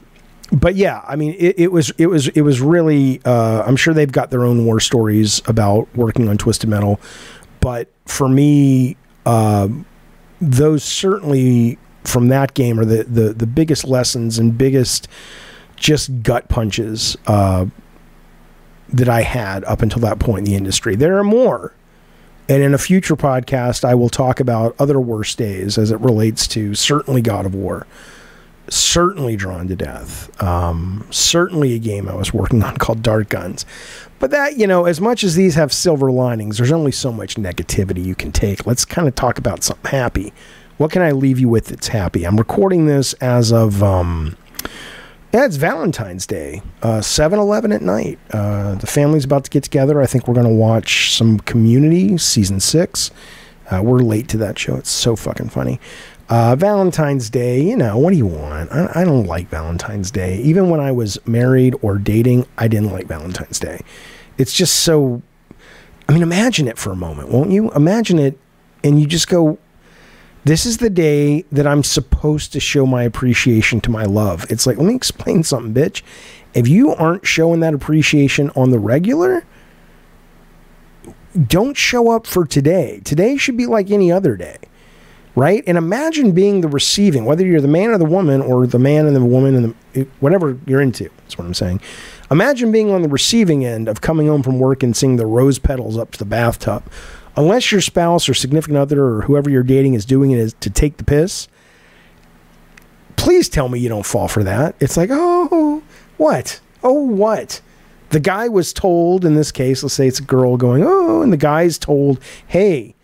but 0.51 0.75
yeah, 0.75 1.03
I 1.07 1.15
mean, 1.15 1.35
it, 1.37 1.59
it, 1.59 1.71
was 1.71 1.91
it 1.97 2.07
was 2.07 2.27
it 2.29 2.41
was 2.41 2.61
really. 2.61 3.21
Uh, 3.23 3.63
I'm 3.65 3.75
sure 3.75 3.93
they've 3.93 4.11
got 4.11 4.31
their 4.31 4.43
own 4.43 4.65
war 4.65 4.79
stories 4.79 5.41
about 5.47 5.87
working 5.95 6.27
on 6.27 6.37
Twisted 6.37 6.69
Metal, 6.69 6.99
but 7.59 7.89
for 8.05 8.27
me, 8.27 8.97
uh, 9.25 9.67
those 10.41 10.83
certainly 10.83 11.77
from 12.03 12.29
that 12.29 12.53
game 12.53 12.79
are 12.79 12.85
the 12.85 13.03
the 13.03 13.33
the 13.33 13.47
biggest 13.47 13.85
lessons 13.85 14.39
and 14.39 14.57
biggest 14.57 15.07
just 15.75 16.23
gut 16.23 16.49
punches 16.49 17.17
uh, 17.27 17.65
that 18.89 19.09
I 19.09 19.21
had 19.21 19.63
up 19.65 19.81
until 19.81 20.01
that 20.01 20.19
point 20.19 20.39
in 20.39 20.45
the 20.45 20.55
industry. 20.55 20.95
There 20.95 21.17
are 21.17 21.23
more. 21.23 21.73
And 22.47 22.63
in 22.63 22.73
a 22.73 22.79
future 22.79 23.15
podcast, 23.15 23.85
I 23.85 23.93
will 23.93 24.09
talk 24.09 24.39
about 24.39 24.75
other 24.79 24.99
worst 24.99 25.37
days 25.37 25.77
as 25.77 25.91
it 25.91 25.99
relates 25.99 26.47
to 26.47 26.73
certainly 26.73 27.21
God 27.21 27.45
of 27.45 27.53
War, 27.53 27.85
certainly 28.69 29.35
Drawn 29.35 29.67
to 29.67 29.75
Death, 29.75 30.41
um, 30.41 31.05
certainly 31.09 31.73
a 31.73 31.79
game 31.79 32.07
I 32.07 32.15
was 32.15 32.33
working 32.33 32.63
on 32.63 32.77
called 32.77 33.01
Dart 33.01 33.29
Guns. 33.29 33.65
But 34.19 34.31
that, 34.31 34.57
you 34.57 34.67
know, 34.67 34.85
as 34.85 34.99
much 34.99 35.23
as 35.23 35.35
these 35.35 35.55
have 35.55 35.71
silver 35.71 36.11
linings, 36.11 36.57
there's 36.57 36.71
only 36.71 36.91
so 36.91 37.11
much 37.11 37.35
negativity 37.35 38.03
you 38.03 38.15
can 38.15 38.31
take. 38.31 38.65
Let's 38.65 38.83
kind 38.85 39.07
of 39.07 39.15
talk 39.15 39.37
about 39.37 39.63
something 39.63 39.91
happy. 39.91 40.33
What 40.77 40.91
can 40.91 41.01
I 41.01 41.11
leave 41.11 41.39
you 41.39 41.49
with 41.49 41.67
that's 41.67 41.89
happy? 41.89 42.25
I'm 42.25 42.37
recording 42.37 42.85
this 42.85 43.13
as 43.13 43.51
of. 43.51 43.81
Um, 43.83 44.37
yeah, 45.33 45.45
it's 45.45 45.57
Valentine's 45.57 46.25
Day, 46.25 46.63
uh, 46.81 47.01
7 47.01 47.37
Eleven 47.37 47.71
at 47.71 47.83
night. 47.83 48.17
Uh, 48.31 48.73
the 48.75 48.87
family's 48.87 49.25
about 49.25 49.43
to 49.43 49.51
get 49.51 49.61
together. 49.63 50.01
I 50.01 50.07
think 50.07 50.27
we're 50.27 50.33
going 50.33 50.47
to 50.47 50.53
watch 50.53 51.13
some 51.15 51.39
Community 51.41 52.17
season 52.17 52.59
six. 52.59 53.11
Uh, 53.69 53.83
we're 53.83 53.99
late 53.99 54.27
to 54.29 54.37
that 54.37 54.57
show. 54.57 54.75
It's 54.75 54.89
so 54.89 55.15
fucking 55.15 55.49
funny. 55.49 55.79
Uh, 56.29 56.55
Valentine's 56.55 57.29
Day, 57.29 57.59
you 57.59 57.75
know, 57.75 57.97
what 57.97 58.11
do 58.11 58.17
you 58.17 58.27
want? 58.27 58.71
I, 58.71 59.01
I 59.01 59.03
don't 59.03 59.25
like 59.25 59.49
Valentine's 59.49 60.11
Day. 60.11 60.37
Even 60.41 60.69
when 60.69 60.79
I 60.79 60.91
was 60.91 61.17
married 61.25 61.75
or 61.81 61.97
dating, 61.97 62.45
I 62.57 62.67
didn't 62.67 62.91
like 62.91 63.07
Valentine's 63.07 63.59
Day. 63.59 63.81
It's 64.37 64.53
just 64.53 64.81
so. 64.81 65.23
I 66.07 66.13
mean, 66.13 66.21
imagine 66.21 66.67
it 66.67 66.77
for 66.77 66.91
a 66.91 66.95
moment, 66.95 67.29
won't 67.29 67.51
you? 67.51 67.71
Imagine 67.71 68.19
it, 68.19 68.37
and 68.83 68.99
you 68.99 69.07
just 69.07 69.27
go, 69.27 69.57
this 70.45 70.65
is 70.65 70.77
the 70.77 70.89
day 70.89 71.45
that 71.51 71.67
I'm 71.67 71.83
supposed 71.83 72.53
to 72.53 72.59
show 72.59 72.85
my 72.85 73.03
appreciation 73.03 73.81
to 73.81 73.91
my 73.91 74.05
love. 74.05 74.45
It's 74.49 74.65
like, 74.65 74.77
let 74.77 74.85
me 74.85 74.95
explain 74.95 75.43
something, 75.43 75.73
bitch. 75.73 76.01
If 76.53 76.67
you 76.67 76.95
aren't 76.95 77.27
showing 77.27 77.59
that 77.59 77.73
appreciation 77.73 78.49
on 78.55 78.71
the 78.71 78.79
regular, 78.79 79.45
don't 81.47 81.77
show 81.77 82.09
up 82.11 82.25
for 82.25 82.45
today. 82.45 83.01
Today 83.03 83.37
should 83.37 83.57
be 83.57 83.65
like 83.65 83.91
any 83.91 84.11
other 84.11 84.35
day, 84.35 84.57
right? 85.39 85.63
And 85.65 85.77
imagine 85.77 86.33
being 86.33 86.61
the 86.61 86.67
receiving, 86.67 87.23
whether 87.23 87.45
you're 87.45 87.61
the 87.61 87.67
man 87.67 87.89
or 87.89 87.97
the 87.97 88.05
woman, 88.05 88.41
or 88.41 88.67
the 88.67 88.77
man 88.77 89.07
and 89.07 89.15
the 89.15 89.23
woman 89.23 89.55
and 89.55 89.75
the 89.93 90.07
whatever 90.19 90.57
you're 90.67 90.81
into. 90.81 91.09
That's 91.19 91.37
what 91.37 91.45
I'm 91.45 91.53
saying. 91.53 91.81
Imagine 92.29 92.71
being 92.71 92.91
on 92.91 93.01
the 93.01 93.07
receiving 93.07 93.65
end 93.65 93.87
of 93.87 94.01
coming 94.01 94.27
home 94.27 94.43
from 94.43 94.59
work 94.59 94.83
and 94.83 94.95
seeing 94.95 95.15
the 95.15 95.25
rose 95.25 95.57
petals 95.57 95.97
up 95.97 96.11
to 96.11 96.19
the 96.19 96.25
bathtub 96.25 96.83
unless 97.37 97.71
your 97.71 97.79
spouse 97.79 98.27
or 98.27 98.33
significant 98.33 98.77
other 98.77 99.03
or 99.03 99.21
whoever 99.21 99.49
you're 99.49 99.63
dating 99.63 99.93
is 99.93 100.05
doing 100.05 100.31
it 100.31 100.39
is 100.39 100.53
to 100.59 100.69
take 100.69 100.97
the 100.97 101.05
piss, 101.05 101.47
please 103.15 103.47
tell 103.47 103.69
me 103.69 103.79
you 103.79 103.87
don't 103.87 104.05
fall 104.05 104.27
for 104.27 104.43
that. 104.43 104.75
It's 104.81 104.97
like, 104.97 105.09
oh, 105.11 105.81
what? 106.17 106.59
Oh, 106.83 107.01
what? 107.01 107.61
The 108.09 108.19
guy 108.19 108.49
was 108.49 108.73
told, 108.73 109.23
in 109.23 109.35
this 109.35 109.51
case, 109.53 109.83
let's 109.83 109.93
say 109.93 110.07
it's 110.07 110.19
a 110.19 110.23
girl 110.23 110.57
going, 110.57 110.83
oh, 110.85 111.21
and 111.21 111.31
the 111.31 111.37
guy's 111.37 111.77
told, 111.77 112.19
hey, 112.47 112.95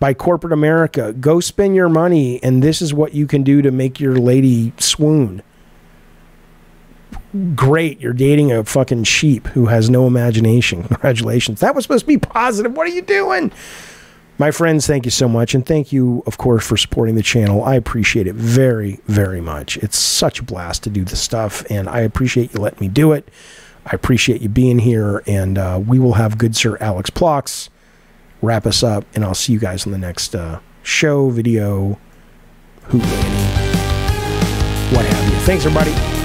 by 0.00 0.14
corporate 0.14 0.52
America, 0.52 1.12
go 1.12 1.40
spend 1.40 1.74
your 1.74 1.88
money, 1.88 2.42
and 2.42 2.62
this 2.62 2.80
is 2.80 2.94
what 2.94 3.14
you 3.14 3.26
can 3.26 3.42
do 3.42 3.62
to 3.62 3.70
make 3.70 3.98
your 3.98 4.16
lady 4.16 4.72
swoon 4.78 5.42
great. 7.54 8.00
You're 8.00 8.12
dating 8.12 8.52
a 8.52 8.64
fucking 8.64 9.04
sheep 9.04 9.46
who 9.48 9.66
has 9.66 9.90
no 9.90 10.06
imagination. 10.06 10.82
Congratulations. 10.88 11.60
That 11.60 11.74
was 11.74 11.84
supposed 11.84 12.04
to 12.04 12.08
be 12.08 12.18
positive. 12.18 12.76
What 12.76 12.86
are 12.86 12.94
you 12.94 13.02
doing? 13.02 13.52
My 14.38 14.52
friends, 14.52 14.86
thank 14.86 15.04
you 15.04 15.10
so 15.10 15.28
much. 15.28 15.54
And 15.54 15.66
thank 15.66 15.92
you, 15.92 16.22
of 16.26 16.38
course, 16.38 16.64
for 16.64 16.76
supporting 16.76 17.16
the 17.16 17.22
channel. 17.22 17.64
I 17.64 17.74
appreciate 17.74 18.28
it 18.28 18.36
very, 18.36 19.00
very 19.06 19.40
much. 19.40 19.76
It's 19.78 19.98
such 19.98 20.38
a 20.38 20.44
blast 20.44 20.84
to 20.84 20.90
do 20.90 21.04
this 21.04 21.20
stuff. 21.20 21.68
And 21.70 21.88
I 21.88 22.00
appreciate 22.00 22.54
you 22.54 22.60
letting 22.60 22.80
me 22.80 22.88
do 22.88 23.12
it. 23.12 23.28
I 23.84 23.90
appreciate 23.94 24.40
you 24.40 24.48
being 24.48 24.78
here. 24.78 25.24
And 25.26 25.58
uh, 25.58 25.80
we 25.84 25.98
will 25.98 26.14
have 26.14 26.38
good 26.38 26.54
Sir 26.54 26.76
Alex 26.80 27.10
Plox 27.10 27.68
wrap 28.42 28.66
us 28.66 28.82
up. 28.82 29.04
And 29.14 29.24
I'll 29.24 29.34
see 29.34 29.52
you 29.52 29.58
guys 29.58 29.86
on 29.86 29.92
the 29.92 29.98
next 29.98 30.34
uh, 30.34 30.60
show, 30.82 31.30
video, 31.30 31.98
hoot, 32.84 33.02
what 34.92 35.04
have 35.04 35.32
you. 35.32 35.38
Thanks, 35.40 35.64
everybody. 35.66 36.17